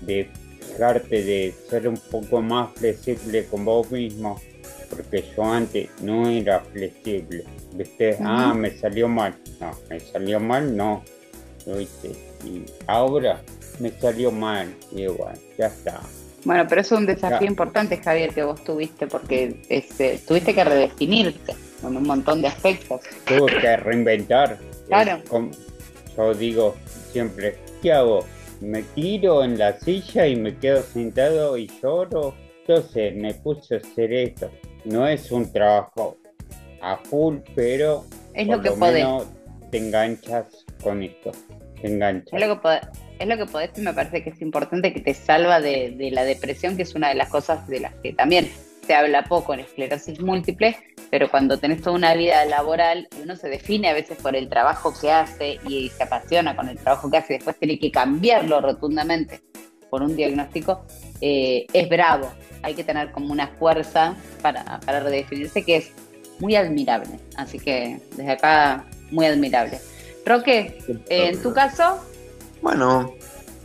de 0.02 0.30
fijarte 0.60 1.22
de 1.22 1.54
ser 1.68 1.86
un 1.86 1.98
poco 2.10 2.40
más 2.40 2.72
flexible 2.74 3.44
con 3.46 3.64
vos 3.64 3.90
mismo, 3.90 4.40
porque 4.88 5.22
yo 5.36 5.44
antes 5.44 5.90
no 6.02 6.28
era 6.28 6.60
flexible. 6.60 7.44
¿Viste? 7.74 8.16
Ah, 8.20 8.54
me 8.54 8.70
salió 8.70 9.06
mal. 9.06 9.34
No, 9.60 9.72
me 9.90 10.00
salió 10.00 10.40
mal, 10.40 10.74
no. 10.74 11.04
¿Lo 11.68 11.76
viste? 11.76 12.08
Y 12.44 12.64
ahora 12.86 13.42
me 13.78 13.90
salió 13.90 14.32
mal. 14.32 14.74
Y 14.90 15.06
bueno, 15.06 15.38
ya 15.58 15.66
está. 15.66 16.00
Bueno, 16.44 16.64
pero 16.68 16.80
eso 16.80 16.94
es 16.94 17.00
un 17.00 17.06
desafío 17.06 17.40
Ya. 17.40 17.46
importante, 17.46 17.98
Javier, 17.98 18.32
que 18.32 18.42
vos 18.42 18.62
tuviste, 18.64 19.06
porque 19.06 19.60
este, 19.68 20.18
tuviste 20.26 20.54
que 20.54 20.64
redefinirte 20.64 21.54
con 21.82 21.96
un 21.96 22.04
montón 22.04 22.40
de 22.40 22.48
aspectos. 22.48 23.02
Tuve 23.26 23.60
que 23.60 23.76
reinventar. 23.76 24.58
Claro. 24.86 25.20
Como- 25.28 25.50
yo 26.16 26.34
digo 26.34 26.74
siempre, 27.12 27.56
¿qué 27.82 27.92
hago? 27.92 28.24
¿Me 28.60 28.82
tiro 28.82 29.44
en 29.44 29.58
la 29.58 29.78
silla 29.78 30.26
y 30.26 30.36
me 30.36 30.56
quedo 30.56 30.82
sentado 30.82 31.56
y 31.58 31.70
lloro? 31.82 32.34
Entonces 32.66 33.14
me 33.14 33.34
puse 33.34 33.74
a 33.74 33.78
hacer 33.78 34.12
esto. 34.12 34.50
No 34.84 35.06
es 35.06 35.30
un 35.30 35.52
trabajo 35.52 36.16
a 36.80 36.96
full, 36.96 37.36
pero 37.54 38.04
Es 38.34 38.46
por 38.46 38.56
lo 38.56 38.62
que 38.62 38.70
podés. 38.70 38.94
menos 39.04 39.26
te 39.70 39.78
enganchas 39.78 40.64
con 40.82 41.02
esto. 41.02 41.30
Es 42.32 42.46
lo 42.46 42.54
que 42.54 42.60
podés, 42.60 42.80
es 43.18 43.26
lo 43.26 43.36
que 43.36 43.46
podés 43.46 43.70
y 43.76 43.80
me 43.80 43.92
parece 43.92 44.22
que 44.22 44.30
es 44.30 44.40
importante 44.40 44.92
que 44.92 45.00
te 45.00 45.14
salva 45.14 45.60
de, 45.60 45.94
de 45.96 46.10
la 46.10 46.24
depresión, 46.24 46.76
que 46.76 46.82
es 46.82 46.94
una 46.94 47.08
de 47.08 47.14
las 47.14 47.28
cosas 47.28 47.66
de 47.68 47.80
las 47.80 47.94
que 48.02 48.12
también 48.12 48.48
se 48.86 48.94
habla 48.94 49.24
poco 49.24 49.52
en 49.52 49.60
esclerosis 49.60 50.18
múltiple, 50.20 50.76
pero 51.10 51.30
cuando 51.30 51.58
tenés 51.58 51.82
toda 51.82 51.94
una 51.94 52.14
vida 52.14 52.44
laboral 52.46 53.06
uno 53.22 53.36
se 53.36 53.48
define 53.48 53.90
a 53.90 53.92
veces 53.92 54.16
por 54.16 54.34
el 54.34 54.48
trabajo 54.48 54.94
que 54.98 55.10
hace 55.10 55.58
y 55.68 55.90
se 55.90 56.02
apasiona 56.02 56.56
con 56.56 56.70
el 56.70 56.78
trabajo 56.78 57.10
que 57.10 57.18
hace 57.18 57.34
y 57.34 57.36
después 57.36 57.58
tiene 57.58 57.78
que 57.78 57.90
cambiarlo 57.90 58.62
rotundamente 58.62 59.42
por 59.90 60.02
un 60.02 60.16
diagnóstico, 60.16 60.84
eh, 61.20 61.66
es 61.72 61.88
bravo. 61.88 62.30
Hay 62.62 62.74
que 62.74 62.84
tener 62.84 63.10
como 63.12 63.32
una 63.32 63.48
fuerza 63.48 64.16
para, 64.42 64.80
para 64.80 65.00
redefinirse 65.00 65.64
que 65.64 65.76
es 65.76 65.92
muy 66.40 66.56
admirable. 66.56 67.18
Así 67.36 67.58
que 67.58 68.00
desde 68.16 68.32
acá, 68.32 68.84
muy 69.10 69.26
admirable. 69.26 69.78
Roque, 70.24 70.78
eh, 70.88 71.28
en 71.30 71.42
tu 71.42 71.52
caso, 71.52 71.98
Bueno, 72.60 73.14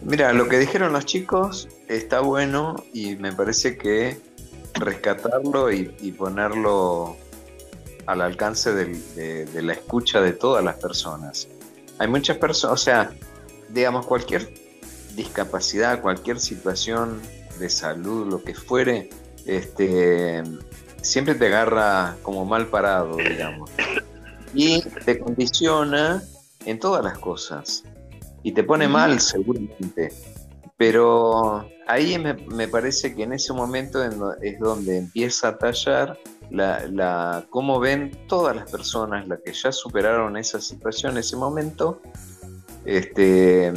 mira, 0.04 0.34
lo 0.34 0.48
que 0.48 0.60
dijeron 0.60 0.94
los 0.94 1.06
chicos 1.06 1.68
está 1.88 2.22
bueno 2.22 2.76
y 2.94 3.16
me 3.16 3.34
parece 3.34 3.78
que 3.78 4.18
rescatarlo 4.76 5.72
y, 5.72 5.86
ponerlo 6.18 7.16
al 8.06 8.22
alcance 8.22 8.74
de, 8.74 9.46
de 9.46 9.62
la 9.62 9.74
escucha 9.74 10.22
de 10.22 10.34
todas 10.34 10.64
las 10.64 10.76
personas. 10.76 11.48
Hay 12.00 12.08
muchas 12.08 12.38
personas, 12.38 12.74
o 12.74 12.84
sea, 12.84 13.12
digamos, 13.70 14.06
cualquier 14.06 14.54
discapacidad, 15.16 16.02
cualquier 16.02 16.40
situación 16.40 17.22
de 17.60 17.70
salud, 17.70 18.28
lo 18.30 18.44
que 18.44 18.54
fuere, 18.54 19.10
este, 19.46 20.44
siempre 21.02 21.36
te 21.36 21.48
agarra 21.48 22.16
como 22.22 22.46
mal 22.46 22.68
parado, 22.68 23.18
digamos. 23.18 23.70
Y 24.54 24.82
te 24.82 25.20
condiciona 25.20 26.24
en 26.66 26.80
todas 26.80 27.04
las 27.04 27.18
cosas. 27.20 27.84
Y 28.44 28.52
te 28.52 28.64
pone 28.64 28.88
mal 28.88 29.20
seguramente. 29.20 30.12
Pero 30.78 31.68
ahí 31.88 32.18
me, 32.18 32.34
me 32.34 32.68
parece 32.68 33.16
que 33.16 33.24
en 33.24 33.34
ese 33.34 33.54
momento 33.54 34.04
en 34.04 34.14
es 34.42 34.60
donde 34.60 34.98
empieza 34.98 35.50
a 35.50 35.58
tallar 35.58 36.20
la, 36.50 36.86
la, 36.88 37.46
cómo 37.50 37.80
ven 37.80 38.12
todas 38.28 38.56
las 38.56 38.70
personas, 38.70 39.28
las 39.28 39.40
que 39.42 39.54
ya 39.54 39.72
superaron 39.72 40.38
esa 40.38 40.62
situación, 40.62 41.18
ese 41.18 41.36
momento, 41.36 42.02
este, 42.86 43.74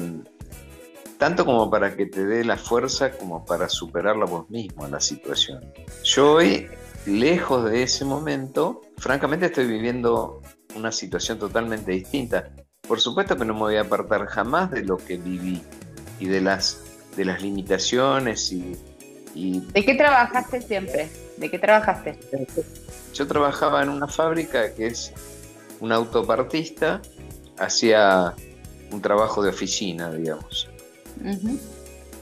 tanto 1.19 1.45
como 1.45 1.71
para 1.71 1.97
que 1.97 2.07
te 2.07 2.25
dé 2.27 2.45
la 2.45 2.57
fuerza 2.57 3.13
como 3.13 3.45
para 3.45 3.69
superarla 3.69 4.27
vos 4.27 4.49
mismo 4.51 4.87
la 4.89 5.01
situación. 5.01 5.65
Yo 6.05 6.35
hoy, 6.35 6.69
lejos 7.07 7.71
de 7.71 7.83
ese 7.83 8.05
momento, 8.05 8.83
francamente 8.99 9.47
estoy 9.47 9.67
viviendo 9.67 10.43
una 10.75 10.93
situación 10.93 11.39
totalmente 11.39 11.93
distinta. 11.93 12.51
Por 12.89 13.01
supuesto 13.01 13.37
que 13.37 13.45
no 13.45 13.55
me 13.55 13.61
voy 13.61 13.77
a 13.77 13.83
apartar 13.83 14.27
jamás 14.27 14.71
de 14.71 14.83
lo 14.83 14.97
que 14.97 15.17
viví 15.17 15.63
y 16.19 16.27
de 16.27 16.41
las, 16.41 16.81
de 17.17 17.25
las 17.25 17.43
limitaciones 17.43 18.53
y, 18.53 18.77
y 19.35 19.61
¿de 19.61 19.85
qué 19.85 19.95
trabajaste 19.95 20.63
siempre? 20.63 21.09
¿De 21.37 21.51
qué 21.51 21.59
trabajaste? 21.59 22.19
yo 23.13 23.27
trabajaba 23.27 23.83
en 23.83 23.89
una 23.89 24.09
fábrica 24.09 24.75
que 24.75 24.89
es 24.89 25.13
un 25.81 25.91
autopartista 25.91 27.01
hacía 27.59 28.35
un 28.91 29.01
trabajo 29.01 29.43
de 29.43 29.51
oficina, 29.51 30.13
digamos. 30.13 30.69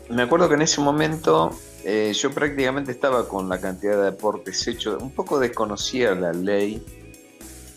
Me 0.09 0.23
acuerdo 0.23 0.49
que 0.49 0.55
en 0.55 0.63
ese 0.63 0.81
momento 0.81 1.51
eh, 1.85 2.13
yo 2.15 2.31
prácticamente 2.31 2.93
estaba 2.93 3.29
con 3.29 3.49
la 3.49 3.61
cantidad 3.61 4.01
de 4.01 4.09
aportes 4.09 4.67
hechos, 4.69 5.03
un 5.03 5.11
poco 5.11 5.39
desconocía 5.39 6.15
la 6.15 6.33
ley, 6.33 6.85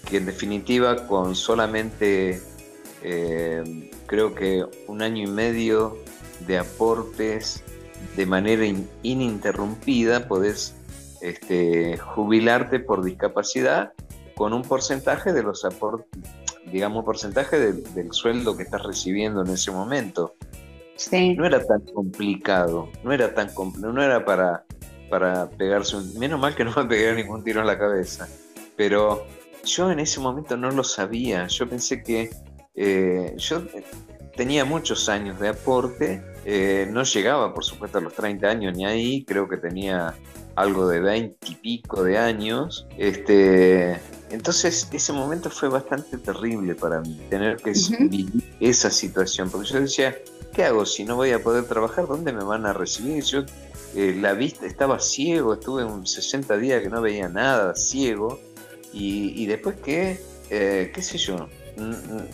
que 0.10 0.18
en 0.18 0.26
definitiva 0.26 1.08
con 1.08 1.36
solamente 1.36 2.42
eh, 3.04 3.92
creo 4.06 4.34
que 4.36 4.66
un 4.88 5.02
año 5.02 5.24
y 5.24 5.28
medio 5.28 5.98
de 6.48 6.58
aportes 6.58 7.64
de 8.16 8.26
manera 8.26 8.66
in- 8.66 8.88
ininterrumpida 9.04 10.28
podés 10.28 10.74
este, 11.22 11.98
jubilarte 11.98 12.80
por 12.80 13.04
discapacidad 13.04 13.92
con 14.36 14.54
un 14.54 14.62
porcentaje 14.62 15.34
de 15.34 15.42
los 15.44 15.66
aportes, 15.66 16.08
digamos, 16.72 17.04
porcentaje 17.06 17.60
del- 17.60 17.84
del 17.96 18.12
sueldo 18.14 18.56
que 18.56 18.64
estás 18.64 18.84
recibiendo 18.84 19.42
en 19.44 19.52
ese 19.52 19.72
momento 19.72 20.36
Sí. 20.96 21.36
no 21.36 21.46
era 21.46 21.64
tan 21.66 21.82
complicado, 21.82 22.90
no 23.04 23.12
era 23.14 23.34
tan 23.34 23.50
no 23.80 24.02
era 24.02 24.26
para, 24.26 24.64
para 25.12 25.48
pegarse 25.50 25.96
un. 25.96 26.18
Menos 26.18 26.40
mal 26.40 26.56
que 26.56 26.64
no 26.66 26.74
me 26.76 26.86
pegué 26.86 27.14
ningún 27.14 27.44
tiro 27.44 27.62
en 27.62 27.68
la 27.68 27.78
cabeza. 27.78 28.28
Pero 28.76 29.24
yo 29.64 29.92
en 29.92 30.00
ese 30.00 30.20
momento 30.20 30.58
no 30.58 30.72
lo 30.72 30.84
sabía. 30.84 31.46
Yo 31.48 31.70
pensé 31.70 32.02
que 32.02 32.32
eh, 32.78 33.34
yo 33.38 33.64
tenía 34.36 34.64
muchos 34.64 35.10
años 35.10 35.40
de 35.40 35.50
aporte. 35.50 36.22
eh, 36.46 36.88
no 36.90 37.04
llegaba, 37.04 37.54
por 37.54 37.66
supuesto, 37.66 37.98
a 37.98 38.02
los 38.02 38.14
30 38.14 38.48
años 38.48 38.78
ni 38.78 38.86
ahí. 38.86 39.26
Creo 39.26 39.50
que 39.50 39.58
tenía 39.58 40.14
algo 40.56 40.88
de 40.88 41.00
20 41.02 41.36
y 41.50 41.56
pico 41.56 42.04
de 42.04 42.18
años. 42.18 42.88
Este, 42.98 44.00
entonces, 44.32 44.88
ese 44.94 45.12
momento 45.14 45.50
fue 45.50 45.68
bastante 45.70 46.18
terrible 46.18 46.76
para 46.76 47.02
mí, 47.02 47.20
tener 47.30 47.58
que 47.58 47.74
vivir 48.00 48.44
esa 48.60 48.90
situación. 48.92 49.50
Porque 49.50 49.68
yo 49.68 49.82
decía, 49.82 50.16
¿qué 50.54 50.64
hago 50.64 50.86
si 50.86 51.04
no 51.04 51.16
voy 51.16 51.32
a 51.32 51.44
poder 51.44 51.66
trabajar? 51.66 52.08
¿Dónde 52.08 52.32
me 52.32 52.44
van 52.44 52.66
a 52.66 52.74
recibir? 52.74 53.24
Yo 53.24 53.44
eh, 53.96 54.16
la 54.20 54.34
vista 54.34 54.66
estaba 54.66 55.00
ciego, 55.00 55.56
estuve 55.56 55.84
un 55.84 56.06
60 56.08 56.58
días 56.58 56.82
que 56.82 56.90
no 56.90 57.02
veía 57.02 57.28
nada, 57.28 57.74
ciego, 57.76 58.40
y, 58.94 59.34
y 59.42 59.46
después 59.48 59.76
qué, 59.84 60.20
Eh, 60.50 60.92
qué 60.96 61.02
sé 61.02 61.18
yo, 61.18 61.50
N- 61.76 61.94
n- 62.10 62.28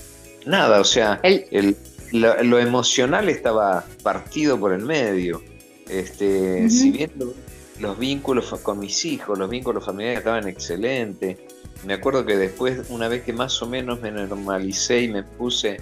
nada, 0.45 0.79
o 0.79 0.83
sea, 0.83 1.19
El- 1.23 1.45
el- 1.51 1.77
lo, 2.11 2.41
lo 2.43 2.59
emocional 2.59 3.29
estaba 3.29 3.83
partido 4.03 4.59
por 4.59 4.71
el 4.73 4.83
medio. 4.85 5.41
Este. 5.89 6.69
Si 6.69 6.91
bien 6.91 7.11
lo- 7.17 7.33
los 7.79 7.97
vínculos 7.99 8.53
con 8.61 8.79
mis 8.79 9.03
hijos, 9.05 9.37
los 9.37 9.49
vínculos 9.49 9.85
familiares 9.85 10.19
estaban 10.19 10.47
excelentes, 10.47 11.37
me 11.85 11.93
acuerdo 11.95 12.25
que 12.25 12.37
después, 12.37 12.89
una 12.89 13.07
vez 13.07 13.23
que 13.23 13.33
más 13.33 13.61
o 13.61 13.67
menos 13.67 13.99
me 13.99 14.11
normalicé 14.11 15.01
y 15.01 15.07
me 15.09 15.23
puse, 15.23 15.77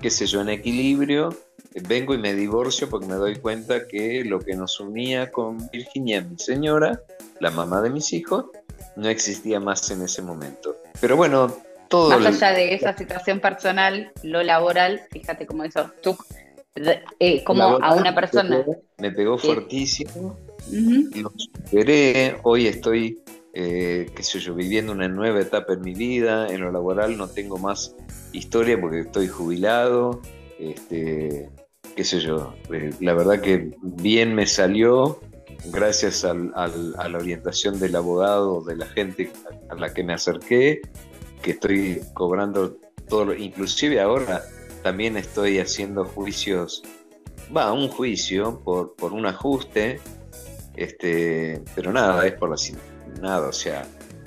qué 0.00 0.10
sé 0.10 0.26
yo, 0.26 0.40
en 0.40 0.48
equilibrio, 0.48 1.36
eh, 1.74 1.82
vengo 1.86 2.14
y 2.14 2.18
me 2.18 2.34
divorcio 2.34 2.88
porque 2.88 3.06
me 3.06 3.14
doy 3.14 3.36
cuenta 3.36 3.86
que 3.86 4.24
lo 4.24 4.40
que 4.40 4.56
nos 4.56 4.80
unía 4.80 5.30
con 5.30 5.68
Virginia, 5.70 6.22
mi 6.22 6.38
señora, 6.38 7.00
la 7.40 7.50
mamá 7.50 7.82
de 7.82 7.90
mis 7.90 8.12
hijos, 8.14 8.46
no 8.96 9.08
existía 9.08 9.60
más 9.60 9.88
en 9.92 10.02
ese 10.02 10.22
momento. 10.22 10.76
Pero 11.00 11.16
bueno, 11.16 11.54
todo... 11.88 12.10
Más 12.10 12.20
el- 12.20 12.26
allá 12.26 12.52
de 12.56 12.74
esa 12.74 12.96
situación 12.96 13.40
personal, 13.40 14.12
lo 14.22 14.42
laboral, 14.42 15.02
fíjate 15.10 15.46
cómo 15.46 15.64
eso, 15.64 15.90
tú, 16.02 16.16
eh, 17.18 17.42
como 17.44 17.62
a 17.64 17.94
una 17.94 18.14
persona. 18.14 18.64
Me 18.98 19.10
pegó 19.10 19.38
Sí. 19.38 19.46
fuertísimo. 19.46 20.38
Ujú. 20.70 21.08
lo 21.22 21.32
superé, 21.36 22.36
hoy 22.42 22.66
estoy, 22.66 23.22
eh, 23.54 24.10
qué 24.14 24.22
sé 24.22 24.38
yo, 24.38 24.54
viviendo 24.54 24.92
una 24.92 25.08
nueva 25.08 25.40
etapa 25.40 25.72
en 25.72 25.80
mi 25.80 25.94
vida, 25.94 26.46
en 26.48 26.60
lo 26.60 26.70
laboral 26.70 27.16
no 27.16 27.28
tengo 27.28 27.56
más 27.58 27.94
historia 28.32 28.78
porque 28.78 29.00
estoy 29.00 29.28
jubilado, 29.28 30.20
este, 30.58 31.48
qué 31.96 32.04
sé 32.04 32.20
yo, 32.20 32.54
eh, 32.72 32.90
la 33.00 33.14
verdad 33.14 33.40
que 33.40 33.70
bien 33.80 34.34
me 34.34 34.46
salió 34.46 35.20
gracias 35.66 36.24
al- 36.24 36.52
al- 36.54 36.94
a 36.98 37.08
la 37.08 37.18
orientación 37.18 37.80
del 37.80 37.96
abogado, 37.96 38.62
de 38.62 38.76
la 38.76 38.86
gente 38.86 39.30
a 39.70 39.74
la 39.74 39.94
que 39.94 40.04
me 40.04 40.12
acerqué, 40.12 40.82
que 41.42 41.52
estoy 41.52 42.00
cobrando 42.14 42.76
todo, 43.08 43.26
lo- 43.26 43.34
inclusive 43.34 44.00
ahora 44.00 44.42
también 44.82 45.16
estoy 45.16 45.58
haciendo 45.58 46.04
juicios, 46.04 46.82
va, 47.56 47.72
un 47.72 47.88
juicio 47.88 48.60
por, 48.64 48.94
por 48.96 49.12
un 49.12 49.26
ajuste, 49.26 50.00
este, 50.76 51.60
pero 51.74 51.92
nada, 51.92 52.26
es 52.26 52.34
por 52.34 52.50
la 52.50 52.56
nada, 53.20 53.48
o 53.48 53.52
sea, 53.52 53.84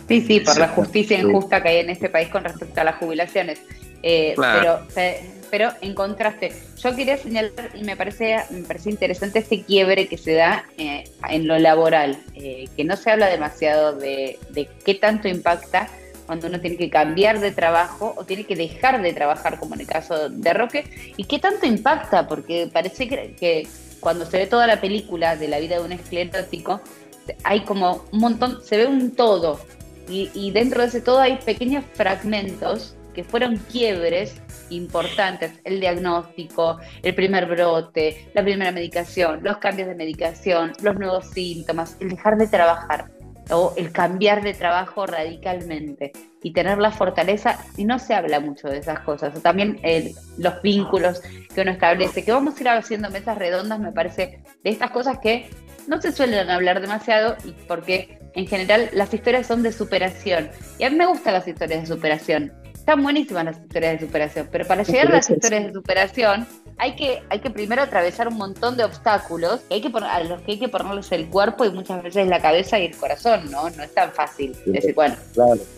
Sí, 0.07 0.20
sí, 0.22 0.39
por 0.41 0.57
la 0.57 0.68
justicia 0.68 1.18
injusta 1.20 1.64
que 1.64 1.70
hay 1.70 1.78
en 1.78 1.89
este 1.89 2.09
país 2.09 2.28
con 2.28 2.43
respecto 2.43 2.82
a 2.82 2.84
las 2.84 2.95
jubilaciones. 2.97 3.62
Eh, 4.03 4.34
Claro. 4.36 4.82
pero, 4.84 4.93
pe- 4.93 5.22
pero 5.49 5.70
en 5.80 5.93
contraste, 5.93 6.51
yo 6.82 6.93
quería 6.95 7.18
señalar, 7.18 7.70
y 7.76 7.84
me 7.84 7.95
parece, 7.95 8.36
me 8.49 8.64
parece 8.64 8.89
interesante 8.89 9.39
este 9.39 9.64
quiebre 9.64 10.07
que 10.09 10.18
se 10.18 10.34
da 10.34 10.66
eh, 10.78 11.05
en 11.30 11.47
lo 11.47 11.57
laboral, 11.59 12.18
eh, 12.36 12.66
que 12.76 12.84
no 12.84 12.97
se 12.97 13.09
habla 13.12 13.28
demasiado 13.30 13.93
de, 13.95 14.38
de 14.49 14.68
qué 14.84 14.95
tanto 14.95 15.30
impacta 15.30 15.88
cuando 16.32 16.48
uno 16.48 16.62
tiene 16.62 16.78
que 16.78 16.90
cambiar 16.90 17.42
de 17.42 17.52
trabajo 17.52 18.14
o 18.16 18.24
tiene 18.24 18.46
que 18.46 18.56
dejar 18.56 19.02
de 19.02 19.12
trabajar, 19.12 19.60
como 19.60 19.76
en 19.76 19.82
el 19.82 19.88
caso 19.88 20.30
de 20.30 20.54
Roque, 20.54 20.86
y 21.18 21.26
qué 21.26 21.40
tanto 21.40 21.66
impacta, 21.66 22.26
porque 22.26 22.70
parece 22.72 23.10
que, 23.10 23.68
cuando 24.00 24.26
se 24.26 24.38
ve 24.38 24.48
toda 24.48 24.66
la 24.66 24.80
película 24.80 25.36
de 25.36 25.50
la 25.50 25.60
vida 25.60 25.76
de 25.76 25.84
un 25.84 25.92
esclerótico, 25.92 26.80
hay 27.44 27.66
como 27.66 28.06
un 28.14 28.20
montón, 28.20 28.64
se 28.64 28.78
ve 28.78 28.86
un 28.86 29.12
todo, 29.12 29.60
y, 30.08 30.30
y 30.34 30.52
dentro 30.52 30.82
de 30.82 30.88
ese 30.88 31.02
todo 31.02 31.20
hay 31.20 31.36
pequeños 31.36 31.84
fragmentos 31.96 32.96
que 33.14 33.26
fueron 33.26 33.58
quiebres 33.70 34.42
importantes, 34.70 35.52
el 35.66 35.82
diagnóstico, 35.82 36.78
el 37.04 37.14
primer 37.14 37.46
brote, 37.46 38.30
la 38.34 38.42
primera 38.42 38.72
medicación, 38.72 39.42
los 39.44 39.58
cambios 39.58 39.90
de 39.90 39.96
medicación, 39.96 40.72
los 40.82 40.96
nuevos 40.96 41.26
síntomas, 41.32 41.98
el 42.00 42.08
dejar 42.08 42.38
de 42.38 42.48
trabajar 42.48 43.12
o 43.50 43.74
el 43.76 43.92
cambiar 43.92 44.44
de 44.44 44.54
trabajo 44.54 45.06
radicalmente 45.06 46.12
y 46.44 46.54
tener 46.54 46.78
la 46.78 46.92
fortaleza, 46.92 47.60
y 47.78 47.86
no 47.86 48.00
se 48.00 48.14
habla 48.14 48.39
mucho 48.39 48.68
de 48.68 48.80
esas 48.80 49.00
cosas, 49.02 49.36
o 49.36 49.42
también 49.42 49.80
los 50.38 50.62
vínculos 50.62 51.22
que 51.54 51.62
uno 51.62 51.72
establece, 51.72 52.24
que 52.24 52.32
vamos 52.32 52.58
a 52.58 52.62
ir 52.62 52.70
haciendo 52.70 53.10
mesas 53.10 53.38
redondas, 53.38 53.80
me 53.80 53.92
parece, 53.92 54.42
de 54.64 54.70
estas 54.70 54.92
cosas 54.92 55.20
que 55.20 55.50
no 55.88 56.02
se 56.02 56.12
suelen 56.12 56.50
hablar 56.50 56.82
demasiado 56.82 57.36
y 57.44 57.52
porque 57.68 58.20
en 58.34 58.48
general 58.48 58.89
las 58.94 59.14
historias 59.14 59.48
son 59.48 59.62
de 59.64 59.72
superación. 59.72 60.50
Y 60.80 60.84
a 60.84 60.89
mí 60.89 60.96
me 60.96 61.06
gustan 61.06 61.34
las 61.34 61.48
historias 61.48 61.82
de 61.82 61.88
superación. 61.88 62.61
Están 62.92 63.04
buenísimas 63.04 63.46
las 63.46 63.58
historias 63.58 64.02
de 64.02 64.06
superación, 64.06 64.50
pero 64.52 64.68
para 64.68 64.84
llegar 64.84 65.08
a 65.08 65.12
las 65.12 65.30
historias 65.30 65.64
de 65.64 65.72
superación 65.72 66.46
hay 66.78 66.94
que, 66.98 67.24
hay 67.30 67.39
que 67.39 67.50
primero 67.50 67.82
atravesar 67.82 68.28
un 68.28 68.36
montón 68.36 68.76
de 68.76 68.84
obstáculos 68.84 69.62
que 69.70 69.76
hay 69.76 69.82
que 69.82 69.89
poner, 69.89 70.10
a 70.10 70.22
los 70.26 70.42
que 70.42 70.52
hay 70.52 70.60
que 70.60 70.68
ponerles 70.68 71.10
el 71.14 71.30
cuerpo 71.30 71.64
y 71.64 71.72
muchas 71.72 72.04
veces 72.04 72.28
la 72.28 72.42
cabeza 72.42 72.78
y 72.80 72.88
el 72.88 72.98
corazón, 72.98 73.50
¿no? 73.50 73.70
No 73.70 73.84
es 73.84 73.94
tan 73.94 74.12
fácil. 74.12 74.58
Decir, 74.66 74.94
bueno, 74.94 75.16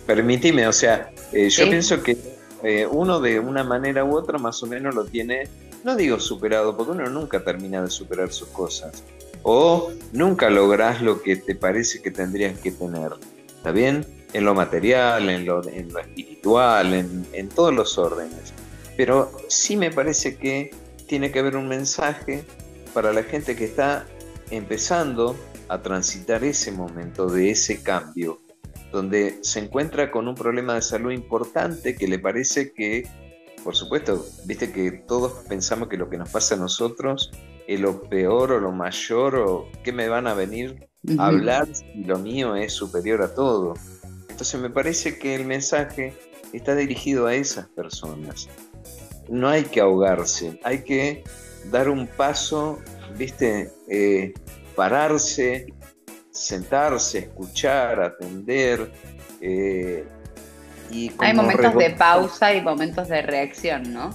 permitime, 0.08 0.66
o 0.66 0.74
sea, 0.74 1.12
eh, 1.32 1.52
yo 1.52 1.66
Sí. 1.66 1.70
pienso 1.70 2.02
que 2.02 2.18
eh, 2.64 2.88
uno 2.88 3.20
de 3.20 3.40
una 3.40 3.64
manera 3.64 4.04
u 4.04 4.16
otra 4.18 4.40
más 4.40 4.64
o 4.64 4.66
menos 4.66 4.96
lo 4.96 5.06
tiene, 5.06 5.44
no 5.84 5.96
digo 5.96 6.20
superado, 6.20 6.76
porque 6.76 6.94
uno 6.94 7.08
nunca 7.12 7.44
termina 7.44 7.84
de 7.84 7.92
superar 7.92 8.32
sus 8.32 8.48
cosas, 8.48 9.04
o 9.44 9.92
nunca 10.14 10.50
lográs 10.50 11.00
lo 11.00 11.22
que 11.22 11.36
te 11.36 11.54
parece 11.54 12.02
que 12.02 12.10
tendrías 12.10 12.58
que 12.58 12.72
tener, 12.72 13.12
¿está 13.56 13.70
bien? 13.70 14.04
En 14.34 14.46
lo 14.46 14.54
material, 14.54 15.30
en 15.30 15.46
lo, 15.46 15.68
en 15.68 15.94
lo 15.94 16.00
espiritual, 16.00 16.94
en, 16.94 17.26
en 17.34 17.50
todos 17.50 17.74
los 17.74 17.98
órdenes. 17.98 18.54
Pero 18.98 19.32
sí 19.48 19.78
me 19.78 19.92
parece 19.92 20.38
que 20.38 20.72
tiene 21.08 21.32
que 21.32 21.40
haber 21.40 21.56
un 21.56 21.68
mensaje 21.68 22.44
para 22.94 23.14
la 23.14 23.24
gente 23.24 23.56
que 23.56 23.66
está 23.66 24.06
empezando 24.50 25.36
a 25.68 25.82
transitar 25.82 26.44
ese 26.44 26.72
momento 26.72 27.28
de 27.28 27.52
ese 27.52 27.82
cambio, 27.82 28.40
donde 28.92 29.40
se 29.42 29.60
encuentra 29.60 30.12
con 30.12 30.28
un 30.28 30.36
problema 30.36 30.76
de 30.76 30.82
salud 30.82 31.12
importante 31.12 31.96
que 31.96 32.08
le 32.08 32.20
parece 32.20 32.74
que, 32.74 33.08
por 33.64 33.76
supuesto, 33.76 34.26
viste 34.46 34.72
que 34.72 34.92
todos 34.92 35.46
pensamos 35.48 35.90
que 35.90 35.98
lo 35.98 36.10
que 36.10 36.18
nos 36.18 36.30
pasa 36.30 36.56
a 36.56 36.58
nosotros 36.58 37.32
es 37.68 37.80
lo 37.80 38.02
peor 38.04 38.52
o 38.52 38.60
lo 38.60 38.72
mayor 38.72 39.36
o 39.36 39.70
qué 39.84 39.92
me 39.92 40.10
van 40.10 40.28
a 40.28 40.34
venir 40.34 40.88
a 41.18 41.28
hablar 41.28 41.68
si 41.74 42.04
lo 42.04 42.20
mío 42.20 42.56
es 42.56 42.74
superior 42.74 43.22
a 43.22 43.34
todo. 43.34 43.74
Entonces 44.34 44.60
me 44.60 44.72
parece 44.72 45.20
que 45.20 45.36
el 45.36 45.46
mensaje 45.46 46.18
está 46.54 46.74
dirigido 46.74 47.28
a 47.28 47.36
esas 47.36 47.68
personas. 47.68 48.50
No 49.30 49.48
hay 49.48 49.64
que 49.64 49.80
ahogarse, 49.80 50.60
hay 50.64 50.84
que 50.84 51.24
dar 51.72 51.88
un 51.88 52.08
paso, 52.08 52.80
viste, 53.16 53.72
Eh, 53.88 54.34
pararse, 54.76 55.68
sentarse, 56.32 57.20
escuchar, 57.20 58.02
atender. 58.02 58.92
eh, 59.40 60.04
y 60.90 61.12
hay 61.20 61.34
momentos 61.36 61.76
de 61.76 61.92
pausa 61.92 62.56
y 62.56 62.62
momentos 62.62 63.08
de 63.10 63.22
reacción, 63.22 63.94
¿no? 63.94 64.10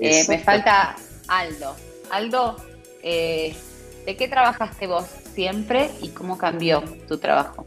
Eh, 0.00 0.24
me 0.28 0.38
falta 0.38 0.94
Aldo. 1.26 1.74
Aldo, 2.10 2.56
¿de 3.02 3.54
qué 4.06 4.28
trabajaste 4.28 4.86
vos 4.86 5.04
siempre 5.34 5.90
y 6.00 6.10
cómo 6.10 6.38
cambió 6.38 6.80
tu 7.08 7.18
trabajo? 7.18 7.64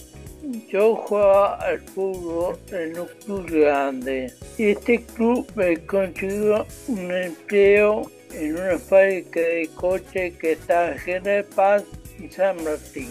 Yo 0.70 0.96
jugaba 0.96 1.56
al 1.56 1.80
fútbol 1.80 2.58
en 2.72 3.00
un 3.00 3.08
club 3.26 3.50
grande. 3.50 4.32
Este 4.58 5.04
club 5.04 5.48
me 5.56 5.78
consiguió 5.86 6.66
un 6.88 7.12
empleo 7.12 8.10
en 8.34 8.56
una 8.56 8.78
fábrica 8.78 9.40
de 9.40 9.70
coches 9.76 10.34
que 10.38 10.54
está 10.54 10.94
en 10.94 11.00
General 11.00 11.46
Paz 11.56 11.84
y 12.20 12.30
San 12.30 12.64
Martín. 12.64 13.10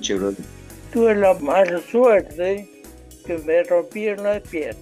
Chevrolet. 0.00 0.38
Tuve 0.92 1.14
la 1.14 1.34
mala 1.34 1.80
suerte 1.80 2.68
que 3.26 3.38
me 3.38 3.62
rompieron 3.64 4.24
las 4.24 4.42
piernas. 4.42 4.76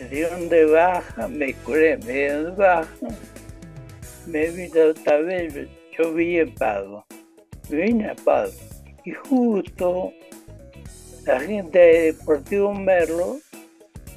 Me 0.00 0.08
dieron 0.08 0.48
de 0.48 0.64
baja, 0.64 1.28
me 1.28 1.54
curé, 1.54 1.98
me 1.98 2.12
dieron 2.12 2.44
de 2.44 2.50
baja. 2.50 3.08
Me 4.26 4.50
vine 4.50 4.80
otra 4.80 5.18
vez, 5.18 5.54
yo 5.98 6.14
vi 6.14 6.38
en 6.38 6.54
Pago. 6.54 7.04
Me 7.68 7.76
vine 7.82 8.10
a 8.10 8.14
Pago. 8.14 8.52
Y 9.04 9.12
justo 9.12 10.12
la 11.30 11.38
gente 11.38 11.78
de 11.78 12.12
Deportivo 12.12 12.74
Merlo 12.74 13.38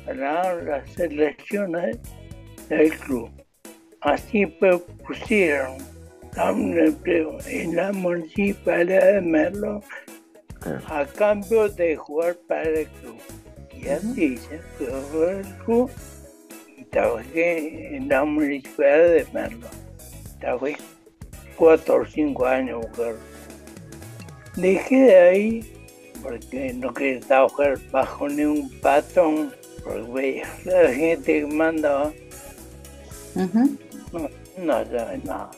ganaron 0.08 0.66
las 0.66 1.00
elecciones 1.00 2.00
del 2.70 2.92
club. 2.98 3.30
Así 4.02 4.48
pues 4.48 4.82
pusieron 5.08 5.78
a 6.38 6.52
un 6.52 6.76
empleo 6.76 7.38
en 7.46 7.76
la 7.76 7.92
municipalidad 7.92 9.14
de 9.14 9.22
Merlo 9.22 9.82
a 10.88 11.06
cambio 11.06 11.70
de 11.70 11.96
jugar 11.96 12.36
para 12.48 12.64
el 12.64 12.88
club. 12.88 13.20
Y 13.72 13.88
así 13.90 14.38
se 14.38 14.58
fue 15.12 15.38
al 15.38 15.58
club 15.66 15.92
y 16.76 16.84
trabajé 16.86 17.96
en 17.96 18.10
la 18.10 18.26
municipalidad 18.26 19.10
de 19.10 19.28
Merlo. 19.32 19.68
Trabajé 20.40 20.78
cuatro 21.58 22.02
o 22.02 22.06
cinco 22.08 22.48
años 22.48 22.88
mujer. 22.88 23.18
Dejé 24.56 24.96
de 24.96 25.20
ahí 25.20 25.73
porque 26.24 26.74
no 26.74 26.94
quería 26.94 27.20
trabajar 27.20 27.78
bajo 27.92 28.30
ningún 28.30 28.70
patrón, 28.80 29.54
porque 29.84 30.44
la 30.66 30.94
gente 30.94 31.42
que 31.42 31.46
mandaba 31.46 32.14
Ujú. 33.36 33.78
no, 34.14 34.30
no 34.58 34.74
sabe 34.86 35.18
nada. 35.26 35.52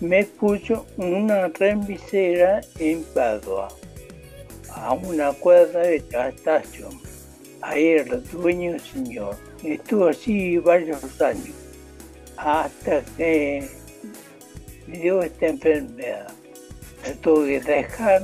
Me 0.00 0.24
puso 0.24 0.86
una 0.96 1.48
remisera 1.48 2.60
en 2.78 3.02
Padua, 3.02 3.68
a 4.72 4.92
una 4.92 5.32
cuadra 5.32 5.80
de 5.80 6.04
la 6.12 6.28
estación. 6.28 7.00
Ahí 7.60 7.86
era 7.86 8.14
el 8.14 8.24
dueño 8.30 8.78
señor. 8.78 9.36
Estuvo 9.64 10.06
así 10.06 10.58
varios 10.58 11.20
años, 11.20 11.50
hasta 12.36 13.02
que 13.16 13.68
me 14.86 14.98
dio 14.98 15.20
esta 15.20 15.48
enfermedad. 15.48 16.28
Me 17.02 17.14
tuve 17.14 17.60
que 17.60 17.70
dejar, 17.72 18.22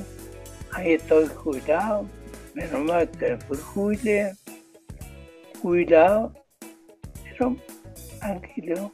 ahí 0.74 0.92
estoy 0.94 1.26
jubilado, 1.28 2.06
menos 2.54 2.80
mal 2.80 3.08
que 3.10 3.36
fui 3.38 3.56
jubilado, 3.56 4.36
jubilado, 5.62 6.32
pero 7.24 7.56
tranquilo. 8.18 8.92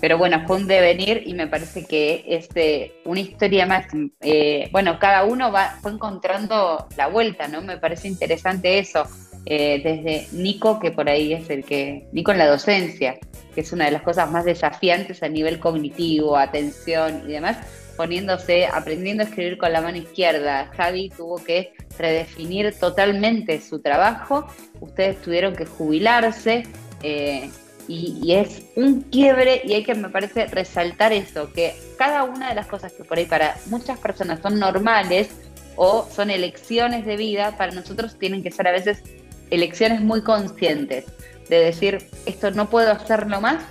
Pero 0.00 0.16
bueno, 0.16 0.44
fue 0.46 0.56
un 0.56 0.66
devenir 0.68 1.22
y 1.26 1.34
me 1.34 1.48
parece 1.48 1.84
que 1.84 2.24
es 2.26 2.48
de 2.50 2.92
una 3.04 3.20
historia 3.20 3.66
más. 3.66 3.86
eh, 4.20 4.68
bueno, 4.70 4.98
cada 4.98 5.24
uno 5.24 5.50
va, 5.50 5.78
fue 5.82 5.92
encontrando 5.92 6.86
la 6.96 7.08
vuelta, 7.08 7.48
¿no? 7.48 7.62
Me 7.62 7.78
parece 7.78 8.08
interesante 8.08 8.78
eso. 8.78 9.04
Eh, 9.46 9.80
desde 9.82 10.28
Nico, 10.36 10.78
que 10.78 10.90
por 10.90 11.08
ahí 11.08 11.32
es 11.32 11.48
el 11.50 11.64
que. 11.64 12.06
Nico 12.12 12.32
en 12.32 12.38
la 12.38 12.46
docencia, 12.46 13.18
que 13.54 13.60
es 13.62 13.72
una 13.72 13.86
de 13.86 13.92
las 13.92 14.02
cosas 14.02 14.30
más 14.30 14.44
desafiantes 14.44 15.22
a 15.22 15.28
nivel 15.28 15.58
cognitivo, 15.58 16.36
atención 16.36 17.22
y 17.26 17.32
demás, 17.32 17.56
poniéndose, 17.98 18.66
aprendiendo 18.66 19.24
a 19.24 19.26
escribir 19.26 19.58
con 19.58 19.72
la 19.72 19.82
mano 19.82 19.98
izquierda. 19.98 20.70
Javi 20.74 21.10
tuvo 21.10 21.44
que 21.44 21.74
redefinir 21.98 22.72
totalmente 22.78 23.60
su 23.60 23.80
trabajo. 23.80 24.46
Ustedes 24.80 25.20
tuvieron 25.20 25.54
que 25.54 25.66
jubilarse. 25.66 26.62
eh, 27.02 27.50
y, 27.88 28.20
y 28.22 28.34
es 28.34 28.62
un 28.76 29.00
quiebre 29.00 29.62
y 29.64 29.72
hay 29.72 29.82
que, 29.82 29.94
me 29.94 30.10
parece, 30.10 30.46
resaltar 30.46 31.12
eso, 31.14 31.50
que 31.54 31.74
cada 31.96 32.24
una 32.24 32.50
de 32.50 32.54
las 32.54 32.66
cosas 32.66 32.92
que 32.92 33.02
por 33.02 33.16
ahí 33.16 33.24
para 33.24 33.56
muchas 33.66 33.98
personas 33.98 34.40
son 34.42 34.58
normales 34.58 35.30
o 35.74 36.06
son 36.14 36.28
elecciones 36.28 37.06
de 37.06 37.16
vida, 37.16 37.56
para 37.56 37.72
nosotros 37.72 38.18
tienen 38.18 38.42
que 38.42 38.50
ser 38.50 38.68
a 38.68 38.72
veces 38.72 39.02
elecciones 39.50 40.02
muy 40.02 40.20
conscientes, 40.22 41.06
de 41.48 41.60
decir, 41.60 42.06
esto 42.26 42.50
no 42.50 42.68
puedo 42.68 42.92
hacerlo 42.92 43.40
más 43.40 43.64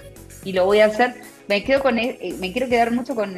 y 0.43 0.53
lo 0.53 0.65
voy 0.65 0.80
a 0.80 0.88
hacer. 0.88 1.13
Me 1.48 1.64
quedo 1.64 1.82
con 1.82 1.98
el- 1.98 2.18
eh, 2.20 2.36
me 2.39 2.52
quiero 2.52 2.68
quedar 2.68 2.91
mucho 2.91 3.16
con 3.16 3.36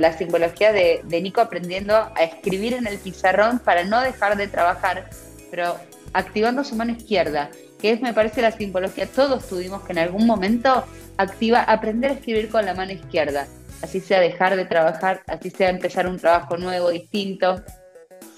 la 0.00 0.12
simbología 0.12 0.72
de, 0.72 1.02
Nico 1.22 1.40
aprendiendo 1.40 1.96
a 1.96 2.22
escribir 2.22 2.74
en 2.74 2.86
el 2.86 2.98
pizarrón 2.98 3.58
para 3.58 3.84
no 3.84 4.00
dejar 4.00 4.36
de 4.36 4.48
trabajar, 4.48 5.08
pero 5.50 5.76
activando 6.12 6.62
su 6.62 6.76
mano 6.76 6.92
izquierda, 6.92 7.50
que 7.80 7.92
es, 7.92 8.02
me 8.02 8.12
parece, 8.12 8.42
la 8.42 8.52
simbología. 8.52 9.06
Todos 9.06 9.48
tuvimos 9.48 9.82
que 9.82 9.92
en 9.92 9.98
algún 10.00 10.26
momento 10.26 10.84
aprender 11.16 12.10
a 12.10 12.14
escribir 12.14 12.50
con 12.50 12.66
la 12.66 12.74
mano 12.74 12.92
izquierda. 12.92 13.46
Así 13.80 14.00
sea 14.00 14.20
dejar 14.20 14.54
de 14.56 14.66
trabajar, 14.66 15.22
así 15.26 15.50
sea 15.50 15.70
empezar 15.70 16.06
un 16.06 16.18
trabajo 16.18 16.56
nuevo, 16.56 16.90
distinto. 16.90 17.62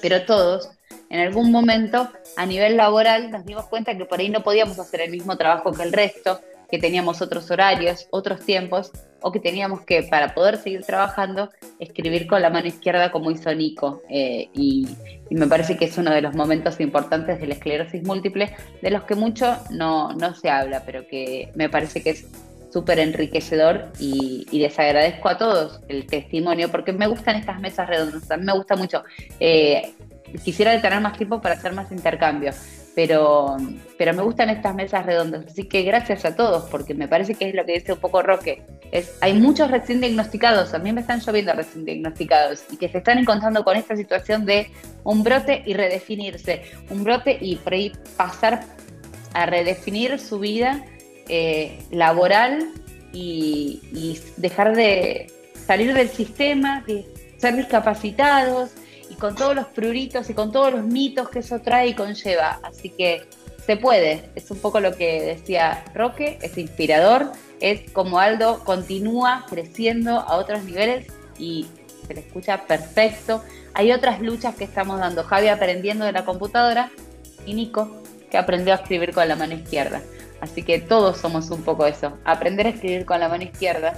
Pero 0.00 0.24
todos, 0.24 0.70
en 1.10 1.20
algún 1.20 1.50
momento, 1.50 2.10
a 2.36 2.46
nivel 2.46 2.76
laboral, 2.76 3.30
nos 3.30 3.44
dimos 3.44 3.66
cuenta 3.66 3.96
que 3.96 4.04
por 4.04 4.20
ahí 4.20 4.28
no 4.28 4.42
podíamos 4.42 4.78
hacer 4.78 5.00
el 5.00 5.10
mismo 5.10 5.36
trabajo 5.36 5.72
que 5.72 5.82
el 5.82 5.92
resto, 5.92 6.40
que 6.74 6.80
teníamos 6.80 7.22
otros 7.22 7.48
horarios, 7.52 8.08
otros 8.10 8.40
tiempos, 8.40 8.90
o 9.22 9.30
que 9.30 9.38
teníamos 9.38 9.82
que, 9.82 10.02
para 10.02 10.34
poder 10.34 10.56
seguir 10.56 10.82
trabajando, 10.82 11.50
escribir 11.78 12.26
con 12.26 12.42
la 12.42 12.50
mano 12.50 12.66
izquierda 12.66 13.12
como 13.12 13.30
hizo 13.30 13.54
Nico. 13.54 14.02
Eh, 14.10 14.48
y, 14.54 14.88
me 15.30 15.46
parece 15.46 15.76
que 15.76 15.84
es 15.84 15.96
uno 15.98 16.10
de 16.10 16.20
los 16.20 16.34
momentos 16.34 16.80
importantes 16.80 17.40
de 17.40 17.46
la 17.46 17.54
esclerosis 17.54 18.02
múltiple, 18.02 18.56
de 18.82 18.90
los 18.90 19.04
que 19.04 19.14
mucho 19.14 19.56
no, 19.70 20.12
no 20.14 20.34
se 20.34 20.50
habla, 20.50 20.82
pero 20.84 21.06
que 21.06 21.52
me 21.54 21.68
parece 21.68 22.02
que 22.02 22.10
es 22.10 22.26
súper 22.72 22.98
enriquecedor 22.98 23.92
y, 24.00 24.44
les 24.50 24.76
agradezco 24.76 25.28
a 25.28 25.38
todos 25.38 25.80
el 25.86 26.06
testimonio, 26.06 26.72
porque 26.72 26.92
me 26.92 27.06
gustan 27.06 27.36
estas 27.36 27.60
mesas 27.60 27.88
redondas, 27.88 28.28
me 28.40 28.52
gusta 28.52 28.74
mucho. 28.74 29.04
Eh, 29.38 29.94
quisiera 30.42 30.80
tener 30.80 31.00
más 31.00 31.16
tiempo 31.16 31.40
para 31.40 31.54
hacer 31.54 31.72
más 31.72 31.90
intercambios, 31.92 32.56
pero, 32.94 33.56
pero 33.98 34.14
me 34.14 34.22
gustan 34.22 34.50
estas 34.50 34.74
mesas 34.74 35.04
redondas, 35.04 35.46
así 35.46 35.64
que 35.64 35.82
gracias 35.82 36.24
a 36.24 36.36
todos, 36.36 36.64
porque 36.70 36.94
me 36.94 37.08
parece 37.08 37.34
que 37.34 37.48
es 37.48 37.54
lo 37.54 37.64
que 37.64 37.72
dice 37.72 37.92
un 37.92 37.98
poco 37.98 38.22
Roque. 38.22 38.62
Es, 38.92 39.16
hay 39.20 39.34
muchos 39.34 39.70
recién 39.70 40.00
diagnosticados, 40.00 40.74
a 40.74 40.78
mí 40.78 40.92
me 40.92 41.00
están 41.00 41.20
lloviendo 41.20 41.52
recién 41.52 41.84
diagnosticados 41.84 42.64
y 42.70 42.76
que 42.76 42.88
se 42.88 42.98
están 42.98 43.18
encontrando 43.18 43.64
con 43.64 43.76
esta 43.76 43.96
situación 43.96 44.44
de 44.44 44.70
un 45.02 45.22
brote 45.22 45.62
y 45.66 45.74
redefinirse, 45.74 46.62
un 46.90 47.04
brote 47.04 47.36
y 47.40 47.56
por 47.56 47.74
ahí 47.74 47.92
pasar 48.16 48.62
a 49.32 49.46
redefinir 49.46 50.20
su 50.20 50.38
vida 50.38 50.84
eh, 51.28 51.78
laboral 51.90 52.68
y, 53.12 53.80
y 53.92 54.20
dejar 54.36 54.76
de 54.76 55.32
salir 55.66 55.94
del 55.94 56.08
sistema, 56.08 56.84
de 56.86 57.06
ser 57.38 57.56
discapacitados 57.56 58.70
y 59.14 59.16
con 59.16 59.36
todos 59.36 59.54
los 59.54 59.66
pruritos 59.66 60.28
y 60.28 60.34
con 60.34 60.50
todos 60.50 60.72
los 60.72 60.84
mitos 60.84 61.28
que 61.28 61.38
eso 61.38 61.60
trae 61.60 61.88
y 61.88 61.94
conlleva. 61.94 62.58
Así 62.62 62.90
que 62.90 63.22
se 63.64 63.76
puede, 63.76 64.28
es 64.34 64.50
un 64.50 64.58
poco 64.58 64.80
lo 64.80 64.96
que 64.96 65.22
decía 65.22 65.84
Roque, 65.94 66.38
es 66.42 66.58
inspirador, 66.58 67.30
es 67.60 67.90
como 67.92 68.18
Aldo 68.18 68.62
continúa 68.64 69.46
creciendo 69.48 70.20
a 70.20 70.36
otros 70.36 70.64
niveles 70.64 71.06
y 71.38 71.66
se 72.06 72.14
le 72.14 72.20
escucha 72.20 72.66
perfecto. 72.66 73.42
Hay 73.72 73.92
otras 73.92 74.20
luchas 74.20 74.56
que 74.56 74.64
estamos 74.64 74.98
dando, 74.98 75.22
Javi 75.22 75.48
aprendiendo 75.48 76.04
de 76.04 76.12
la 76.12 76.24
computadora 76.24 76.90
y 77.46 77.54
Nico 77.54 78.02
que 78.30 78.36
aprendió 78.36 78.72
a 78.74 78.76
escribir 78.76 79.12
con 79.14 79.28
la 79.28 79.36
mano 79.36 79.54
izquierda. 79.54 80.02
Así 80.40 80.62
que 80.62 80.80
todos 80.80 81.18
somos 81.18 81.50
un 81.50 81.62
poco 81.62 81.86
eso. 81.86 82.18
Aprender 82.24 82.66
a 82.66 82.70
escribir 82.70 83.06
con 83.06 83.20
la 83.20 83.28
mano 83.28 83.44
izquierda 83.44 83.94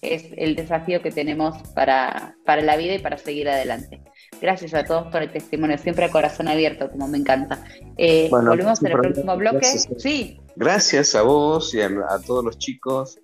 es 0.00 0.26
el 0.36 0.54
desafío 0.54 1.02
que 1.02 1.10
tenemos 1.10 1.58
para, 1.74 2.36
para 2.46 2.62
la 2.62 2.76
vida 2.76 2.94
y 2.94 3.00
para 3.00 3.18
seguir 3.18 3.48
adelante. 3.48 4.00
Gracias 4.40 4.72
a 4.74 4.84
todos 4.84 5.06
por 5.12 5.22
el 5.22 5.30
testimonio, 5.32 5.76
siempre 5.78 6.04
a 6.06 6.10
corazón 6.10 6.48
abierto, 6.48 6.90
como 6.90 7.06
me 7.08 7.18
encanta. 7.18 7.62
Eh, 7.96 8.28
Bueno, 8.30 8.50
volvemos 8.50 8.80
en 8.82 8.86
el 8.86 8.92
próximo 8.98 9.36
bloque. 9.36 9.58
gracias. 9.58 9.88
Sí, 9.98 10.40
Gracias 10.56 11.14
a 11.14 11.22
vos 11.22 11.74
y 11.74 11.80
a, 11.82 11.86
a 12.08 12.18
todos 12.20 12.44
los 12.44 12.58
chicos. 12.58 13.18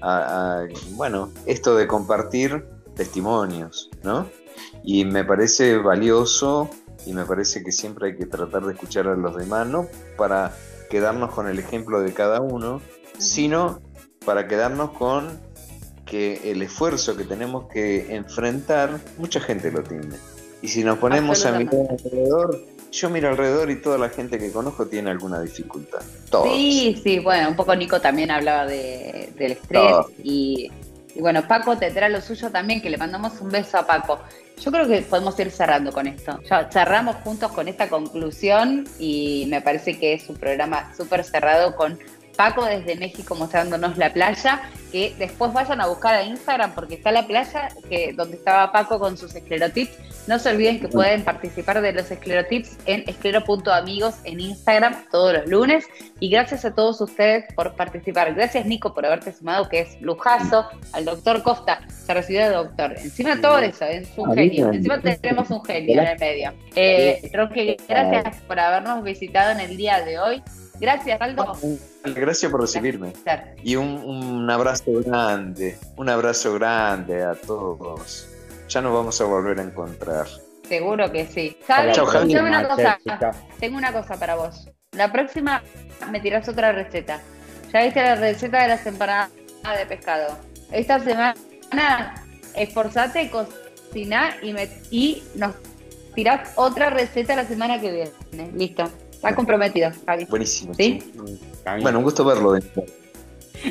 A, 0.00 0.60
a- 0.62 0.66
bueno, 0.92 1.30
esto 1.46 1.76
de 1.76 1.86
compartir 1.86 2.64
testimonios, 2.96 3.90
¿no? 4.02 4.26
Y 4.82 5.04
me 5.04 5.24
parece 5.24 5.76
valioso 5.78 6.68
y 7.06 7.12
me 7.12 7.24
parece 7.24 7.62
que 7.62 7.70
siempre 7.72 8.08
hay 8.08 8.16
que 8.16 8.26
tratar 8.26 8.64
de 8.64 8.72
escuchar 8.74 9.06
a 9.08 9.14
los 9.16 9.36
demás, 9.36 9.66
no 9.66 9.86
para 10.16 10.52
quedarnos 10.90 11.32
con 11.34 11.48
el 11.48 11.58
ejemplo 11.58 12.00
de 12.00 12.12
cada 12.12 12.40
uno, 12.40 12.80
sino 13.18 13.80
para 14.24 14.46
quedarnos 14.48 14.90
con 14.92 15.40
que 16.04 16.50
el 16.50 16.62
esfuerzo 16.62 17.16
que 17.16 17.24
tenemos 17.24 17.68
que 17.72 18.14
enfrentar, 18.14 18.98
mucha 19.18 19.40
gente 19.40 19.70
lo 19.70 19.82
tiene. 19.82 20.16
Y 20.62 20.68
si 20.68 20.84
nos 20.84 20.98
ponemos 20.98 21.44
a 21.44 21.58
mirar 21.58 21.74
alrededor, 21.90 22.64
yo 22.92 23.10
miro 23.10 23.30
alrededor 23.30 23.70
y 23.70 23.76
toda 23.76 23.98
la 23.98 24.08
gente 24.10 24.38
que 24.38 24.52
conozco 24.52 24.86
tiene 24.86 25.10
alguna 25.10 25.40
dificultad. 25.40 26.00
Todos. 26.30 26.48
Sí, 26.48 27.00
sí, 27.02 27.18
bueno, 27.18 27.48
un 27.48 27.56
poco 27.56 27.74
Nico 27.74 28.00
también 28.00 28.30
hablaba 28.30 28.66
de, 28.66 29.32
del 29.36 29.52
estrés 29.52 30.06
Y 30.22 30.70
bueno, 31.20 31.46
Paco 31.46 31.76
tendrá 31.76 32.08
lo 32.08 32.20
suyo 32.20 32.50
también, 32.50 32.80
que 32.80 32.90
le 32.90 32.96
mandamos 32.96 33.40
un 33.40 33.50
beso 33.50 33.78
a 33.78 33.86
Paco. 33.86 34.20
Yo 34.60 34.70
creo 34.70 34.86
que 34.86 35.02
podemos 35.02 35.38
ir 35.40 35.50
cerrando 35.50 35.92
con 35.92 36.06
esto. 36.06 36.38
Ya 36.48 36.68
cerramos 36.70 37.16
juntos 37.16 37.50
con 37.52 37.66
esta 37.66 37.88
conclusión 37.88 38.86
y 38.98 39.46
me 39.48 39.60
parece 39.60 39.98
que 39.98 40.14
es 40.14 40.28
un 40.28 40.36
programa 40.36 40.94
súper 40.96 41.24
cerrado 41.24 41.74
con 41.74 41.98
Paco 42.36 42.64
desde 42.64 42.96
México 42.96 43.34
mostrándonos 43.34 43.96
la 43.98 44.12
playa, 44.12 44.62
que 44.90 45.14
después 45.18 45.52
vayan 45.52 45.80
a 45.80 45.86
buscar 45.86 46.14
a 46.14 46.22
Instagram 46.22 46.74
porque 46.74 46.94
está 46.94 47.12
la 47.12 47.26
playa 47.26 47.68
que, 47.88 48.12
donde 48.12 48.36
estaba 48.36 48.72
Paco 48.72 48.98
con 48.98 49.16
sus 49.16 49.34
esclerotips. 49.34 49.90
No 50.28 50.38
se 50.38 50.50
olviden 50.50 50.80
que 50.80 50.88
pueden 50.88 51.24
participar 51.24 51.80
de 51.80 51.92
los 51.92 52.10
esclerotips 52.10 52.76
en 52.86 53.02
esclero.amigos 53.08 54.14
en 54.24 54.38
Instagram 54.40 54.94
todos 55.10 55.32
los 55.32 55.46
lunes. 55.48 55.86
Y 56.20 56.30
gracias 56.30 56.64
a 56.64 56.74
todos 56.74 57.00
ustedes 57.00 57.52
por 57.54 57.74
participar. 57.74 58.32
Gracias 58.34 58.64
Nico 58.66 58.94
por 58.94 59.04
haberte 59.04 59.32
sumado, 59.32 59.68
que 59.68 59.80
es 59.80 60.00
lujazo. 60.00 60.66
Al 60.92 61.04
doctor 61.04 61.42
Costa, 61.42 61.80
se 61.88 62.14
recibió 62.14 62.42
de 62.42 62.54
doctor. 62.54 62.94
Encima 62.96 63.40
todo 63.40 63.58
eso, 63.58 63.84
es 63.84 64.08
un 64.16 64.32
genio. 64.34 64.72
Encima 64.72 65.00
tenemos 65.00 65.50
un 65.50 65.64
genio 65.64 66.02
en 66.02 66.08
el 66.08 66.18
medio. 66.18 66.52
Eh, 66.76 67.30
Roque, 67.34 67.76
gracias 67.88 68.36
por 68.46 68.60
habernos 68.60 69.02
visitado 69.02 69.50
en 69.50 69.60
el 69.60 69.76
día 69.76 70.04
de 70.04 70.18
hoy. 70.20 70.42
Gracias, 70.82 71.20
Aldo. 71.20 71.56
Gracias 72.04 72.50
por 72.50 72.60
recibirme. 72.60 73.12
Y 73.62 73.76
un, 73.76 74.02
un 74.04 74.50
abrazo 74.50 74.92
grande, 74.94 75.78
un 75.96 76.08
abrazo 76.08 76.54
grande 76.54 77.22
a 77.22 77.36
todos. 77.36 78.28
Ya 78.68 78.80
nos 78.80 78.92
vamos 78.92 79.20
a 79.20 79.24
volver 79.24 79.60
a 79.60 79.62
encontrar. 79.62 80.26
Seguro 80.68 81.12
que 81.12 81.26
sí. 81.26 81.56
Una 81.68 82.66
cosa. 82.66 82.98
Tengo 83.60 83.78
una 83.78 83.92
cosa 83.92 84.18
para 84.18 84.34
vos. 84.34 84.68
La 84.96 85.12
próxima 85.12 85.62
me 86.10 86.18
tirás 86.18 86.48
otra 86.48 86.72
receta. 86.72 87.20
Ya 87.72 87.84
viste 87.84 88.02
la 88.02 88.16
receta 88.16 88.62
de 88.62 88.68
las 88.68 88.84
empanadas 88.84 89.30
de 89.78 89.86
pescado. 89.86 90.36
Esta 90.72 90.98
semana 90.98 92.14
esforzate, 92.56 93.30
cociná 93.30 94.34
y, 94.42 94.52
me, 94.52 94.68
y 94.90 95.22
nos 95.36 95.54
tirás 96.16 96.54
otra 96.56 96.90
receta 96.90 97.36
la 97.36 97.44
semana 97.44 97.80
que 97.80 97.92
viene. 97.92 98.50
Listo. 98.52 98.90
Está 99.22 99.36
comprometido, 99.36 99.88
Javi. 100.04 100.24
Buenísimo. 100.24 100.74
¿Sí? 100.74 101.12
Bueno, 101.80 101.98
un 101.98 102.04
gusto 102.04 102.24
verlo. 102.24 102.52
de. 102.54 102.62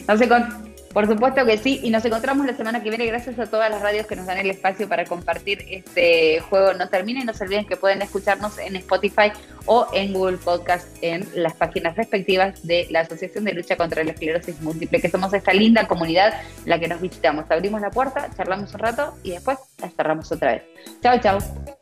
No 0.08 0.18
sé 0.18 0.30
con- 0.30 0.72
por 0.94 1.08
supuesto 1.08 1.46
que 1.46 1.58
sí, 1.58 1.80
y 1.84 1.90
nos 1.90 2.04
encontramos 2.04 2.46
la 2.46 2.54
semana 2.56 2.84
que 2.84 2.90
viene. 2.90 3.06
Gracias 3.06 3.38
a 3.40 3.46
todas 3.46 3.70
las 3.70 3.82
radios 3.82 4.08
que 4.08 4.16
nos 4.18 4.26
dan 4.26 4.38
el 4.38 4.50
espacio 4.50 4.90
para 4.90 5.06
compartir 5.06 5.64
este 5.70 6.42
juego 6.50 6.74
No 6.74 6.88
Termina. 6.90 7.22
Y 7.22 7.26
no 7.26 7.34
se 7.34 7.44
olviden 7.46 7.66
que 7.66 7.78
pueden 7.78 8.02
escucharnos 8.02 8.58
en 8.60 8.76
Spotify 8.78 9.32
o 9.66 9.88
en 9.94 10.14
Google 10.14 10.38
Podcast 10.38 10.88
en 11.02 11.28
las 11.36 11.54
páginas 11.54 11.96
respectivas 11.98 12.66
de 12.66 12.88
la 12.90 13.02
Asociación 13.02 13.44
de 13.46 13.54
Lucha 13.54 13.76
contra 13.78 14.04
la 14.06 14.12
Esclerosis 14.12 14.62
Múltiple, 14.62 15.00
que 15.02 15.10
somos 15.10 15.34
esta 15.34 15.54
linda 15.54 15.88
comunidad 15.88 16.34
en 16.64 16.70
la 16.70 16.80
que 16.80 16.88
nos 16.90 17.00
visitamos. 17.02 17.46
Abrimos 17.50 17.80
la 17.82 17.90
puerta, 17.92 18.30
charlamos 18.36 18.74
un 18.74 18.80
rato 18.80 19.16
y 19.24 19.32
después 19.32 19.58
la 19.80 19.90
cerramos 19.90 20.32
otra 20.32 20.54
vez. 20.54 20.64
Chao, 21.02 21.20
chao. 21.22 21.81